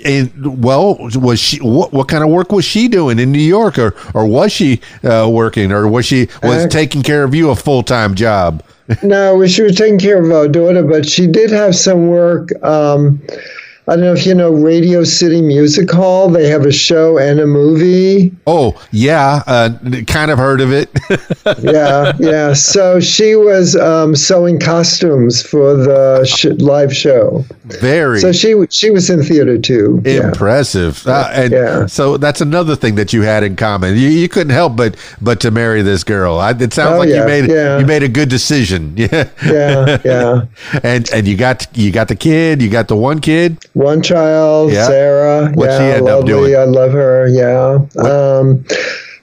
and 0.06 0.64
well, 0.64 0.98
was 1.16 1.40
she? 1.40 1.60
What, 1.60 1.94
what 1.94 2.08
kind 2.08 2.24
of 2.24 2.30
work 2.30 2.52
was 2.52 2.66
she 2.66 2.88
doing 2.88 3.20
in 3.20 3.32
New 3.32 3.40
York, 3.40 3.78
or 3.78 3.96
or 4.14 4.26
was 4.26 4.52
she 4.52 4.82
uh, 5.04 5.30
working, 5.32 5.72
or 5.72 5.88
was 5.88 6.06
she 6.06 6.28
was 6.44 6.66
Uh, 6.66 6.68
taking 6.68 7.04
care 7.04 7.24
of 7.24 7.34
you 7.36 7.50
a 7.50 7.56
full 7.56 7.84
time 7.84 8.16
job? 8.16 8.64
no, 9.04 9.46
she 9.48 9.62
was 9.62 9.76
taking 9.76 10.00
care 10.00 10.24
of 10.24 10.32
our 10.32 10.48
daughter, 10.48 10.82
but 10.84 11.06
she 11.08 11.28
did 11.28 11.52
have 11.52 11.76
some 11.76 12.08
work. 12.08 12.50
Um, 12.64 13.22
I 13.90 13.96
don't 13.96 14.02
know 14.04 14.12
if 14.14 14.26
you 14.26 14.36
know 14.36 14.52
Radio 14.52 15.04
City 15.06 15.42
Music 15.42 15.90
Hall. 15.90 16.30
They 16.30 16.48
have 16.50 16.66
a 16.66 16.74
show 16.74 17.18
and 17.18 17.40
a 17.40 17.48
movie. 17.48 18.34
Oh 18.46 18.82
yeah, 18.92 19.44
uh, 19.48 19.70
kind 20.08 20.30
of 20.30 20.38
heard 20.38 20.60
of 20.62 20.72
it. 20.74 20.90
Yeah, 21.60 22.12
yeah. 22.20 22.54
So 22.54 23.00
she 23.00 23.36
was 23.36 23.76
um, 23.78 24.16
sewing 24.16 24.60
costumes 24.60 25.42
for 25.42 25.76
the 25.76 26.26
sh- 26.26 26.60
live 26.62 26.94
show. 26.96 27.46
Very. 27.66 28.20
So 28.20 28.32
she 28.34 28.54
she 28.70 28.92
was 28.92 29.10
in 29.10 29.24
theater 29.24 29.58
too. 29.58 30.02
Yeah. 30.06 30.28
Impressive, 30.28 31.06
uh, 31.08 31.30
and 31.34 31.52
Yeah. 31.54 31.86
so 31.86 32.18
that's 32.18 32.42
another 32.42 32.76
thing 32.76 32.96
that 32.96 33.14
you 33.14 33.22
had 33.22 33.44
in 33.44 33.56
common. 33.56 33.96
You, 33.96 34.10
you 34.10 34.28
couldn't 34.30 34.52
help 34.54 34.76
but 34.76 34.96
but 35.22 35.40
to 35.42 35.52
marry 35.52 35.82
this 35.82 36.04
girl. 36.04 36.38
I, 36.38 36.52
it 36.52 36.74
sounds 36.74 36.96
Oh, 36.96 37.00
like 37.00 37.10
yeah, 37.10 37.22
you 37.22 37.26
made 37.26 37.50
yeah. 37.50 37.80
you 37.80 37.86
made 37.86 38.04
a 38.04 38.10
good 38.10 38.30
decision. 38.30 38.94
Yeah, 38.98 39.30
Yeah, 39.46 40.02
yeah. 40.04 40.46
and 40.84 41.10
and 41.12 41.28
you 41.28 41.38
got 41.38 41.66
you 41.78 41.92
got 41.92 42.10
the 42.10 42.16
kid. 42.16 42.62
You 42.62 42.70
got 42.70 42.88
the 42.90 42.96
one 42.98 43.20
kid. 43.22 43.58
One 43.78 44.02
child, 44.02 44.72
Yeah. 44.72 44.88
Sarah. 44.88 45.52
What'd 45.54 45.76
she 45.78 45.84
yeah, 45.84 45.94
end 45.96 46.08
up 46.10 46.20
lovely. 46.22 46.32
doing? 46.34 46.56
I 46.56 46.64
love 46.64 46.92
her. 46.94 47.28
Yeah. 47.28 47.80
Um, 48.04 48.66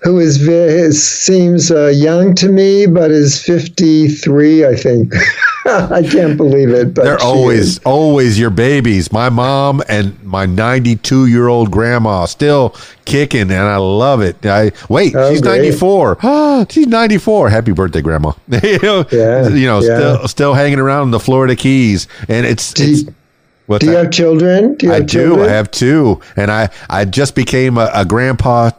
who 0.03 0.21
is 0.21 0.37
ve- 0.37 0.93
seems 0.93 1.71
uh, 1.71 1.87
young 1.87 2.35
to 2.37 2.49
me, 2.51 2.87
but 2.87 3.11
is 3.11 3.43
fifty 3.43 4.09
three. 4.09 4.65
I 4.67 4.77
think. 4.77 5.13
I 5.67 6.03
can't 6.03 6.37
believe 6.37 6.69
it. 6.69 6.93
But 6.93 7.05
They're 7.05 7.21
always 7.23 7.59
is. 7.61 7.79
always 7.87 8.39
your 8.39 8.51
babies. 8.51 9.11
My 9.11 9.31
mom 9.31 9.83
and 9.89 10.23
my 10.23 10.45
92 10.45 11.25
year 11.25 11.49
old 11.49 11.71
grandma 11.71 12.27
still 12.27 12.77
kicking, 13.07 13.51
and 13.51 13.53
I 13.55 13.79
love 13.79 14.21
it. 14.21 14.37
I 14.45 14.73
wait, 14.91 15.17
Oh, 15.17 15.31
she's 15.31 15.41
great. 15.41 15.63
94. 15.63 16.19
Ah, 16.23 16.67
she's 16.71 16.87
94. 16.87 17.49
Happy 17.49 17.73
birthday, 17.73 18.03
grandma. 18.03 18.33
you 18.63 18.79
know, 18.81 19.07
Yeah, 19.11 19.49
you 19.49 19.67
know, 19.67 19.81
yeah. 19.81 19.97
still 19.97 20.29
still 20.29 20.55
hanging 20.55 20.79
around 20.81 21.13
the 21.13 21.21
Florida 21.21 21.57
Keys, 21.57 22.09
and 22.29 22.45
it's 22.45 22.75
Do 22.75 22.85
it's. 22.85 23.03
you- 23.05 23.15
what's 23.67 23.81
Do 23.85 23.91
you 23.91 23.97
that? 23.97 24.05
have 24.05 24.13
children? 24.13 24.75
Do 24.75 24.87
you 24.87 24.93
I 24.93 24.97
have 24.97 25.07
do. 25.07 25.13
children? 25.27 25.49
I 25.49 25.53
have 25.53 25.71
two, 25.71 26.21
and 26.37 26.51
I 26.51 26.69
I 26.91 27.05
just 27.05 27.35
became 27.35 27.79
a, 27.79 27.91
a 27.95 28.05
grandpa 28.05 28.71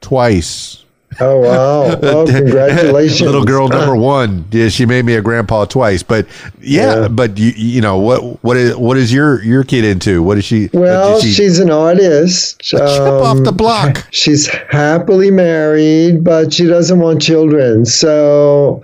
twice. 0.00 0.80
Oh 1.20 1.38
wow! 1.38 1.96
Oh, 2.02 2.26
congratulations, 2.26 3.20
Little 3.30 3.44
girl 3.44 3.68
number 3.68 3.94
one. 4.18 4.44
Yeah, 4.50 4.68
she 4.68 4.84
made 4.84 5.04
me 5.04 5.14
a 5.14 5.22
grandpa 5.22 5.64
twice. 5.64 6.02
But 6.02 6.26
yeah, 6.60 7.02
Yeah. 7.02 7.08
but 7.08 7.38
you 7.38 7.52
you 7.54 7.80
know 7.80 7.98
what 7.98 8.42
what 8.42 8.56
is 8.56 8.76
what 8.76 8.96
is 8.96 9.12
your 9.12 9.40
your 9.44 9.62
kid 9.62 9.84
into? 9.84 10.24
What 10.24 10.38
is 10.38 10.44
she? 10.44 10.70
Well, 10.72 11.20
she- 11.20 11.30
she's 11.32 11.60
an 11.60 11.70
artist. 11.70 12.60
chip 12.60 12.80
off 12.80 13.36
Um, 13.36 13.44
the 13.44 13.52
block. 13.52 14.04
She's 14.10 14.48
happily 14.70 15.30
married, 15.30 16.24
but 16.24 16.52
she 16.52 16.66
doesn't 16.66 16.98
want 16.98 17.22
children. 17.22 17.86
So 17.86 18.82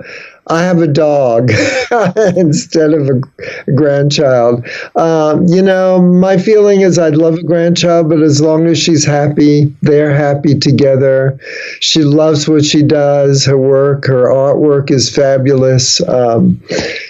I 0.50 0.62
have 0.62 0.82
a 0.82 0.88
dog 0.88 1.50
instead 2.36 2.92
of 2.92 3.08
a 3.08 3.70
grandchild. 3.72 4.66
Um, 4.96 5.46
you 5.46 5.62
know, 5.62 6.02
my 6.02 6.38
feeling 6.38 6.80
is 6.80 6.98
I'd 6.98 7.16
love 7.16 7.34
a 7.34 7.42
grandchild, 7.44 8.08
but 8.08 8.20
as 8.20 8.40
long 8.40 8.66
as 8.66 8.76
she's 8.76 9.04
happy, 9.04 9.72
they're 9.82 10.12
happy 10.12 10.58
together. 10.58 11.38
She 11.78 12.02
loves 12.02 12.48
what 12.48 12.64
she 12.64 12.82
does. 12.82 13.44
Her 13.44 13.56
work, 13.56 14.06
her 14.06 14.24
artwork 14.24 14.90
is 14.90 15.14
fabulous, 15.14 16.00
um, 16.08 16.60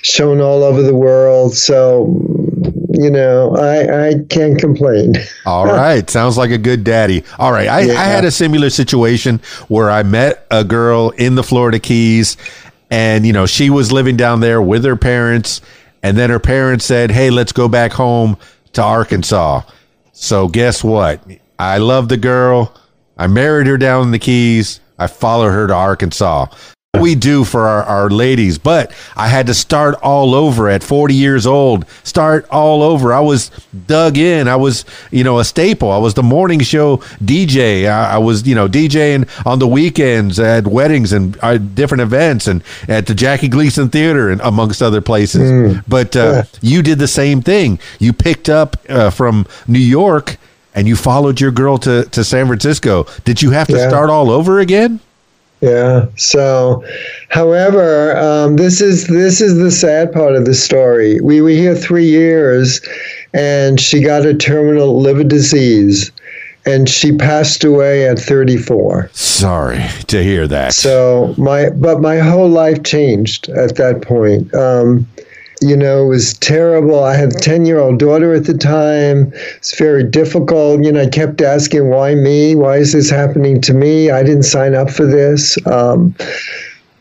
shown 0.03 0.43
all 0.43 0.63
over 0.63 0.83
the 0.83 0.95
world. 0.95 1.55
So, 1.55 2.07
you 2.93 3.11
know, 3.11 3.57
I, 3.57 4.09
I 4.09 4.15
can't 4.29 4.59
complain. 4.59 5.15
All 5.47 5.65
right, 5.65 6.09
sounds 6.11 6.37
like 6.37 6.51
a 6.51 6.59
good 6.59 6.85
daddy. 6.85 7.25
All 7.39 7.53
right, 7.53 7.69
I, 7.69 7.81
I 7.81 8.05
had 8.05 8.25
a 8.25 8.31
similar 8.31 8.69
situation 8.69 9.41
where 9.69 9.91
I 9.91 10.03
met 10.03 10.47
a 10.51 10.65
girl 10.65 11.11
in 11.11 11.35
the 11.35 11.43
Florida 11.43 11.79
Keys, 11.79 12.37
and 12.91 13.27
you 13.27 13.33
know 13.33 13.47
she 13.47 13.71
was 13.71 13.93
living 13.93 14.17
down 14.17 14.41
there 14.41 14.61
with 14.61 14.85
her 14.85 14.97
parents, 14.97 15.61
and 16.03 16.17
then 16.17 16.31
her 16.31 16.41
parents 16.41 16.85
said, 16.85 17.11
"Hey, 17.11 17.31
let's 17.31 17.53
go 17.53 17.69
back 17.69 17.93
home 17.93 18.37
to 18.73 18.83
Arkansas." 18.83 19.63
So 20.13 20.49
guess 20.49 20.85
what? 20.85 21.23
I 21.59 21.79
love 21.79 22.09
the 22.09 22.17
girl. 22.17 22.75
I 23.17 23.27
married 23.27 23.67
her 23.67 23.79
down 23.79 24.05
in 24.05 24.11
the 24.11 24.19
Keys. 24.19 24.81
I 24.99 25.07
followed 25.07 25.51
her 25.51 25.67
to 25.67 25.75
Arkansas. 25.75 26.47
We 27.01 27.15
do 27.15 27.45
for 27.45 27.67
our, 27.67 27.83
our 27.85 28.11
ladies, 28.11 28.59
but 28.59 28.93
I 29.17 29.29
had 29.29 29.47
to 29.47 29.55
start 29.55 29.95
all 30.03 30.35
over 30.35 30.69
at 30.69 30.83
40 30.83 31.15
years 31.15 31.47
old. 31.47 31.85
Start 32.05 32.47
all 32.51 32.83
over. 32.83 33.13
I 33.13 33.21
was 33.21 33.51
dug 33.87 34.19
in. 34.19 34.49
I 34.49 34.57
was, 34.57 34.85
you 35.11 35.25
know, 35.25 35.39
a 35.39 35.45
staple. 35.45 35.91
I 35.91 35.99
was 35.99 36.15
the 36.15 36.23
morning 36.23 36.61
show 36.61 36.99
DJ. 37.25 37.91
I, 37.91 38.13
I 38.15 38.19
was, 38.19 38.47
you 38.47 38.55
know, 38.55 38.69
DJing 38.69 39.29
on 39.47 39.59
the 39.59 39.67
weekends 39.69 40.39
at 40.39 40.67
weddings 40.67 41.13
and 41.13 41.39
uh, 41.43 41.57
different 41.59 42.03
events 42.03 42.47
and 42.47 42.63
at 42.89 43.07
the 43.07 43.15
Jackie 43.15 43.49
Gleason 43.49 43.89
Theater 43.89 44.29
and 44.31 44.41
amongst 44.43 44.83
other 44.83 45.01
places. 45.01 45.79
But 45.89 46.15
uh, 46.17 46.45
you 46.61 46.83
did 46.83 46.99
the 46.99 47.09
same 47.09 47.41
thing. 47.43 47.79
You 47.99 48.13
picked 48.13 48.49
up 48.49 48.77
uh, 48.89 49.11
from 49.11 49.47
New 49.67 49.79
York 49.79 50.37
and 50.75 50.87
you 50.87 50.97
followed 50.97 51.41
your 51.41 51.51
girl 51.51 51.79
to, 51.79 52.05
to 52.05 52.23
San 52.25 52.47
Francisco. 52.47 53.07
Did 53.25 53.43
you 53.43 53.51
have 53.51 53.67
to 53.69 53.77
Yeah. 53.77 53.89
start 53.89 54.11
all 54.11 54.31
over 54.31 54.61
again? 54.61 55.01
Yeah. 55.61 56.07
So, 56.17 56.83
however, 57.29 58.17
um, 58.17 58.57
this 58.57 58.81
is 58.81 59.07
this 59.09 59.41
is 59.41 59.59
the 59.59 59.71
sad 59.71 60.13
part 60.13 60.35
of 60.35 60.47
the 60.47 60.55
story. 60.55 61.21
We 61.21 61.43
were 61.43 61.51
here 61.51 61.75
three 61.75 62.07
years, 62.07 62.81
and 63.35 63.79
she 63.79 64.01
got 64.03 64.25
a 64.25 64.35
terminal 64.35 65.01
liver 65.01 65.25
disease, 65.25 66.13
and 66.65 66.89
she 66.89 67.13
passed 67.13 67.63
away 67.63 68.09
at 68.09 68.19
34. 68.19 69.11
Sorry 69.13 69.85
to 70.07 70.23
hear 70.23 70.47
that. 70.47 70.73
So 70.73 71.35
my 71.37 71.69
but 71.71 72.01
my 72.01 72.19
whole 72.19 72.49
life 72.49 72.83
changed 72.83 73.51
at 73.51 73.77
that 73.77 74.01
point. 74.01 74.55
Um, 74.55 75.07
you 75.61 75.77
know, 75.77 76.05
it 76.05 76.09
was 76.09 76.35
terrible. 76.35 77.05
I 77.05 77.15
had 77.15 77.35
a 77.35 77.39
10 77.39 77.67
year 77.67 77.79
old 77.79 77.99
daughter 77.99 78.33
at 78.33 78.45
the 78.45 78.57
time. 78.57 79.33
It's 79.57 79.79
very 79.79 80.05
difficult. 80.05 80.83
You 80.83 80.93
know, 80.93 81.03
I 81.03 81.07
kept 81.07 81.41
asking, 81.41 81.91
why 81.91 82.15
me? 82.15 82.55
Why 82.55 82.79
is 82.79 82.93
this 82.93 83.11
happening 83.11 83.61
to 83.63 83.75
me? 83.75 84.11
I 84.11 84.23
didn't 84.23 84.45
sign 84.45 84.75
up 84.75 84.91
for 84.91 85.05
this. 85.05 85.59
Um, 85.67 86.15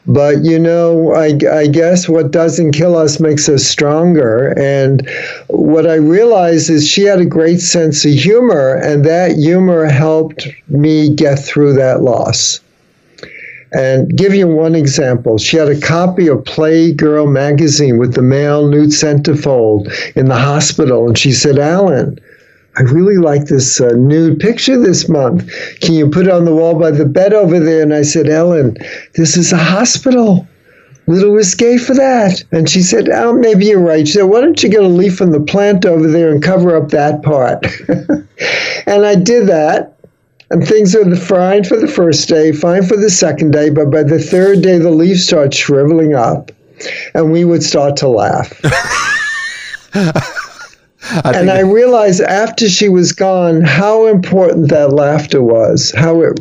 but, 0.06 0.44
you 0.44 0.58
know, 0.58 1.14
I, 1.14 1.38
I 1.52 1.68
guess 1.68 2.10
what 2.10 2.32
doesn't 2.32 2.72
kill 2.72 2.98
us 2.98 3.20
makes 3.20 3.48
us 3.48 3.64
stronger. 3.64 4.58
And 4.58 5.08
what 5.48 5.86
I 5.88 5.96
realized 5.96 6.70
is 6.70 6.88
she 6.88 7.04
had 7.04 7.20
a 7.20 7.26
great 7.26 7.62
sense 7.62 8.04
of 8.06 8.12
humor, 8.12 8.76
and 8.76 9.06
that 9.06 9.36
humor 9.36 9.86
helped 9.86 10.48
me 10.68 11.14
get 11.14 11.38
through 11.38 11.74
that 11.74 12.02
loss. 12.02 12.60
And 13.72 14.16
give 14.18 14.34
you 14.34 14.48
one 14.48 14.74
example, 14.74 15.38
she 15.38 15.58
had 15.58 15.70
a 15.70 15.80
copy 15.80 16.28
of 16.28 16.40
Playgirl 16.40 17.32
magazine 17.32 17.98
with 18.00 18.16
the 18.16 18.22
male 18.22 18.68
nude 18.68 18.90
centerfold 18.90 19.92
in 20.16 20.26
the 20.26 20.38
hospital, 20.38 21.08
and 21.08 21.18
she 21.18 21.32
said, 21.32 21.60
"Allen, 21.60 22.20
I 22.78 22.82
really 22.82 23.18
like 23.18 23.46
this 23.46 23.80
uh, 23.80 23.90
nude 23.90 24.40
picture 24.40 24.80
this 24.80 25.08
month. 25.08 25.48
Can 25.82 25.94
you 25.94 26.10
put 26.10 26.26
it 26.26 26.32
on 26.32 26.46
the 26.46 26.56
wall 26.56 26.80
by 26.80 26.90
the 26.90 27.06
bed 27.06 27.32
over 27.34 27.60
there?" 27.60 27.84
And 27.84 27.94
I 27.94 28.02
said, 28.02 28.28
"Ellen, 28.28 28.76
this 29.16 29.38
is 29.38 29.52
a 29.54 29.58
hospital." 29.58 30.48
Little 31.06 31.32
risque 31.32 31.78
for 31.78 31.96
that. 31.96 32.44
And 32.52 32.70
she 32.70 32.84
said, 32.84 33.10
Oh, 33.10 33.34
maybe 33.34 33.66
you're 33.66 33.80
right. 33.80 34.08
She 34.08 34.14
said, 34.14 34.26
Why 34.26 34.42
don't 34.42 34.62
you 34.62 34.70
get 34.70 34.84
a 34.84 34.88
leaf 34.88 35.18
from 35.18 35.32
the 35.32 35.40
plant 35.40 35.84
over 35.84 36.08
there 36.08 36.30
and 36.30 36.44
cover 36.44 36.78
up 36.78 36.90
that 36.90 37.24
part? 37.24 37.66
and 38.86 39.04
I 39.04 39.16
did 39.16 39.48
that. 39.48 39.99
And 40.52 40.68
things 40.68 40.96
are 40.96 41.16
fine 41.16 41.64
for 41.64 41.78
the 41.78 41.88
first 41.88 42.28
day, 42.28 42.52
fine 42.52 42.84
for 42.84 42.98
the 42.98 43.10
second 43.10 43.52
day, 43.52 43.70
but 43.70 43.92
by 43.92 44.04
the 44.04 44.20
third 44.20 44.64
day, 44.64 44.80
the 44.80 44.90
leaves 44.90 45.26
start 45.26 45.54
shriveling 45.54 46.16
up, 46.16 46.52
and 47.14 47.32
we 47.32 47.46
would 47.46 47.62
start 47.62 47.98
to 47.98 48.08
laugh. 48.08 48.60
and 49.94 51.52
I 51.52 51.62
realized 51.62 52.22
after 52.22 52.68
she 52.68 52.90
was 52.90 53.12
gone 53.12 53.62
how 53.62 54.08
important 54.08 54.70
that 54.70 54.92
laughter 54.92 55.42
was, 55.44 55.94
how 55.96 56.22
it 56.22 56.40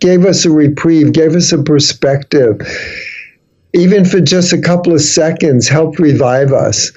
gave 0.00 0.24
us 0.24 0.44
a 0.44 0.50
reprieve, 0.50 1.12
gave 1.12 1.34
us 1.36 1.52
a 1.52 1.62
perspective, 1.62 2.60
even 3.74 4.04
for 4.04 4.20
just 4.20 4.52
a 4.52 4.60
couple 4.60 4.92
of 4.92 5.00
seconds, 5.00 5.68
helped 5.68 6.00
revive 6.00 6.52
us. 6.52 6.90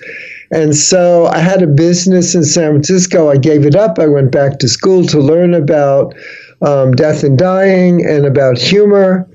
And 0.51 0.75
so 0.75 1.27
I 1.27 1.39
had 1.39 1.61
a 1.61 1.67
business 1.67 2.33
in 2.33 2.43
San 2.43 2.71
Francisco. 2.71 3.29
I 3.29 3.37
gave 3.37 3.65
it 3.65 3.75
up. 3.75 3.99
I 3.99 4.07
went 4.07 4.31
back 4.31 4.59
to 4.59 4.67
school 4.67 5.05
to 5.05 5.19
learn 5.19 5.53
about 5.53 6.15
um, 6.61 6.93
death 6.93 7.23
and 7.23 7.37
dying 7.37 8.05
and 8.05 8.25
about 8.25 8.57
humor. 8.57 9.29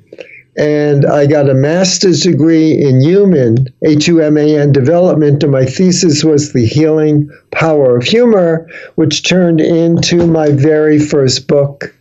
And 0.57 1.05
I 1.05 1.27
got 1.27 1.51
a 1.51 1.55
master's 1.55 2.21
degree 2.21 2.73
in 2.81 3.01
human, 3.01 3.67
H 3.85 4.07
U 4.07 4.21
M 4.21 4.37
A 4.37 4.57
N 4.59 4.71
development. 4.73 5.43
And 5.43 5.51
my 5.51 5.65
thesis 5.65 6.23
was 6.23 6.53
the 6.53 6.65
healing 6.65 7.29
power 7.51 7.97
of 7.97 8.05
humor, 8.05 8.69
which 8.95 9.29
turned 9.29 9.61
into 9.61 10.27
my 10.27 10.51
very 10.51 11.01
first 11.01 11.49
book, 11.49 11.93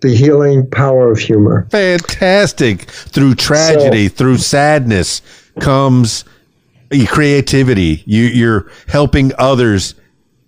the 0.00 0.14
healing 0.16 0.68
power 0.70 1.12
of 1.12 1.18
humor. 1.18 1.68
Fantastic. 1.70 2.82
Through 2.90 3.36
tragedy, 3.36 4.08
So- 4.08 4.14
through 4.14 4.38
sadness 4.38 5.22
comes 5.60 6.24
creativity. 7.06 8.02
You, 8.06 8.24
you're 8.24 8.70
helping 8.88 9.32
others 9.38 9.94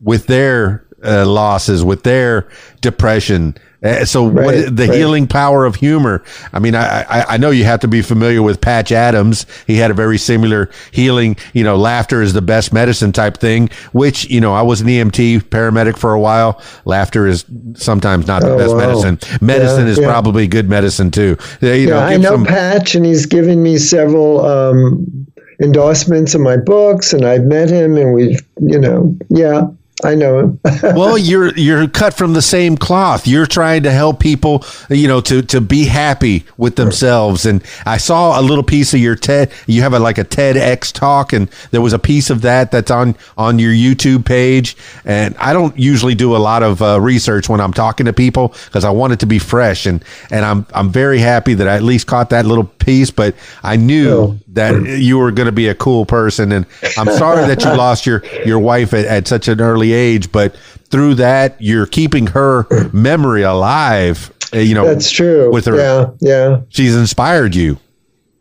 with 0.00 0.26
their 0.26 0.86
uh, 1.04 1.26
losses, 1.26 1.84
with 1.84 2.02
their 2.02 2.48
depression. 2.80 3.56
Uh, 3.84 4.04
so 4.04 4.22
what 4.22 4.76
the 4.76 4.86
right. 4.86 4.96
healing 4.96 5.26
power 5.26 5.64
of 5.64 5.74
humor. 5.74 6.22
I 6.52 6.60
mean, 6.60 6.76
I, 6.76 7.02
I, 7.02 7.24
I 7.30 7.36
know 7.36 7.50
you 7.50 7.64
have 7.64 7.80
to 7.80 7.88
be 7.88 8.00
familiar 8.00 8.40
with 8.40 8.60
Patch 8.60 8.92
Adams. 8.92 9.44
He 9.66 9.76
had 9.76 9.90
a 9.90 9.94
very 9.94 10.18
similar 10.18 10.70
healing, 10.92 11.36
you 11.52 11.64
know, 11.64 11.74
laughter 11.76 12.22
is 12.22 12.32
the 12.32 12.42
best 12.42 12.72
medicine 12.72 13.10
type 13.10 13.38
thing, 13.38 13.70
which, 13.90 14.30
you 14.30 14.40
know, 14.40 14.54
I 14.54 14.62
was 14.62 14.80
an 14.82 14.86
EMT 14.86 15.40
paramedic 15.48 15.98
for 15.98 16.12
a 16.12 16.20
while. 16.20 16.62
Laughter 16.84 17.26
is 17.26 17.44
sometimes 17.74 18.28
not 18.28 18.42
the 18.42 18.52
Oh, 18.52 18.58
best 18.58 18.70
wow. 18.74 18.86
medicine. 18.86 19.18
Medicine 19.40 19.86
Yeah, 19.86 19.90
is 19.92 19.98
yeah. 19.98 20.06
probably 20.06 20.46
good 20.46 20.68
medicine 20.68 21.10
too. 21.10 21.36
You 21.60 21.86
know, 21.88 21.98
yeah, 21.98 22.06
I 22.06 22.16
know 22.18 22.30
some- 22.30 22.44
Patch, 22.44 22.94
and 22.94 23.04
he's 23.04 23.26
given 23.26 23.64
me 23.64 23.78
several 23.78 24.46
um, 24.46 25.26
endorsements 25.60 26.34
of 26.34 26.40
my 26.40 26.56
books, 26.56 27.12
and 27.12 27.24
I've 27.24 27.44
met 27.44 27.68
him, 27.68 27.96
and 27.96 28.14
we've, 28.14 28.40
you 28.60 28.78
know, 28.78 29.16
yeah, 29.28 29.68
I 30.04 30.14
know 30.14 30.38
him. 30.38 30.60
well, 30.82 31.16
you're 31.16 31.54
you're 31.56 31.88
cut 31.88 32.14
from 32.14 32.32
the 32.32 32.42
same 32.42 32.76
cloth. 32.76 33.26
You're 33.26 33.46
trying 33.46 33.82
to 33.84 33.90
help 33.90 34.20
people, 34.20 34.64
you 34.90 35.08
know, 35.08 35.20
to 35.22 35.42
to 35.42 35.60
be 35.60 35.84
happy 35.84 36.44
with 36.56 36.76
themselves. 36.76 37.46
And 37.46 37.62
I 37.86 37.96
saw 37.98 38.40
a 38.40 38.42
little 38.42 38.64
piece 38.64 38.94
of 38.94 39.00
your 39.00 39.14
TED. 39.16 39.52
You 39.66 39.82
have 39.82 39.92
a 39.92 39.98
like 39.98 40.18
a 40.18 40.24
TEDx 40.24 40.92
talk, 40.92 41.32
and 41.32 41.48
there 41.70 41.80
was 41.80 41.92
a 41.92 41.98
piece 41.98 42.30
of 42.30 42.42
that 42.42 42.70
that's 42.70 42.90
on 42.90 43.14
on 43.36 43.58
your 43.58 43.72
YouTube 43.72 44.24
page. 44.24 44.76
And 45.04 45.36
I 45.38 45.52
don't 45.52 45.78
usually 45.78 46.14
do 46.14 46.34
a 46.34 46.38
lot 46.38 46.62
of 46.62 46.82
uh, 46.82 47.00
research 47.00 47.48
when 47.48 47.60
I'm 47.60 47.72
talking 47.72 48.06
to 48.06 48.12
people 48.12 48.54
because 48.66 48.84
I 48.84 48.90
want 48.90 49.12
it 49.12 49.20
to 49.20 49.26
be 49.26 49.38
fresh. 49.38 49.86
And 49.86 50.04
and 50.30 50.44
I'm 50.44 50.66
I'm 50.74 50.90
very 50.90 51.18
happy 51.18 51.54
that 51.54 51.68
I 51.68 51.76
at 51.76 51.82
least 51.82 52.06
caught 52.06 52.30
that 52.30 52.44
little 52.46 52.64
piece. 52.64 53.10
But 53.10 53.34
I 53.62 53.76
knew 53.76 54.02
Oh. 54.12 54.38
that 54.48 54.74
you 54.98 55.16
were 55.18 55.30
going 55.30 55.46
to 55.46 55.52
be 55.52 55.68
a 55.68 55.74
cool 55.74 56.04
person. 56.04 56.50
And 56.52 56.66
I'm 56.98 57.06
sorry 57.16 57.46
that 57.46 57.62
you 57.64 57.70
lost 57.76 58.04
your 58.06 58.22
your 58.44 58.58
wife 58.58 58.92
at, 58.94 59.04
at 59.06 59.28
such 59.28 59.48
an 59.48 59.60
early 59.60 59.91
age, 59.92 60.30
but 60.32 60.54
through 60.90 61.14
that, 61.16 61.56
you're 61.60 61.86
keeping 61.86 62.26
her 62.28 62.66
memory 62.92 63.42
alive. 63.42 64.32
uh, 64.54 64.58
You 64.58 64.74
know, 64.74 64.84
That's 64.86 65.10
true. 65.10 65.50
With 65.52 65.64
her, 65.66 65.76
Yeah, 65.76 66.10
yeah. 66.20 66.60
she's 66.68 66.94
inspired 66.96 67.54
you. 67.54 67.78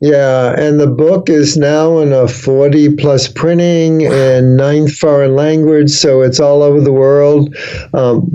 Yeah, 0.02 0.56
and 0.58 0.80
the 0.80 0.88
book 0.88 1.30
is 1.30 1.58
now 1.58 2.00
in 2.00 2.12
a 2.12 2.28
40 2.28 2.96
plus 2.96 3.28
printing 3.28 4.02
in 4.02 4.56
ninth 4.56 4.96
foreign 4.96 5.36
language, 5.36 5.92
so 5.92 6.22
it's 6.22 6.40
all 6.40 6.64
over 6.64 6.82
the 6.82 6.92
world. 6.92 7.56
Um, 7.94 8.28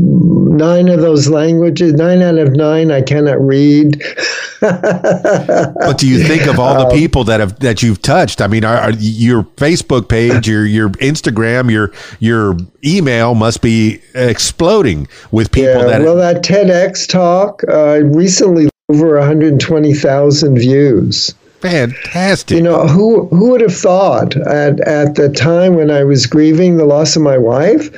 nine 0.57 0.89
of 0.89 1.01
those 1.01 1.29
languages, 1.29 1.95
nine 1.95 2.23
out 2.23 2.39
of 2.39 2.53
nine, 2.53 2.93
I 2.93 3.03
cannot 3.03 3.41
read. 3.41 4.01
But 4.61 5.99
do 5.99 6.09
you 6.09 6.25
think 6.25 6.47
of 6.47 6.59
all 6.59 6.89
the 6.89 6.95
people 6.95 7.25
that 7.25 7.41
have 7.41 7.59
that 7.61 7.83
you've 7.83 8.01
touched? 8.01 8.41
I 8.41 8.47
mean, 8.47 8.65
are, 8.65 8.77
are 8.77 8.93
your 8.93 9.43
Facebook 9.43 10.09
page, 10.09 10.49
your 10.49 10.65
your 10.65 10.89
Instagram, 10.91 11.71
your 11.71 11.93
your 12.21 12.57
email 12.83 13.35
must 13.35 13.61
be 13.61 14.01
exploding 14.15 15.09
with 15.31 15.53
people 15.53 15.83
yeah, 15.83 15.87
that. 15.87 16.03
well, 16.03 16.17
that 16.17 16.43
TEDx 16.43 17.07
talk 17.07 17.63
uh, 17.69 18.01
recently 18.05 18.69
over 18.89 19.19
120,000 19.19 20.59
views. 20.59 21.35
Fantastic. 21.61 22.57
You 22.57 22.63
know, 22.63 22.87
who 22.87 23.27
who 23.29 23.51
would 23.51 23.61
have 23.61 23.75
thought 23.75 24.37
at, 24.37 24.81
at 24.81 25.15
the 25.15 25.29
time 25.29 25.75
when 25.75 25.91
I 25.91 26.05
was 26.05 26.27
grieving 26.27 26.77
the 26.77 26.85
loss 26.85 27.17
of 27.17 27.23
my 27.23 27.39
wife 27.39 27.91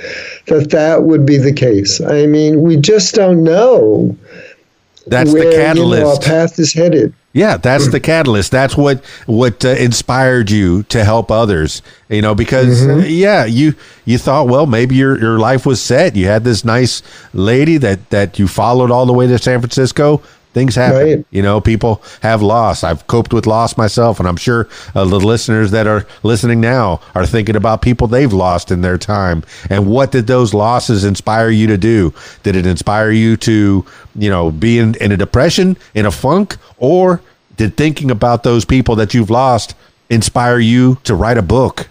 that 0.46 0.70
that 0.70 1.04
would 1.04 1.26
be 1.26 1.36
the 1.38 1.52
case? 1.52 2.00
I 2.00 2.26
mean, 2.26 2.62
we 2.62 2.76
just 2.76 3.14
don't 3.14 3.44
know 3.44 4.16
That's 5.06 5.32
where 5.32 5.44
the 5.44 5.80
you 5.80 5.88
know, 6.00 6.10
our 6.10 6.18
path 6.20 6.58
is 6.58 6.72
headed. 6.72 7.14
Yeah, 7.34 7.56
that's 7.56 7.88
the 7.88 8.00
catalyst. 8.00 8.50
That's 8.50 8.76
what 8.76 9.04
what 9.26 9.64
uh, 9.64 9.68
inspired 9.68 10.50
you 10.50 10.82
to 10.84 11.04
help 11.04 11.30
others. 11.30 11.82
You 12.08 12.22
know, 12.22 12.34
because 12.34 12.86
uh, 12.86 12.96
yeah, 13.06 13.44
you 13.44 13.74
you 14.06 14.18
thought, 14.18 14.48
well, 14.48 14.66
maybe 14.66 14.96
your 14.96 15.18
your 15.20 15.38
life 15.38 15.66
was 15.66 15.80
set. 15.80 16.16
You 16.16 16.26
had 16.26 16.42
this 16.42 16.64
nice 16.64 17.02
lady 17.34 17.76
that 17.78 18.10
that 18.10 18.38
you 18.38 18.48
followed 18.48 18.90
all 18.90 19.06
the 19.06 19.12
way 19.12 19.26
to 19.26 19.38
San 19.38 19.60
Francisco. 19.60 20.22
Things 20.58 20.74
happen. 20.74 21.18
Right. 21.18 21.26
You 21.30 21.40
know, 21.40 21.60
people 21.60 22.02
have 22.20 22.42
loss. 22.42 22.82
I've 22.82 23.06
coped 23.06 23.32
with 23.32 23.46
loss 23.46 23.76
myself, 23.76 24.18
and 24.18 24.28
I'm 24.28 24.36
sure 24.36 24.68
uh, 24.92 25.04
the 25.04 25.20
listeners 25.20 25.70
that 25.70 25.86
are 25.86 26.04
listening 26.24 26.60
now 26.60 27.00
are 27.14 27.24
thinking 27.24 27.54
about 27.54 27.80
people 27.80 28.08
they've 28.08 28.32
lost 28.32 28.72
in 28.72 28.80
their 28.80 28.98
time. 28.98 29.44
And 29.70 29.86
what 29.86 30.10
did 30.10 30.26
those 30.26 30.54
losses 30.54 31.04
inspire 31.04 31.48
you 31.48 31.68
to 31.68 31.78
do? 31.78 32.12
Did 32.42 32.56
it 32.56 32.66
inspire 32.66 33.12
you 33.12 33.36
to, 33.36 33.86
you 34.16 34.30
know, 34.30 34.50
be 34.50 34.80
in, 34.80 34.96
in 34.96 35.12
a 35.12 35.16
depression, 35.16 35.76
in 35.94 36.06
a 36.06 36.10
funk, 36.10 36.56
or 36.76 37.20
did 37.56 37.76
thinking 37.76 38.10
about 38.10 38.42
those 38.42 38.64
people 38.64 38.96
that 38.96 39.14
you've 39.14 39.30
lost 39.30 39.76
inspire 40.10 40.58
you 40.58 40.98
to 41.04 41.14
write 41.14 41.38
a 41.38 41.42
book, 41.42 41.88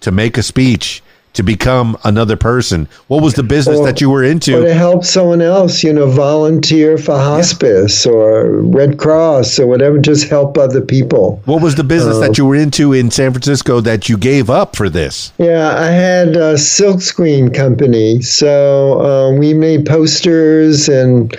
to 0.00 0.10
make 0.10 0.36
a 0.36 0.42
speech, 0.42 1.04
to 1.38 1.42
become 1.44 1.96
another 2.02 2.34
person? 2.36 2.88
What 3.06 3.22
was 3.22 3.34
the 3.34 3.44
business 3.44 3.78
Or- 3.78 3.86
that 3.86 4.00
you 4.00 4.10
were 4.10 4.18
Or 4.20 4.24
to 4.24 4.30
into? 4.30 4.74
help 4.74 5.04
someone 5.04 5.40
else, 5.40 5.84
you 5.84 5.92
know, 5.92 6.06
volunteer 6.10 6.98
for 6.98 7.16
hospice 7.16 8.04
or 8.04 8.50
Red 8.60 8.98
Cross 8.98 9.60
or 9.60 9.68
whatever, 9.68 9.98
just 9.98 10.28
help 10.28 10.58
other 10.58 10.80
people. 10.80 11.40
What 11.44 11.62
was 11.62 11.76
the 11.76 11.84
business 11.84 12.18
that 12.18 12.36
you 12.38 12.44
were 12.44 12.56
into 12.56 12.92
in 12.92 13.12
San 13.12 13.30
Francisco 13.30 13.80
that 13.82 14.08
you 14.08 14.16
gave 14.18 14.50
up 14.50 14.74
for 14.74 14.88
this? 14.88 15.32
Yeah, 15.38 15.76
I 15.78 15.86
had 15.86 16.36
a 16.36 16.54
silkscreen 16.54 17.54
company, 17.54 18.20
so 18.20 19.00
um, 19.00 19.38
we 19.38 19.54
made 19.54 19.86
posters 19.86 20.88
and 20.88 21.36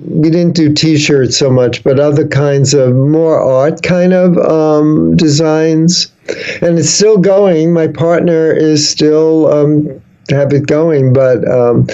we 0.00 0.30
didn't 0.30 0.54
do 0.54 0.72
T-shirts 0.72 1.36
so 1.36 1.50
much, 1.50 1.82
but 1.82 1.98
other 1.98 2.26
kinds 2.26 2.74
of 2.74 2.94
more 2.94 3.40
art 3.40 3.82
kind 3.82 4.12
of 4.12 4.36
um, 4.38 5.16
designs, 5.16 6.12
and 6.62 6.78
it's 6.78 6.90
still 6.90 7.18
going. 7.18 7.72
My 7.72 7.88
partner 7.88 8.52
is 8.52 8.88
still 8.88 9.52
um, 9.52 10.00
have 10.30 10.52
it 10.52 10.66
going, 10.66 11.12
but 11.12 11.46
um, 11.48 11.86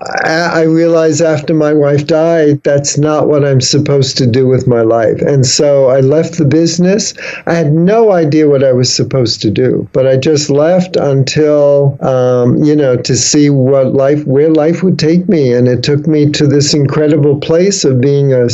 I, 0.00 0.62
realized 0.62 1.20
after 1.20 1.52
my 1.52 1.72
wife 1.72 2.06
died, 2.06 2.62
that's 2.62 2.96
not 2.96 3.28
what 3.28 3.44
I'm 3.44 3.60
supposed 3.60 4.16
to 4.18 4.26
do 4.26 4.46
with 4.46 4.66
my 4.66 4.80
life. 4.80 5.20
And 5.20 5.44
so 5.44 5.90
I 5.90 6.00
left 6.00 6.38
the 6.38 6.44
business. 6.44 7.12
I 7.46 7.54
had 7.54 7.72
no 7.72 8.12
idea 8.12 8.48
what 8.48 8.64
I 8.64 8.72
was 8.72 8.94
supposed 8.94 9.42
to 9.42 9.50
do, 9.50 9.88
but 9.92 10.06
I 10.06 10.16
just 10.16 10.48
left 10.48 10.96
until, 10.96 11.98
um, 12.04 12.62
you 12.64 12.74
know, 12.74 12.96
to 12.96 13.16
see 13.16 13.50
what 13.50 13.92
life, 13.92 14.24
where 14.26 14.50
life 14.50 14.82
would 14.82 14.98
take 14.98 15.28
me. 15.28 15.52
And 15.52 15.68
it 15.68 15.82
took 15.82 16.06
me 16.06 16.30
to 16.32 16.46
this 16.46 16.72
incredible 16.72 17.38
place 17.38 17.84
of 17.84 18.00
being 18.00 18.32
a, 18.32 18.48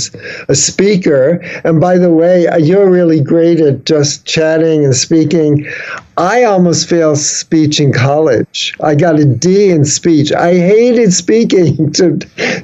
a 0.48 0.54
speaker. 0.54 1.40
And 1.64 1.80
by 1.80 1.98
the 1.98 2.10
way, 2.10 2.48
you're 2.58 2.90
really 2.90 3.20
great 3.20 3.60
at 3.60 3.84
just 3.84 4.24
chatting 4.24 4.84
and 4.84 4.96
speaking. 4.96 5.66
I 6.18 6.44
almost 6.44 6.88
failed 6.88 7.18
speech 7.18 7.78
in 7.78 7.92
college. 7.92 8.74
I 8.82 8.94
got 8.94 9.18
a 9.20 9.24
D 9.26 9.70
in 9.70 9.84
speech. 9.84 10.32
I 10.32 10.54
hated 10.54 11.12
speaking 11.12 11.92
to 11.98 12.18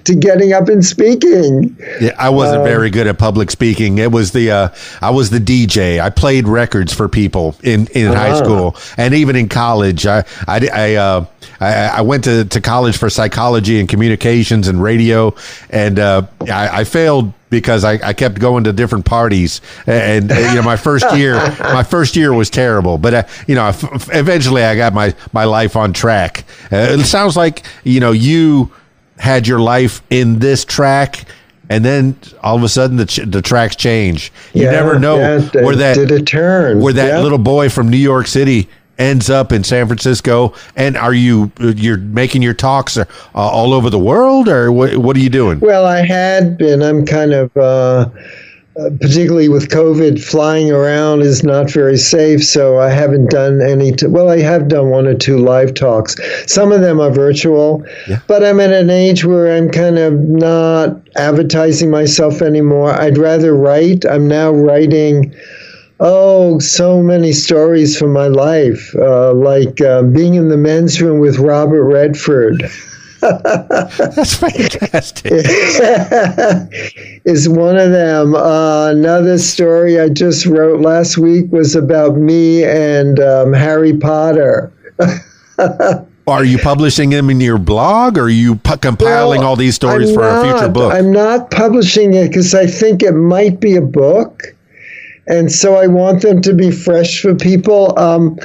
to 0.04 0.14
getting 0.14 0.52
up 0.54 0.68
and 0.68 0.84
speaking. 0.84 1.76
Yeah, 2.00 2.14
I 2.18 2.30
wasn't 2.30 2.64
very 2.64 2.88
good 2.88 3.06
at 3.06 3.18
public 3.18 3.50
speaking. 3.50 3.98
It 3.98 4.10
was 4.10 4.32
the 4.32 4.50
uh, 4.50 4.68
I 5.02 5.10
was 5.10 5.30
the 5.30 5.38
DJ. 5.38 6.00
I 6.00 6.08
played 6.10 6.48
records 6.48 6.94
for 6.94 7.08
people 7.08 7.54
in, 7.62 7.86
in 7.88 8.12
high 8.12 8.30
Ah. 8.30 8.42
school 8.42 8.76
and 8.96 9.12
even 9.14 9.36
in 9.36 9.48
college. 9.48 10.06
I 10.06 10.24
I 10.48 10.68
I, 10.72 10.94
uh, 10.94 11.26
I, 11.60 11.72
I 11.88 12.00
went 12.00 12.24
to, 12.24 12.44
to 12.46 12.60
college 12.60 12.96
for 12.96 13.10
psychology 13.10 13.78
and 13.80 13.88
communications 13.88 14.66
and 14.68 14.82
radio, 14.82 15.34
and 15.70 15.98
uh, 15.98 16.22
I, 16.40 16.80
I 16.80 16.84
failed 16.84 17.32
because 17.52 17.84
I, 17.84 17.92
I 18.08 18.12
kept 18.14 18.40
going 18.40 18.64
to 18.64 18.72
different 18.72 19.04
parties. 19.04 19.60
And, 19.86 20.32
uh, 20.32 20.34
you 20.34 20.54
know, 20.56 20.62
my 20.62 20.76
first 20.76 21.04
year 21.14 21.34
my 21.60 21.84
first 21.84 22.16
year 22.16 22.32
was 22.32 22.50
terrible, 22.50 22.98
but 22.98 23.14
uh, 23.14 23.22
you 23.46 23.54
know, 23.54 23.68
eventually 23.68 24.64
I 24.64 24.74
got 24.74 24.92
my 24.94 25.14
my 25.32 25.44
life 25.44 25.76
on 25.76 25.92
track. 25.92 26.44
Uh, 26.72 26.96
it 26.98 27.04
sounds 27.04 27.36
like 27.36 27.64
you 27.84 28.00
know 28.00 28.10
you 28.10 28.72
had 29.18 29.46
your 29.46 29.60
life 29.60 30.02
in 30.10 30.38
this 30.40 30.64
track 30.64 31.26
and 31.68 31.84
then 31.84 32.16
all 32.42 32.56
of 32.56 32.62
a 32.64 32.68
sudden 32.68 32.96
the, 32.96 33.06
ch- 33.06 33.20
the 33.24 33.40
tracks 33.40 33.76
change 33.76 34.32
you 34.52 34.64
Yeah, 34.64 34.72
never 34.72 34.98
know 34.98 35.16
yeah, 35.18 35.38
where 35.62 35.76
that 35.76 35.94
did 35.94 36.10
a 36.10 36.20
turn. 36.22 36.80
where 36.80 36.92
that 36.94 37.06
Yeah. 37.06 37.20
little 37.20 37.38
boy 37.38 37.68
from 37.68 37.88
new 37.88 37.96
york 37.98 38.26
city 38.26 38.68
ends 38.98 39.30
up 39.30 39.52
in 39.52 39.64
san 39.64 39.86
francisco 39.86 40.52
and 40.76 40.96
are 40.96 41.14
you 41.14 41.50
you're 41.58 41.96
making 41.98 42.42
your 42.42 42.54
talks 42.54 42.96
uh, 42.96 43.04
all 43.34 43.72
over 43.72 43.88
the 43.90 43.98
world 43.98 44.48
or 44.48 44.70
what, 44.70 44.96
what 44.98 45.16
are 45.16 45.20
you 45.20 45.30
doing 45.30 45.58
Well, 45.60 45.84
I 45.86 46.04
had 46.06 46.58
been. 46.58 46.82
I'm 46.82 47.04
kind 47.06 47.32
of, 47.32 47.50
uh, 47.56 48.08
uh, 48.80 48.88
particularly 49.00 49.48
with 49.50 49.68
COVID, 49.68 50.22
flying 50.22 50.70
around 50.70 51.20
is 51.20 51.42
not 51.44 51.70
very 51.70 51.96
safe. 51.98 52.42
So 52.44 52.78
I 52.78 52.88
haven't 52.90 53.30
done 53.30 53.60
any. 53.60 53.92
T- 53.92 54.06
well, 54.06 54.30
I 54.30 54.38
have 54.40 54.68
done 54.68 54.88
one 54.90 55.06
or 55.06 55.14
two 55.14 55.38
live 55.38 55.74
talks. 55.74 56.16
Some 56.46 56.72
of 56.72 56.80
them 56.80 56.98
are 57.00 57.10
virtual, 57.10 57.84
Yeah. 58.08 58.20
but 58.28 58.42
I'm 58.42 58.60
at 58.60 58.72
an 58.72 58.88
age 58.88 59.24
where 59.26 59.54
I'm 59.54 59.70
kind 59.70 59.98
of 59.98 60.14
not 60.14 60.96
advertising 61.16 61.90
myself 61.90 62.40
anymore. 62.40 62.92
I'd 62.92 63.18
rather 63.18 63.54
write. 63.54 64.04
I'm 64.06 64.26
now 64.26 64.50
writing. 64.52 65.34
Oh, 66.00 66.58
so 66.58 67.02
many 67.02 67.32
stories 67.32 67.98
from 67.98 68.12
my 68.12 68.26
life, 68.26 68.94
uh, 68.96 69.32
like 69.34 69.80
uh, 69.80 70.02
being 70.02 70.34
in 70.34 70.48
the 70.48 70.56
men's 70.56 71.00
room 71.00 71.20
with 71.20 71.38
Robert 71.38 71.84
Redford. 71.84 72.62
That's 73.22 74.34
fantastic. 74.34 75.32
is 77.24 77.48
one 77.48 77.76
of 77.76 77.92
them. 77.92 78.34
Uh, 78.34 78.90
another 78.90 79.38
story 79.38 80.00
I 80.00 80.08
just 80.08 80.44
wrote 80.44 80.80
last 80.80 81.18
week 81.18 81.52
was 81.52 81.76
about 81.76 82.16
me 82.16 82.64
and 82.64 83.20
um, 83.20 83.52
Harry 83.52 83.96
Potter. 83.96 84.72
Are 86.26 86.44
you 86.44 86.58
publishing 86.58 87.10
them 87.10 87.30
in 87.30 87.40
your 87.40 87.58
blog 87.58 88.16
or 88.16 88.22
are 88.22 88.28
you 88.28 88.54
pu- 88.56 88.76
compiling 88.76 89.40
Well, 89.40 89.50
all 89.50 89.56
these 89.56 89.74
stories 89.74 90.10
I'm 90.10 90.14
for 90.14 90.28
a 90.28 90.44
future 90.44 90.68
book? 90.68 90.92
I'm 90.92 91.12
not 91.12 91.50
publishing 91.50 92.14
it 92.14 92.28
because 92.28 92.54
I 92.54 92.66
think 92.66 93.02
it 93.02 93.12
might 93.12 93.58
be 93.58 93.74
a 93.74 93.82
book, 93.82 94.54
and 95.26 95.50
so 95.52 95.76
I 95.76 95.86
want 95.86 96.22
them 96.22 96.42
to 96.42 96.52
be 96.54 96.70
fresh 96.70 97.20
for 97.20 97.34
people. 97.34 97.98
Um, 97.98 98.38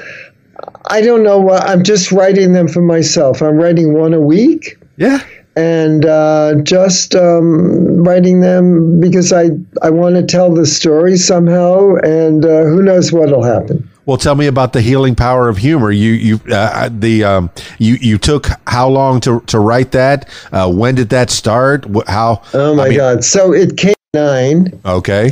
I 0.89 1.01
don't 1.01 1.23
know 1.23 1.39
what 1.39 1.63
I'm 1.63 1.83
just 1.83 2.11
writing 2.11 2.53
them 2.53 2.67
for 2.67 2.81
myself. 2.81 3.41
I'm 3.41 3.57
writing 3.57 3.93
one 3.93 4.13
a 4.13 4.21
week. 4.21 4.77
yeah. 4.97 5.19
and 5.55 6.05
uh, 6.05 6.55
just 6.63 7.15
um, 7.15 8.03
writing 8.03 8.41
them 8.41 8.99
because 8.99 9.33
I 9.33 9.49
I 9.81 9.89
want 9.89 10.15
to 10.15 10.23
tell 10.23 10.53
the 10.53 10.65
story 10.65 11.17
somehow, 11.17 11.95
and 12.03 12.45
uh, 12.45 12.63
who 12.63 12.83
knows 12.83 13.11
what'll 13.11 13.43
happen. 13.43 13.89
Well, 14.05 14.17
tell 14.17 14.35
me 14.35 14.47
about 14.47 14.71
the 14.71 14.81
healing 14.81 15.15
power 15.15 15.49
of 15.49 15.57
humor. 15.57 15.91
You 15.91 16.11
you 16.11 16.39
uh, 16.53 16.89
the 16.91 17.23
um, 17.23 17.49
you 17.79 17.95
you 17.95 18.17
took 18.17 18.47
how 18.67 18.87
long 18.87 19.19
to 19.21 19.41
to 19.47 19.59
write 19.59 19.91
that? 19.91 20.29
Uh, 20.51 20.71
when 20.71 20.95
did 20.95 21.09
that 21.09 21.29
start? 21.29 21.85
How? 22.07 22.41
Oh 22.53 22.75
my 22.75 22.85
I 22.85 22.89
mean, 22.89 22.97
God! 22.97 23.23
So 23.25 23.51
it 23.53 23.77
came 23.77 23.95
nine, 24.13 24.79
Okay. 24.85 25.31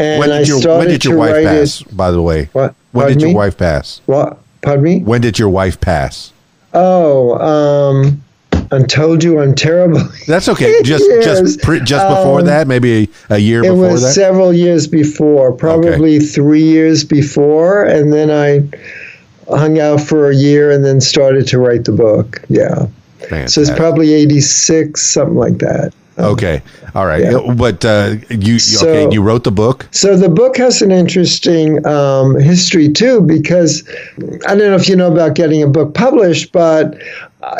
And 0.00 0.18
When 0.20 0.30
did 0.30 0.48
your 0.48 0.60
started 0.60 0.78
when 0.78 0.88
did 0.88 1.04
your 1.04 1.16
wife 1.16 1.44
pass? 1.44 1.80
it. 1.82 1.96
By 1.96 2.10
the 2.10 2.22
way, 2.22 2.48
What? 2.52 2.74
when 2.92 3.08
did 3.08 3.20
your 3.20 3.30
me? 3.30 3.36
wife 3.36 3.56
pass? 3.58 4.00
What? 4.06 4.38
Pardon 4.62 4.82
me? 4.84 5.00
When 5.00 5.20
did 5.20 5.38
your 5.38 5.48
wife 5.48 5.80
pass? 5.80 6.32
Oh, 6.74 7.34
um, 7.38 8.22
I 8.72 8.82
told 8.82 9.24
you 9.24 9.40
I'm 9.40 9.54
terrible. 9.54 10.00
That's 10.26 10.48
okay. 10.48 10.82
Just 10.82 11.04
Yes. 11.08 11.24
just 11.24 11.62
pre, 11.62 11.80
just 11.80 12.06
before 12.08 12.40
Um, 12.40 12.46
that, 12.46 12.68
maybe 12.68 13.10
a, 13.30 13.34
a 13.34 13.38
year 13.38 13.60
It 13.60 13.70
before 13.70 13.76
was 13.90 14.02
that. 14.02 14.12
several 14.12 14.52
years 14.52 14.86
before, 14.86 15.50
probably 15.52 16.18
three 16.20 16.62
years 16.62 17.02
before, 17.04 17.82
and 17.84 18.12
then 18.12 18.30
I 18.30 18.62
hung 19.54 19.80
out 19.80 20.00
for 20.00 20.30
a 20.30 20.34
year 20.34 20.70
and 20.70 20.84
then 20.84 21.00
started 21.00 21.46
to 21.48 21.58
write 21.58 21.84
the 21.84 21.92
book. 21.92 22.40
Yeah. 22.48 22.86
So 23.46 23.60
it's 23.60 23.70
probably 23.70 24.12
86, 24.14 25.00
something 25.02 25.36
like 25.36 25.58
that. 25.58 25.92
Okay. 26.20 26.62
All 26.94 27.06
right. 27.06 27.22
Yeah. 27.22 27.54
But 27.54 27.84
uh, 27.84 28.16
you 28.28 28.58
So- 28.58 28.88
okay? 28.88 29.14
You 29.14 29.22
wrote 29.22 29.44
the 29.44 29.50
book. 29.52 29.86
So 29.90 30.16
the 30.16 30.28
book 30.28 30.56
has 30.56 30.82
an 30.82 30.90
interesting 30.90 31.84
um, 31.86 32.38
history 32.38 32.88
too, 32.88 33.20
because 33.20 33.88
I 34.46 34.54
don't 34.54 34.70
know 34.70 34.74
if 34.76 34.88
you 34.88 34.96
know 34.96 35.12
about 35.12 35.34
getting 35.34 35.62
a 35.62 35.68
book 35.68 35.94
published, 35.94 36.52
but 36.52 36.94
uh, 37.42 37.56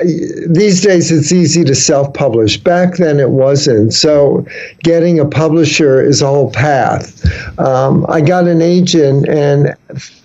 these 0.47 0.83
days 0.83 1.11
it's 1.11 1.33
easy 1.33 1.65
to 1.65 1.75
self-publish. 1.75 2.59
Back 2.59 2.97
then 2.97 3.19
it 3.19 3.31
wasn't. 3.31 3.95
So 3.95 4.45
getting 4.83 5.19
a 5.19 5.25
publisher 5.25 6.03
is 6.03 6.21
a 6.21 6.27
whole 6.27 6.51
path. 6.51 7.25
Um, 7.59 8.05
I 8.09 8.21
got 8.21 8.47
an 8.47 8.61
agent, 8.61 9.29
and 9.29 9.75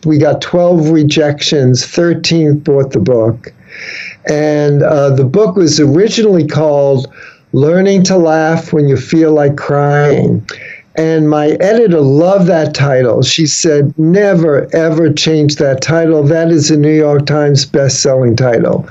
we 0.06 0.18
got 0.18 0.42
12 0.42 0.90
rejections. 0.90 1.86
13 1.86 2.60
bought 2.60 2.92
the 2.92 3.00
book, 3.00 3.54
and 4.30 4.82
uh, 4.84 5.12
the 5.12 5.24
book 5.24 5.56
was 5.56 5.80
originally 5.80 6.46
called 6.48 7.08
Learning 7.56 8.04
to 8.04 8.18
Laugh 8.18 8.74
When 8.74 8.90
You 8.90 8.98
Feel 8.98 9.32
Like 9.32 9.56
Crying. 9.56 10.46
And 10.96 11.30
my 11.30 11.52
editor 11.62 12.02
loved 12.02 12.48
that 12.48 12.74
title. 12.74 13.22
She 13.22 13.46
said, 13.46 13.98
never, 13.98 14.68
ever 14.76 15.14
change 15.14 15.56
that 15.56 15.82
title. 15.82 16.22
That 16.22 16.52
is 16.52 16.70
a 16.70 16.76
New 16.76 16.94
York 16.94 17.26
Times 17.26 17.66
best-selling 17.66 18.36
title. 18.36 18.90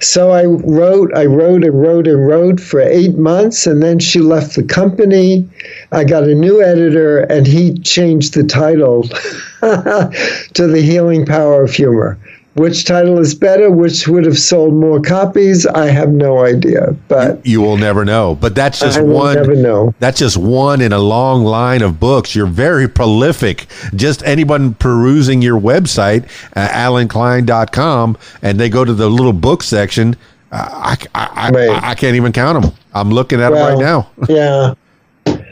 So 0.00 0.30
I 0.30 0.44
wrote, 0.44 1.10
I 1.16 1.24
wrote 1.24 1.64
and 1.64 1.80
wrote 1.80 2.06
and 2.06 2.26
wrote 2.26 2.60
for 2.60 2.82
eight 2.82 3.16
months, 3.16 3.66
and 3.66 3.82
then 3.82 3.98
she 3.98 4.20
left 4.20 4.56
the 4.56 4.62
company. 4.62 5.48
I 5.90 6.04
got 6.04 6.24
a 6.24 6.34
new 6.34 6.62
editor, 6.62 7.20
and 7.20 7.46
he 7.46 7.78
changed 7.78 8.34
the 8.34 8.44
title 8.44 9.04
to 9.62 10.66
The 10.66 10.82
Healing 10.84 11.24
Power 11.24 11.64
of 11.64 11.72
Humor. 11.72 12.18
Which 12.56 12.84
title 12.86 13.18
is 13.18 13.34
better? 13.34 13.70
Which 13.70 14.08
would 14.08 14.24
have 14.24 14.38
sold 14.38 14.72
more 14.74 14.98
copies? 15.00 15.66
I 15.66 15.86
have 15.86 16.08
no 16.10 16.44
idea, 16.44 16.96
but 17.06 17.44
You 17.44 17.60
will 17.60 17.76
never 17.76 18.02
know. 18.04 18.34
But 18.40 18.54
that's 18.54 18.80
just 18.80 18.98
I 18.98 19.02
will 19.02 19.14
one. 19.14 19.34
never 19.36 19.54
know. 19.54 19.94
That's 19.98 20.18
just 20.18 20.38
one 20.38 20.80
in 20.80 20.92
a 20.92 20.98
long 20.98 21.44
line 21.44 21.82
of 21.82 22.00
books. 22.00 22.34
You're 22.34 22.46
very 22.46 22.88
prolific. 22.88 23.66
Just 23.94 24.22
anyone 24.24 24.72
perusing 24.74 25.42
your 25.42 25.60
website, 25.60 26.24
uh, 26.56 26.68
allenklein.com, 26.68 28.16
and 28.42 28.58
they 28.58 28.68
go 28.68 28.84
to 28.84 28.94
the 28.94 29.08
little 29.10 29.32
book 29.34 29.62
section. 29.62 30.16
Uh, 30.50 30.68
I, 30.72 30.96
I, 31.14 31.30
I, 31.34 31.50
Right. 31.50 31.82
I, 31.82 31.94
can't 31.94 32.16
even 32.16 32.32
count 32.32 32.62
them. 32.62 32.72
I'm 32.94 33.10
looking 33.10 33.40
at 33.40 33.50
them 33.50 33.58
right 33.58 33.78
now. 33.78 34.08
yeah. 34.28 34.74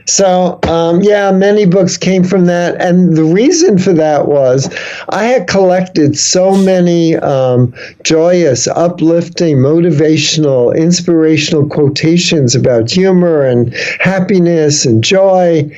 So, 0.06 0.58
um, 0.64 1.02
yeah, 1.02 1.32
many 1.32 1.64
books 1.64 1.96
came 1.96 2.24
from 2.24 2.44
that. 2.46 2.80
And 2.80 3.16
the 3.16 3.24
reason 3.24 3.78
for 3.78 3.92
that 3.94 4.28
was 4.28 4.72
I 5.08 5.24
had 5.24 5.48
collected 5.48 6.18
so 6.18 6.56
many 6.56 7.16
um, 7.16 7.74
joyous, 8.02 8.68
uplifting, 8.68 9.56
motivational, 9.56 10.76
inspirational 10.76 11.66
quotations 11.68 12.54
about 12.54 12.90
humor 12.90 13.42
and 13.42 13.74
happiness 14.00 14.84
and 14.84 15.02
joy 15.02 15.70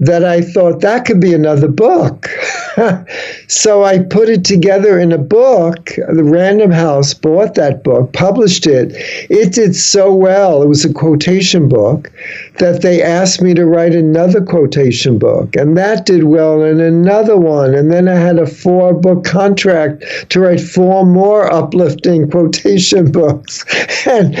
that 0.00 0.24
I 0.24 0.40
thought 0.40 0.80
that 0.80 1.04
could 1.04 1.20
be 1.20 1.34
another 1.34 1.68
book. 1.68 2.28
so 3.48 3.84
I 3.84 3.98
put 3.98 4.30
it 4.30 4.44
together 4.44 4.98
in 4.98 5.12
a 5.12 5.18
book. 5.18 5.90
The 5.96 6.24
Random 6.24 6.70
House 6.70 7.12
bought 7.12 7.54
that 7.56 7.84
book, 7.84 8.14
published 8.14 8.66
it. 8.66 8.92
It 9.30 9.52
did 9.52 9.76
so 9.76 10.14
well. 10.14 10.62
It 10.62 10.68
was 10.68 10.86
a 10.86 10.92
quotation 10.92 11.68
book 11.68 12.10
that 12.58 12.80
they 12.80 13.02
asked 13.02 13.42
me 13.42 13.52
to 13.54 13.66
write 13.66 13.94
another 13.94 14.40
quotation 14.40 15.18
book. 15.18 15.54
And 15.54 15.76
that 15.76 16.06
did 16.06 16.24
well, 16.24 16.62
and 16.62 16.80
another 16.80 17.36
one. 17.36 17.74
And 17.74 17.92
then 17.92 18.08
I 18.08 18.14
had 18.14 18.38
a 18.38 18.46
four 18.46 18.94
book 18.94 19.24
contract 19.24 20.30
to 20.30 20.40
write 20.40 20.60
four 20.60 21.04
more 21.04 21.52
uplifting 21.52 22.30
quotation 22.30 23.12
books. 23.12 23.64
And 24.06 24.34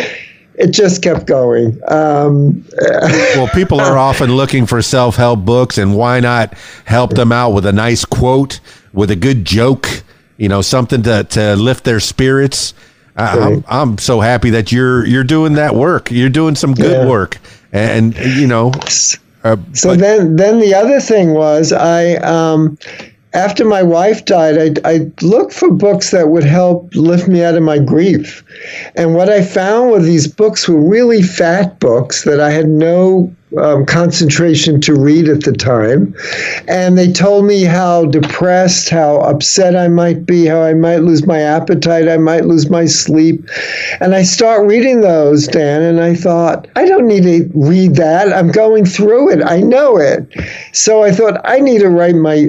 it 0.60 0.70
just 0.72 1.02
kept 1.02 1.26
going. 1.26 1.80
Um, 1.88 2.64
Well, 3.36 3.48
people 3.48 3.80
are 3.80 3.96
often 4.08 4.34
looking 4.36 4.66
for 4.66 4.82
self 4.82 5.16
help 5.16 5.40
books, 5.44 5.78
and 5.78 5.96
why 5.96 6.20
not 6.20 6.54
help 6.84 7.14
them 7.14 7.32
out 7.32 7.50
with 7.50 7.66
a 7.66 7.72
nice 7.72 8.04
quote, 8.04 8.60
with 8.92 9.10
a 9.10 9.16
good 9.16 9.44
joke, 9.44 10.02
you 10.36 10.48
know, 10.48 10.62
something 10.62 11.02
to, 11.04 11.24
to 11.24 11.56
lift 11.56 11.84
their 11.84 12.00
spirits. 12.00 12.74
I- 13.16 13.38
I'm, 13.38 13.64
I'm 13.68 13.98
so 13.98 14.20
happy 14.20 14.50
that 14.50 14.70
you're 14.72 15.04
you're 15.06 15.24
doing 15.24 15.54
that 15.54 15.74
work. 15.74 16.10
You're 16.10 16.28
doing 16.30 16.54
some 16.54 16.74
good 16.74 17.02
Yeah. 17.02 17.08
work, 17.08 17.38
and 17.72 18.16
you 18.16 18.46
know. 18.46 18.72
Uh, 19.42 19.56
So 19.72 19.90
but- 19.90 19.98
then, 19.98 20.36
then 20.36 20.60
the 20.60 20.74
other 20.74 21.00
thing 21.00 21.32
was 21.32 21.72
I, 21.72 22.14
um, 22.16 22.76
after 23.32 23.64
my 23.64 23.82
wife 23.82 24.24
died, 24.24 24.80
I, 24.84 24.90
I 24.92 25.10
looked 25.22 25.52
for 25.52 25.70
books 25.70 26.10
that 26.10 26.28
would 26.28 26.44
help 26.44 26.92
lift 26.94 27.28
me 27.28 27.44
out 27.44 27.56
of 27.56 27.62
my 27.62 27.78
grief. 27.78 28.44
And 28.96 29.14
what 29.14 29.28
I 29.28 29.42
found 29.42 29.90
were 29.90 30.00
these 30.00 30.26
books 30.26 30.68
were 30.68 30.80
really 30.80 31.22
fat 31.22 31.78
books 31.78 32.24
that 32.24 32.40
I 32.40 32.50
had 32.50 32.68
no 32.68 33.32
um, 33.58 33.84
concentration 33.84 34.80
to 34.80 34.94
read 34.94 35.28
at 35.28 35.44
the 35.44 35.52
time. 35.52 36.14
And 36.68 36.96
they 36.96 37.10
told 37.10 37.44
me 37.44 37.64
how 37.64 38.06
depressed, 38.06 38.90
how 38.90 39.20
upset 39.20 39.76
I 39.76 39.88
might 39.88 40.26
be, 40.26 40.46
how 40.46 40.62
I 40.62 40.74
might 40.74 40.98
lose 40.98 41.26
my 41.26 41.40
appetite, 41.40 42.08
I 42.08 42.16
might 42.16 42.46
lose 42.46 42.70
my 42.70 42.86
sleep. 42.86 43.48
And 44.00 44.14
I 44.14 44.22
start 44.22 44.66
reading 44.66 45.00
those, 45.00 45.46
Dan, 45.46 45.82
and 45.82 46.00
I 46.00 46.14
thought, 46.14 46.68
I 46.76 46.86
don't 46.86 47.06
need 47.06 47.22
to 47.24 47.50
read 47.54 47.94
that. 47.96 48.32
I'm 48.32 48.50
going 48.50 48.86
through 48.86 49.30
it. 49.30 49.44
I 49.44 49.60
know 49.60 49.96
it. 49.96 50.26
So 50.72 51.02
I 51.02 51.12
thought, 51.12 51.40
I 51.44 51.58
need 51.58 51.80
to 51.80 51.88
write 51.88 52.16
my 52.16 52.48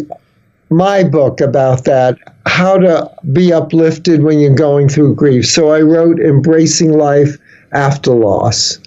my 0.71 1.03
book 1.03 1.41
about 1.41 1.83
that 1.85 2.17
how 2.45 2.77
to 2.77 3.09
be 3.31 3.53
uplifted 3.53 4.23
when 4.23 4.39
you're 4.39 4.55
going 4.55 4.89
through 4.89 5.15
grief. 5.15 5.45
So 5.45 5.71
I 5.71 5.81
wrote 5.81 6.19
Embracing 6.19 6.93
Life 6.93 7.37
After 7.71 8.11
Loss. 8.11 8.79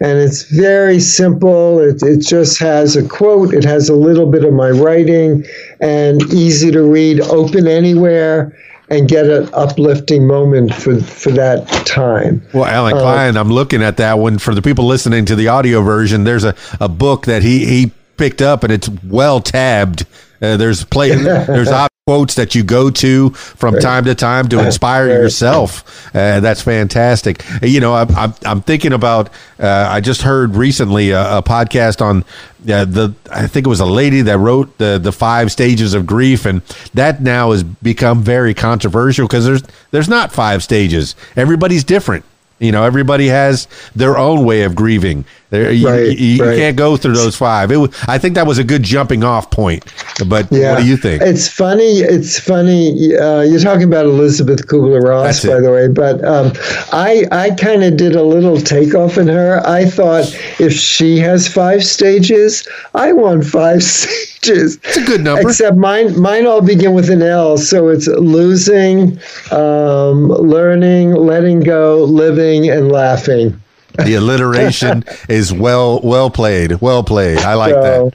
And 0.00 0.18
it's 0.18 0.42
very 0.50 1.00
simple. 1.00 1.80
It, 1.80 2.02
it 2.02 2.20
just 2.20 2.58
has 2.58 2.96
a 2.96 3.06
quote, 3.06 3.54
it 3.54 3.64
has 3.64 3.88
a 3.88 3.94
little 3.94 4.30
bit 4.30 4.44
of 4.44 4.52
my 4.52 4.70
writing, 4.70 5.44
and 5.80 6.22
easy 6.32 6.70
to 6.72 6.82
read, 6.82 7.20
open 7.20 7.68
anywhere, 7.68 8.56
and 8.90 9.08
get 9.08 9.26
an 9.26 9.48
uplifting 9.54 10.26
moment 10.26 10.74
for, 10.74 11.00
for 11.00 11.30
that 11.32 11.66
time. 11.86 12.42
Well, 12.52 12.66
Allen 12.66 12.94
uh, 12.94 13.00
Klein, 13.00 13.36
I'm 13.36 13.50
looking 13.50 13.82
at 13.82 13.96
that 13.98 14.18
one 14.18 14.38
for 14.38 14.54
the 14.54 14.62
people 14.62 14.86
listening 14.86 15.24
to 15.26 15.36
the 15.36 15.48
audio 15.48 15.82
version. 15.82 16.24
There's 16.24 16.44
a, 16.44 16.54
a 16.80 16.88
book 16.88 17.26
that 17.26 17.42
he, 17.42 17.64
he 17.64 17.92
picked 18.16 18.42
up 18.42 18.64
and 18.64 18.72
it's 18.72 18.88
well 19.04 19.40
tabbed. 19.40 20.06
Uh, 20.44 20.56
there's 20.56 20.84
play, 20.84 21.14
there's 21.14 21.70
quotes 22.06 22.34
that 22.34 22.54
you 22.54 22.62
go 22.62 22.90
to 22.90 23.30
from 23.30 23.78
time 23.80 24.04
to 24.04 24.14
time 24.14 24.46
to 24.46 24.62
inspire 24.62 25.06
Right. 25.06 25.14
yourself. 25.14 26.06
Uh, 26.14 26.38
that's 26.40 26.60
fantastic. 26.60 27.42
Uh, 27.62 27.66
You 27.66 27.80
know, 27.80 27.94
I'm, 27.94 28.14
I'm, 28.14 28.34
I'm 28.44 28.60
thinking 28.60 28.92
about, 28.92 29.30
uh, 29.58 29.88
I 29.90 30.00
just 30.02 30.20
heard 30.20 30.54
recently 30.54 31.12
a, 31.12 31.38
a 31.38 31.42
podcast 31.42 32.02
on 32.02 32.22
uh, 32.70 32.84
the, 32.84 33.14
I 33.30 33.46
think 33.46 33.64
it 33.66 33.70
was 33.70 33.80
a 33.80 33.86
lady 33.86 34.20
that 34.20 34.36
wrote 34.36 34.76
the, 34.76 34.98
the 35.02 35.12
five 35.12 35.50
stages 35.50 35.94
of 35.94 36.04
grief. 36.04 36.44
And 36.44 36.60
that 36.92 37.22
now 37.22 37.52
has 37.52 37.62
become 37.62 38.22
very 38.22 38.52
controversial 38.52 39.26
because 39.26 39.46
there's, 39.46 39.62
there's 39.90 40.08
not 40.08 40.30
five 40.30 40.62
stages. 40.62 41.16
Everybody's 41.36 41.84
different. 41.84 42.26
You 42.60 42.72
know, 42.72 42.84
everybody 42.84 43.26
has 43.28 43.66
their 43.96 44.16
own 44.16 44.44
way 44.44 44.62
of 44.62 44.74
grieving. 44.74 45.24
There, 45.50 45.70
you, 45.70 45.88
Right, 45.88 46.18
you, 46.18 46.26
you 46.36 46.44
right. 46.44 46.56
can't 46.56 46.76
go 46.76 46.96
through 46.96 47.14
those 47.14 47.36
five. 47.36 47.70
It 47.70 47.78
I 48.08 48.18
think 48.18 48.34
that 48.36 48.46
was 48.46 48.58
a 48.58 48.64
good 48.64 48.82
jumping 48.82 49.22
off 49.22 49.50
point. 49.50 49.84
But 50.26 50.50
yeah. 50.50 50.72
what 50.72 50.80
do 50.80 50.86
you 50.86 50.96
think? 50.96 51.22
It's 51.22 51.48
funny. 51.48 52.00
It's 52.00 52.38
funny. 52.38 53.16
Uh, 53.16 53.42
you're 53.42 53.60
talking 53.60 53.84
about 53.84 54.06
Elisabeth 54.06 54.66
Kübler-Ross, 54.66 55.44
by 55.44 55.60
the 55.60 55.70
way. 55.70 55.88
But 55.88 56.24
um, 56.24 56.52
I, 56.92 57.24
I 57.30 57.50
kind 57.50 57.84
of 57.84 57.96
did 57.96 58.14
a 58.14 58.22
little 58.22 58.60
takeoff 58.60 59.18
in 59.18 59.28
her. 59.28 59.60
I 59.66 59.84
thought 59.84 60.24
if 60.58 60.72
she 60.72 61.18
has 61.18 61.46
five 61.46 61.84
stages, 61.84 62.66
I 62.94 63.12
want 63.12 63.44
five 63.44 63.82
stages. 63.82 64.33
It's 64.48 64.96
a 64.96 65.04
good 65.04 65.22
number. 65.22 65.48
Except 65.48 65.76
mine, 65.76 66.18
mine 66.20 66.46
all 66.46 66.60
begin 66.60 66.92
with 66.94 67.10
an 67.10 67.22
L. 67.22 67.56
So 67.58 67.88
it's 67.88 68.06
losing, 68.06 69.18
um, 69.50 70.28
learning, 70.28 71.14
letting 71.14 71.60
go, 71.60 72.04
living, 72.04 72.68
and 72.70 72.90
laughing. 72.92 73.60
the 74.04 74.14
alliteration 74.14 75.04
is 75.28 75.52
well 75.52 76.00
well 76.02 76.28
played 76.28 76.72
well 76.80 77.04
played 77.04 77.38
i 77.38 77.54
like 77.54 77.72
So- 77.74 77.82
that 78.10 78.14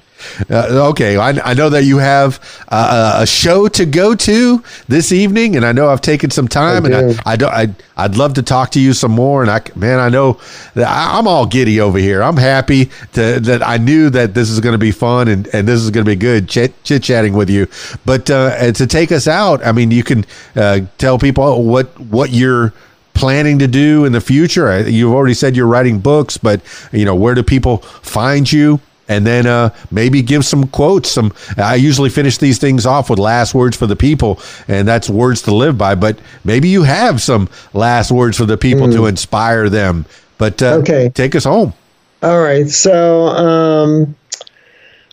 uh, 0.49 0.89
okay 0.89 1.17
I, 1.17 1.29
I 1.29 1.53
know 1.53 1.69
that 1.69 1.83
you 1.83 1.97
have 1.97 2.39
uh, 2.69 3.19
a 3.21 3.27
show 3.27 3.67
to 3.69 3.85
go 3.85 4.15
to 4.15 4.63
this 4.87 5.11
evening 5.11 5.55
and 5.55 5.65
i 5.65 5.71
know 5.71 5.89
i've 5.89 6.01
taken 6.01 6.29
some 6.29 6.47
time 6.47 6.85
I 6.85 6.89
and. 6.89 7.19
I, 7.25 7.31
I 7.33 7.35
don't 7.35 7.53
I, 7.53 7.67
i'd 7.97 8.17
love 8.17 8.33
to 8.35 8.43
talk 8.43 8.71
to 8.71 8.79
you 8.79 8.93
some 8.93 9.11
more 9.11 9.41
and 9.41 9.51
i 9.51 9.61
man 9.75 9.99
i 9.99 10.09
know 10.09 10.39
that 10.73 10.87
I, 10.87 11.17
i'm 11.17 11.27
all 11.27 11.45
giddy 11.45 11.79
over 11.79 11.97
here 11.97 12.21
i'm 12.21 12.37
happy 12.37 12.89
to, 13.13 13.39
that 13.39 13.61
i 13.63 13.77
knew 13.77 14.09
that 14.09 14.33
this 14.33 14.49
is 14.49 14.59
going 14.59 14.73
to 14.73 14.79
be 14.79 14.91
fun 14.91 15.27
and, 15.27 15.47
and 15.53 15.67
this 15.67 15.81
is 15.81 15.91
going 15.91 16.05
to 16.05 16.09
be 16.09 16.15
good 16.15 16.47
chit 16.49 16.73
chatting 16.83 17.33
with 17.33 17.49
you 17.49 17.67
but 18.05 18.29
uh, 18.29 18.55
and 18.57 18.75
to 18.75 18.87
take 18.87 19.11
us 19.11 19.27
out 19.27 19.65
i 19.65 19.71
mean 19.71 19.91
you 19.91 20.03
can 20.03 20.25
uh, 20.55 20.81
tell 20.97 21.17
people 21.17 21.63
what 21.63 21.99
what 21.99 22.31
you're 22.31 22.73
planning 23.19 23.59
to 23.59 23.67
do 23.67 24.05
in 24.05 24.13
the 24.13 24.21
future? 24.21 24.87
You've 24.87 25.13
already 25.13 25.33
said 25.33 25.53
you're 25.55 25.67
writing 25.67 25.99
books, 25.99 26.37
but 26.37 26.61
you 26.93 27.03
know 27.03 27.15
where 27.15 27.35
do 27.35 27.43
people 27.43 27.77
find 27.77 28.49
you? 28.49 28.79
And 29.09 29.25
then 29.27 29.47
uh, 29.47 29.71
maybe 29.91 30.21
give 30.21 30.45
some 30.45 30.67
quotes. 30.67 31.11
Some 31.11 31.33
I 31.57 31.75
usually 31.75 32.09
finish 32.09 32.37
these 32.37 32.59
things 32.59 32.85
off 32.85 33.09
with 33.09 33.19
last 33.19 33.53
words 33.55 33.75
for 33.75 33.87
the 33.87 33.95
people, 33.95 34.39
and 34.67 34.87
that's 34.87 35.09
words 35.09 35.41
to 35.43 35.53
live 35.53 35.77
by. 35.77 35.95
But 35.95 36.19
maybe 36.45 36.69
you 36.69 36.83
have 36.83 37.21
some 37.21 37.49
last 37.73 38.11
words 38.11 38.37
for 38.37 38.45
the 38.45 38.57
people 38.57 38.89
to 38.91 39.07
inspire 39.07 39.67
them. 39.67 40.05
But 40.37 40.61
uh, 40.61 40.75
Okay. 40.75 41.09
take 41.09 41.35
us 41.35 41.43
home. 41.43 41.73
All 42.21 42.41
right. 42.41 42.69
So, 42.69 43.27
um, 43.27 44.15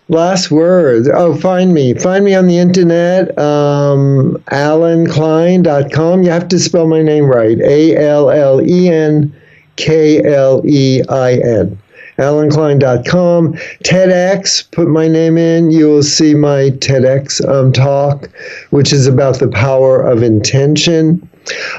last 0.09 0.51
word. 0.51 1.09
Oh, 1.13 1.35
find 1.35 1.73
me. 1.73 1.95
Find 1.95 2.25
me 2.25 2.35
on 2.35 2.47
the 2.47 2.59
internet, 2.59 3.37
um, 3.39 4.37
allenklein.com. 4.53 6.23
You 6.23 6.31
have 6.31 6.49
to 6.49 6.59
spell 6.59 6.87
my 6.87 7.03
name 7.03 7.25
right 7.25 7.59
A 7.61 7.97
L 7.97 8.29
AllenKlein.com. 12.19 13.53
TEDx, 13.85 14.71
put 14.71 14.89
my 14.89 15.09
name 15.09 15.37
in. 15.37 15.71
You 15.71 15.89
will 15.89 16.03
see 16.03 16.35
my 16.35 16.71
TEDx 16.71 17.47
um, 17.47 17.73
talk, 17.73 18.31
which 18.71 18.93
is 18.93 19.07
about 19.07 19.39
the 19.39 19.49
power 19.49 20.03
of 20.03 20.23
intention. 20.23 21.29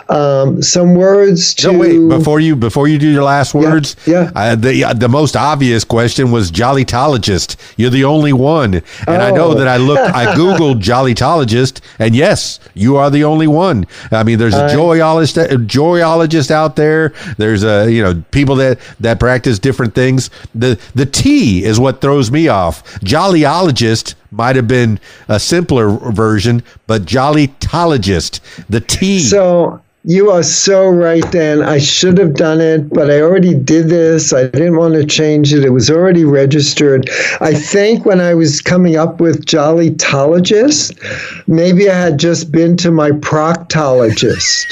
Um, 0.10 0.62
some 0.62 0.96
words 0.96 1.54
to. 1.56 1.72
No, 1.72 1.80
wait 1.80 2.00
before 2.10 2.40
you 2.40 2.56
before 2.56 2.88
you 2.88 2.98
do 2.98 3.10
your 3.10 3.24
last 3.24 3.54
words. 3.54 3.96
yeah. 4.06 4.32
Uh, 4.36 4.56
the 4.56 4.84
uh, 4.84 4.94
the 4.94 5.10
most 5.10 5.36
obvious 5.36 5.84
question 5.84 6.32
was 6.32 6.52
jollytologist. 6.52 7.56
You're 7.78 7.90
the 7.90 8.04
only 8.06 8.34
one, 8.34 8.76
and 9.08 9.22
I 9.22 9.32
know 9.32 9.48
Oh. 9.48 9.54
that 9.56 9.68
I 9.68 9.78
looked. 9.78 10.02
I 10.14 10.36
googled 10.36 10.82
jollytologist, 10.82 11.82
and 12.00 12.16
yes, 12.16 12.60
you 12.74 12.98
are 12.98 13.10
the 13.10 13.24
only 13.24 13.48
one. 13.48 13.86
I 14.12 14.24
mean, 14.24 14.38
there's 14.40 14.56
a 14.56 14.66
I- 14.66 14.70
joyologist 14.70 15.38
uh, 15.44 15.56
joyologist 15.58 16.52
out 16.52 16.76
there. 16.76 17.14
There's 17.38 17.64
a 17.64 17.90
you 17.92 18.04
know 18.04 18.24
people 18.32 18.56
that 18.58 18.80
that 19.00 19.20
practice 19.20 19.60
different 19.60 19.94
things. 19.96 20.30
The 20.56 20.80
the 20.96 21.06
T 21.06 21.64
is 21.64 21.80
what 21.80 22.02
throws 22.02 22.32
me 22.32 22.48
off. 22.48 22.84
Jollyologist 23.02 24.16
might 24.32 24.56
have 24.56 24.68
been 24.68 25.00
a 25.28 25.40
simpler 25.40 25.90
version, 25.90 26.64
but 26.86 27.04
jollytologist, 27.04 28.40
the 28.70 28.82
T. 28.82 29.20
So 29.20 29.82
you 30.08 30.32
are 30.32 30.42
so 30.42 30.88
right, 30.88 31.30
Dan. 31.34 31.62
I 31.62 31.80
should 31.80 32.18
have 32.18 32.34
done 32.34 32.62
it, 32.62 32.90
but 32.90 33.12
I 33.12 33.20
already 33.20 33.54
did 33.54 33.90
this. 33.90 34.32
I 34.32 34.48
didn't 34.48 34.78
want 34.78 34.94
to 34.94 35.06
change 35.06 35.54
it. 35.54 35.66
It 35.66 35.72
was 35.72 35.92
already 35.92 36.24
registered. 36.24 37.10
I 37.42 37.54
think 37.54 38.06
when 38.06 38.22
I 38.22 38.34
was 38.34 38.62
coming 38.62 38.96
up 38.96 39.20
with 39.20 39.46
Jollytologist, 39.46 40.96
maybe 41.46 41.90
I 41.90 42.00
had 42.00 42.20
just 42.20 42.54
been 42.54 42.78
to 42.78 42.90
my 42.90 43.12
proctologist. 43.12 44.64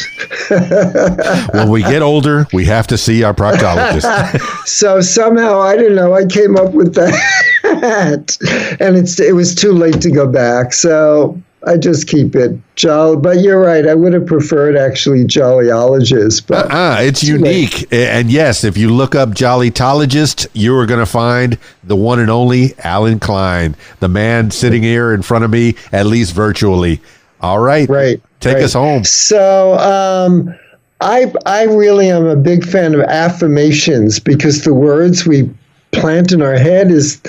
when 1.53 1.69
we 1.69 1.81
get 1.81 2.01
older, 2.01 2.47
we 2.53 2.63
have 2.63 2.87
to 2.87 2.97
see 2.97 3.23
our 3.23 3.33
proctologist. 3.33 4.39
so 4.65 5.01
somehow 5.01 5.59
I 5.59 5.75
don't 5.75 5.95
know. 5.95 6.13
I 6.13 6.25
came 6.25 6.55
up 6.55 6.71
with 6.71 6.95
that, 6.95 7.17
and 8.79 8.95
it's 8.95 9.19
it 9.19 9.35
was 9.35 9.53
too 9.53 9.73
late 9.73 9.99
to 9.99 10.11
go 10.11 10.27
back. 10.27 10.71
So 10.71 11.41
I 11.67 11.77
just 11.77 12.07
keep 12.07 12.35
it 12.35 12.57
jolly. 12.75 13.17
But 13.17 13.41
you're 13.41 13.59
right. 13.59 13.87
I 13.87 13.95
would 13.95 14.13
have 14.13 14.25
preferred 14.25 14.75
actually 14.75 15.23
Jollyologist, 15.23 16.47
but. 16.47 16.67
Ah, 16.69 16.99
it's 17.01 17.23
unique. 17.23 17.91
And 17.91 18.31
yes, 18.31 18.63
if 18.63 18.77
you 18.77 18.93
look 18.93 19.15
up 19.15 19.29
Jollytologist, 19.29 20.47
you 20.53 20.75
are 20.77 20.85
going 20.85 20.99
to 20.99 21.05
find 21.05 21.57
the 21.83 21.95
one 21.95 22.19
and 22.19 22.29
only 22.29 22.73
Allen 22.79 23.19
Klein, 23.19 23.75
the 23.99 24.09
man 24.09 24.51
sitting 24.51 24.83
here 24.83 25.13
in 25.13 25.21
front 25.21 25.43
of 25.43 25.51
me, 25.51 25.75
at 25.91 26.05
least 26.05 26.33
virtually. 26.33 27.01
All 27.41 27.59
right. 27.59 27.87
Right. 27.89 28.21
Take 28.39 28.55
right. 28.55 28.63
us 28.63 28.73
home. 28.73 29.03
So, 29.03 29.77
um, 29.77 30.55
I 31.01 31.31
I 31.45 31.63
really 31.63 32.09
am 32.09 32.25
a 32.25 32.35
big 32.35 32.65
fan 32.65 32.95
of 32.95 33.01
affirmations 33.01 34.19
because 34.19 34.63
the 34.63 34.73
words 34.73 35.25
we 35.27 35.49
plant 35.91 36.31
in 36.31 36.41
our 36.41 36.57
head 36.57 36.89
is 36.89 37.21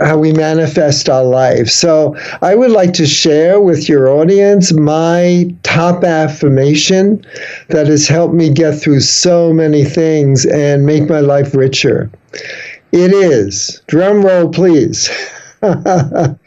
how 0.00 0.18
we 0.18 0.32
manifest 0.32 1.08
our 1.08 1.24
life. 1.24 1.68
So, 1.68 2.16
I 2.42 2.54
would 2.54 2.70
like 2.70 2.92
to 2.94 3.06
share 3.06 3.60
with 3.60 3.88
your 3.88 4.08
audience 4.08 4.72
my 4.72 5.54
top 5.62 6.04
affirmation 6.04 7.24
that 7.68 7.86
has 7.86 8.08
helped 8.08 8.34
me 8.34 8.50
get 8.50 8.78
through 8.78 9.00
so 9.00 9.52
many 9.52 9.84
things 9.84 10.46
and 10.46 10.86
make 10.86 11.08
my 11.08 11.20
life 11.20 11.54
richer. 11.54 12.10
It 12.92 13.12
is, 13.12 13.82
drum 13.86 14.24
roll 14.24 14.48
please. 14.50 15.10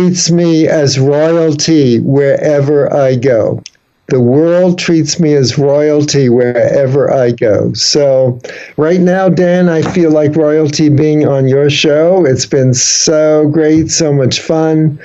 treats 0.00 0.30
me 0.30 0.66
as 0.66 0.98
royalty 0.98 2.00
wherever 2.00 2.92
I 2.92 3.16
go. 3.16 3.62
The 4.10 4.20
world 4.20 4.76
treats 4.76 5.20
me 5.20 5.34
as 5.34 5.56
royalty 5.56 6.28
wherever 6.28 7.12
I 7.12 7.30
go. 7.30 7.72
So, 7.74 8.40
right 8.76 8.98
now, 8.98 9.28
Dan, 9.28 9.68
I 9.68 9.82
feel 9.82 10.10
like 10.10 10.34
royalty 10.34 10.88
being 10.88 11.28
on 11.28 11.46
your 11.46 11.70
show. 11.70 12.26
It's 12.26 12.44
been 12.44 12.74
so 12.74 13.46
great, 13.46 13.88
so 13.88 14.12
much 14.12 14.40
fun, 14.40 14.98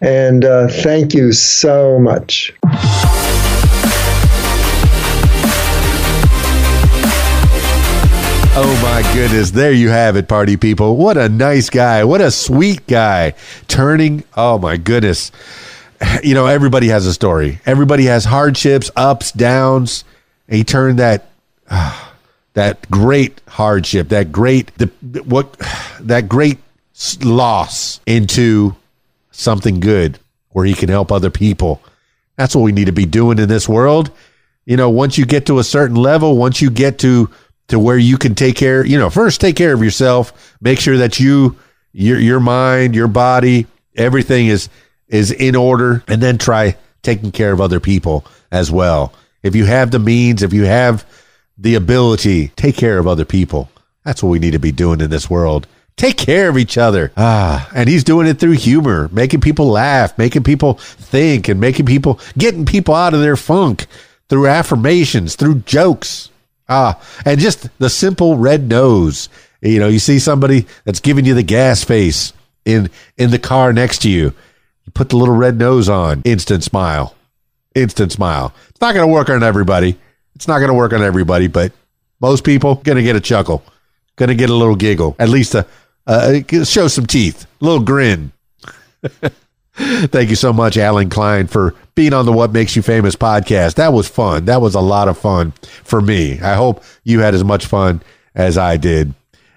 and 0.00 0.44
uh, 0.44 0.68
thank 0.68 1.12
you 1.12 1.32
so 1.32 1.98
much. 1.98 2.52
Oh 8.54 8.78
my 8.80 9.02
goodness. 9.12 9.50
There 9.50 9.72
you 9.72 9.88
have 9.88 10.14
it, 10.14 10.28
party 10.28 10.56
people. 10.56 10.96
What 10.96 11.16
a 11.16 11.28
nice 11.28 11.68
guy. 11.68 12.04
What 12.04 12.20
a 12.20 12.30
sweet 12.30 12.86
guy. 12.86 13.34
Turning, 13.66 14.22
oh 14.36 14.58
my 14.58 14.76
goodness. 14.76 15.32
You 16.22 16.34
know, 16.34 16.46
everybody 16.46 16.88
has 16.88 17.06
a 17.06 17.12
story. 17.12 17.60
Everybody 17.66 18.04
has 18.06 18.24
hardships, 18.24 18.90
ups, 18.96 19.32
downs. 19.32 20.04
He 20.48 20.64
turned 20.64 20.98
that 20.98 21.30
ah, 21.70 22.14
that 22.54 22.90
great 22.90 23.40
hardship, 23.48 24.08
that 24.10 24.32
great 24.32 24.70
the 24.76 24.86
what 25.24 25.56
that 26.00 26.28
great 26.28 26.58
loss 27.22 28.00
into 28.06 28.76
something 29.30 29.80
good 29.80 30.18
where 30.50 30.64
he 30.64 30.74
can 30.74 30.88
help 30.88 31.10
other 31.10 31.30
people. 31.30 31.82
That's 32.36 32.54
what 32.54 32.62
we 32.62 32.72
need 32.72 32.86
to 32.86 32.92
be 32.92 33.06
doing 33.06 33.38
in 33.38 33.48
this 33.48 33.68
world. 33.68 34.10
You 34.64 34.76
know, 34.76 34.90
once 34.90 35.18
you 35.18 35.24
get 35.26 35.46
to 35.46 35.58
a 35.58 35.64
certain 35.64 35.96
level, 35.96 36.36
once 36.36 36.60
you 36.60 36.70
get 36.70 36.98
to 37.00 37.30
to 37.68 37.78
where 37.78 37.98
you 37.98 38.18
can 38.18 38.34
take 38.34 38.56
care, 38.56 38.84
you 38.84 38.98
know, 38.98 39.08
first 39.10 39.40
take 39.40 39.56
care 39.56 39.72
of 39.72 39.82
yourself, 39.82 40.56
make 40.60 40.78
sure 40.78 40.98
that 40.98 41.18
you 41.18 41.56
your 41.92 42.18
your 42.18 42.40
mind, 42.40 42.94
your 42.94 43.08
body, 43.08 43.66
everything 43.96 44.46
is 44.46 44.68
is 45.12 45.30
in 45.30 45.54
order 45.54 46.02
and 46.08 46.20
then 46.20 46.38
try 46.38 46.76
taking 47.02 47.30
care 47.30 47.52
of 47.52 47.60
other 47.60 47.78
people 47.78 48.24
as 48.50 48.72
well. 48.72 49.12
If 49.44 49.54
you 49.54 49.66
have 49.66 49.92
the 49.92 50.00
means, 50.00 50.42
if 50.42 50.52
you 50.52 50.64
have 50.64 51.06
the 51.58 51.76
ability, 51.76 52.48
take 52.56 52.76
care 52.76 52.98
of 52.98 53.06
other 53.06 53.24
people. 53.24 53.70
That's 54.04 54.22
what 54.22 54.30
we 54.30 54.40
need 54.40 54.52
to 54.52 54.58
be 54.58 54.72
doing 54.72 55.00
in 55.00 55.10
this 55.10 55.30
world. 55.30 55.68
Take 55.96 56.16
care 56.16 56.48
of 56.48 56.56
each 56.56 56.78
other. 56.78 57.12
Ah, 57.16 57.68
and 57.74 57.88
he's 57.88 58.02
doing 58.02 58.26
it 58.26 58.40
through 58.40 58.52
humor, 58.52 59.08
making 59.12 59.40
people 59.40 59.66
laugh, 59.66 60.16
making 60.16 60.42
people 60.42 60.74
think, 60.74 61.48
and 61.48 61.60
making 61.60 61.86
people 61.86 62.18
getting 62.36 62.64
people 62.64 62.94
out 62.94 63.14
of 63.14 63.20
their 63.20 63.36
funk 63.36 63.86
through 64.28 64.46
affirmations, 64.46 65.36
through 65.36 65.56
jokes. 65.60 66.30
Ah, 66.68 67.00
and 67.26 67.38
just 67.38 67.68
the 67.78 67.90
simple 67.90 68.38
red 68.38 68.68
nose. 68.68 69.28
You 69.60 69.78
know, 69.78 69.88
you 69.88 69.98
see 69.98 70.18
somebody 70.18 70.66
that's 70.84 71.00
giving 71.00 71.26
you 71.26 71.34
the 71.34 71.42
gas 71.42 71.84
face 71.84 72.32
in 72.64 72.90
in 73.18 73.30
the 73.30 73.38
car 73.38 73.72
next 73.72 74.02
to 74.02 74.10
you. 74.10 74.32
Put 74.94 75.08
the 75.08 75.16
little 75.16 75.34
red 75.34 75.58
nose 75.58 75.88
on, 75.88 76.22
instant 76.24 76.64
smile. 76.64 77.14
Instant 77.74 78.12
smile. 78.12 78.52
It's 78.68 78.80
not 78.80 78.94
going 78.94 79.06
to 79.06 79.12
work 79.12 79.30
on 79.30 79.42
everybody. 79.42 79.98
It's 80.34 80.46
not 80.46 80.58
going 80.58 80.68
to 80.68 80.74
work 80.74 80.92
on 80.92 81.02
everybody, 81.02 81.46
but 81.46 81.72
Most 82.20 82.44
people 82.44 82.76
gonna 82.76 83.02
get 83.02 83.16
a 83.16 83.20
chuckle, 83.20 83.64
gonna 84.14 84.36
get 84.36 84.48
a 84.48 84.54
little 84.54 84.76
giggle, 84.76 85.16
at 85.18 85.28
least 85.28 85.56
a 85.56 85.66
show 86.64 86.86
some 86.86 87.04
teeth, 87.06 87.46
a 87.60 87.64
little 87.64 87.82
grin. 87.82 88.30
Thank 89.74 90.30
you 90.30 90.36
so 90.36 90.52
much, 90.52 90.76
Allen 90.76 91.08
Klein, 91.10 91.48
for 91.48 91.74
being 91.96 92.12
on 92.12 92.24
the 92.26 92.32
What 92.32 92.52
Makes 92.52 92.76
You 92.76 92.82
Famous 92.82 93.16
podcast. 93.16 93.74
That 93.74 93.92
was 93.92 94.06
fun. 94.06 94.44
That 94.44 94.60
was 94.60 94.74
a 94.76 94.80
lot 94.80 95.08
of 95.08 95.18
fun 95.18 95.50
for 95.82 96.00
me. 96.00 96.38
I 96.40 96.54
hope 96.54 96.84
you 97.02 97.20
had 97.20 97.34
as 97.34 97.42
much 97.42 97.66
fun 97.66 98.02
as 98.36 98.56
I 98.56 98.76
did. 98.76 99.14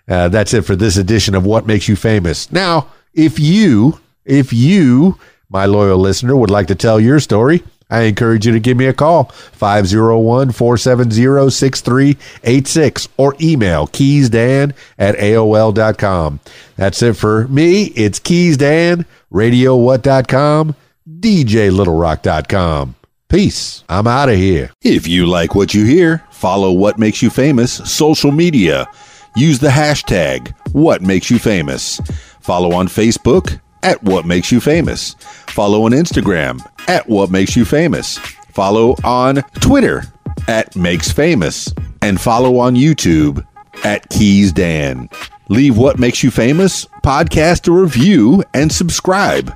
Uh, 0.08 0.30
that's 0.30 0.54
it 0.54 0.64
for 0.64 0.76
this 0.76 0.98
edition 0.98 1.36
of 1.36 1.46
What 1.46 1.68
Makes 1.68 1.88
You 1.88 1.96
Famous. 1.96 2.52
Now, 2.52 2.88
if 3.14 3.38
you, 3.40 4.00
if 4.26 4.52
you, 4.52 5.18
my 5.50 5.66
loyal 5.66 5.98
listener, 5.98 6.36
would 6.36 6.50
like 6.50 6.68
to 6.68 6.76
tell 6.76 7.00
your 7.00 7.20
story, 7.20 7.64
I 7.90 8.02
encourage 8.02 8.46
you 8.48 8.52
to 8.54 8.60
give 8.60 8.78
me 8.78 8.88
a 8.88 8.94
call, 8.94 9.26
501 9.26 10.52
470 10.52 11.50
6386, 11.52 13.08
or 13.18 13.36
email 13.40 13.88
keysdan 13.88 14.74
at 14.98 15.16
AOL.com. 15.16 16.40
That's 16.78 17.02
it 17.04 17.16
for 17.16 17.48
me. 17.48 17.86
It's 17.96 18.20
keysdan, 18.20 19.06
radiowhat.com, 19.32 20.76
djlittlerock.com. 21.20 22.96
Peace. 23.28 23.84
I'm 23.90 24.08
out 24.08 24.30
of 24.30 24.36
here. 24.36 24.72
If 24.82 25.08
you 25.08 25.26
like 25.26 25.56
what 25.56 25.74
you 25.74 25.86
hear, 25.86 26.24
follow 26.32 26.72
What 26.72 26.98
Makes 26.98 27.22
You 27.22 27.30
Famous 27.30 27.72
social 27.72 28.32
media. 28.32 28.88
Use 29.36 29.60
the 29.60 29.68
hashtag 29.68 30.54
What 30.74 31.02
Makes 31.02 31.30
You 31.30 31.40
Famous. 31.40 32.00
Follow 32.42 32.74
on 32.74 32.88
Facebook 32.88 33.60
at 33.86 34.02
What 34.04 34.26
Makes 34.26 34.52
You 34.52 34.60
Famous. 34.60 35.14
Follow 35.48 35.84
on 35.84 35.92
Instagram 35.92 36.60
at 36.90 37.08
What 37.08 37.30
Makes 37.30 37.56
You 37.56 37.66
Famous. 37.66 38.18
Follow 38.50 38.96
on 39.04 39.44
Twitter 39.62 40.04
at 40.48 40.76
Makes 40.76 41.12
Famous. 41.12 41.72
And 42.02 42.20
follow 42.20 42.58
on 42.58 42.76
YouTube 42.76 43.46
at 43.84 44.10
Keys 44.10 44.52
Dan. 44.52 45.08
Leave 45.50 45.78
What 45.78 46.00
Makes 46.00 46.24
You 46.24 46.32
Famous 46.32 46.86
podcast 47.04 47.68
a 47.68 47.72
review 47.72 48.44
and 48.56 48.72
subscribe. 48.72 49.56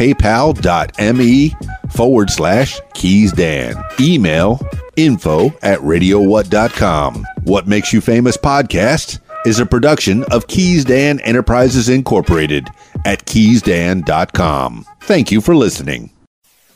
paypal.me 0.00 1.54
forward 1.90 2.30
slash 2.30 2.80
keys 2.94 3.32
dan. 3.32 3.74
Email 4.00 4.58
info 4.96 5.48
at 5.62 5.78
radiowhat.com. 5.80 7.26
What 7.44 7.68
Makes 7.68 7.92
You 7.92 8.00
Famous 8.00 8.38
podcast 8.38 9.20
is 9.44 9.60
a 9.60 9.66
production 9.66 10.24
of 10.30 10.46
Keys 10.46 10.86
Dan 10.86 11.20
Enterprises 11.20 11.90
Incorporated 11.90 12.68
at 13.04 13.26
keysdan.com. 13.26 14.86
Thank 15.02 15.30
you 15.30 15.42
for 15.42 15.54
listening. 15.54 16.10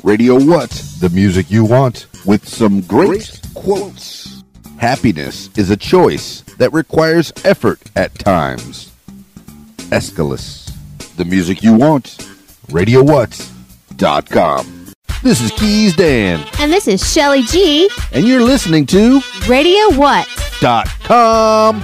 Radio 0.02 0.34
What? 0.38 0.70
The 1.00 1.08
music 1.08 1.50
you 1.50 1.64
want 1.64 2.06
with 2.26 2.46
some 2.46 2.82
great 2.82 3.40
quotes. 3.54 4.42
Happiness 4.76 5.48
is 5.56 5.70
a 5.70 5.78
choice 5.78 6.42
that 6.58 6.74
requires 6.74 7.32
effort 7.42 7.80
at 7.96 8.18
times. 8.18 8.92
Aeschylus. 9.90 10.70
The 11.16 11.24
music 11.24 11.62
you 11.62 11.72
want. 11.72 12.33
RadioWhat.com. 12.68 14.70
This 15.22 15.40
is 15.40 15.50
Keys 15.52 15.96
Dan, 15.96 16.44
And 16.58 16.70
this 16.72 16.86
is 16.86 17.10
Shelly 17.12 17.42
G. 17.44 17.88
and 18.12 18.26
you're 18.26 18.42
listening 18.42 18.84
to 18.86 19.20
Radio 19.48 19.94
What? 19.98 20.28
dot 20.60 20.86
com. 21.02 21.82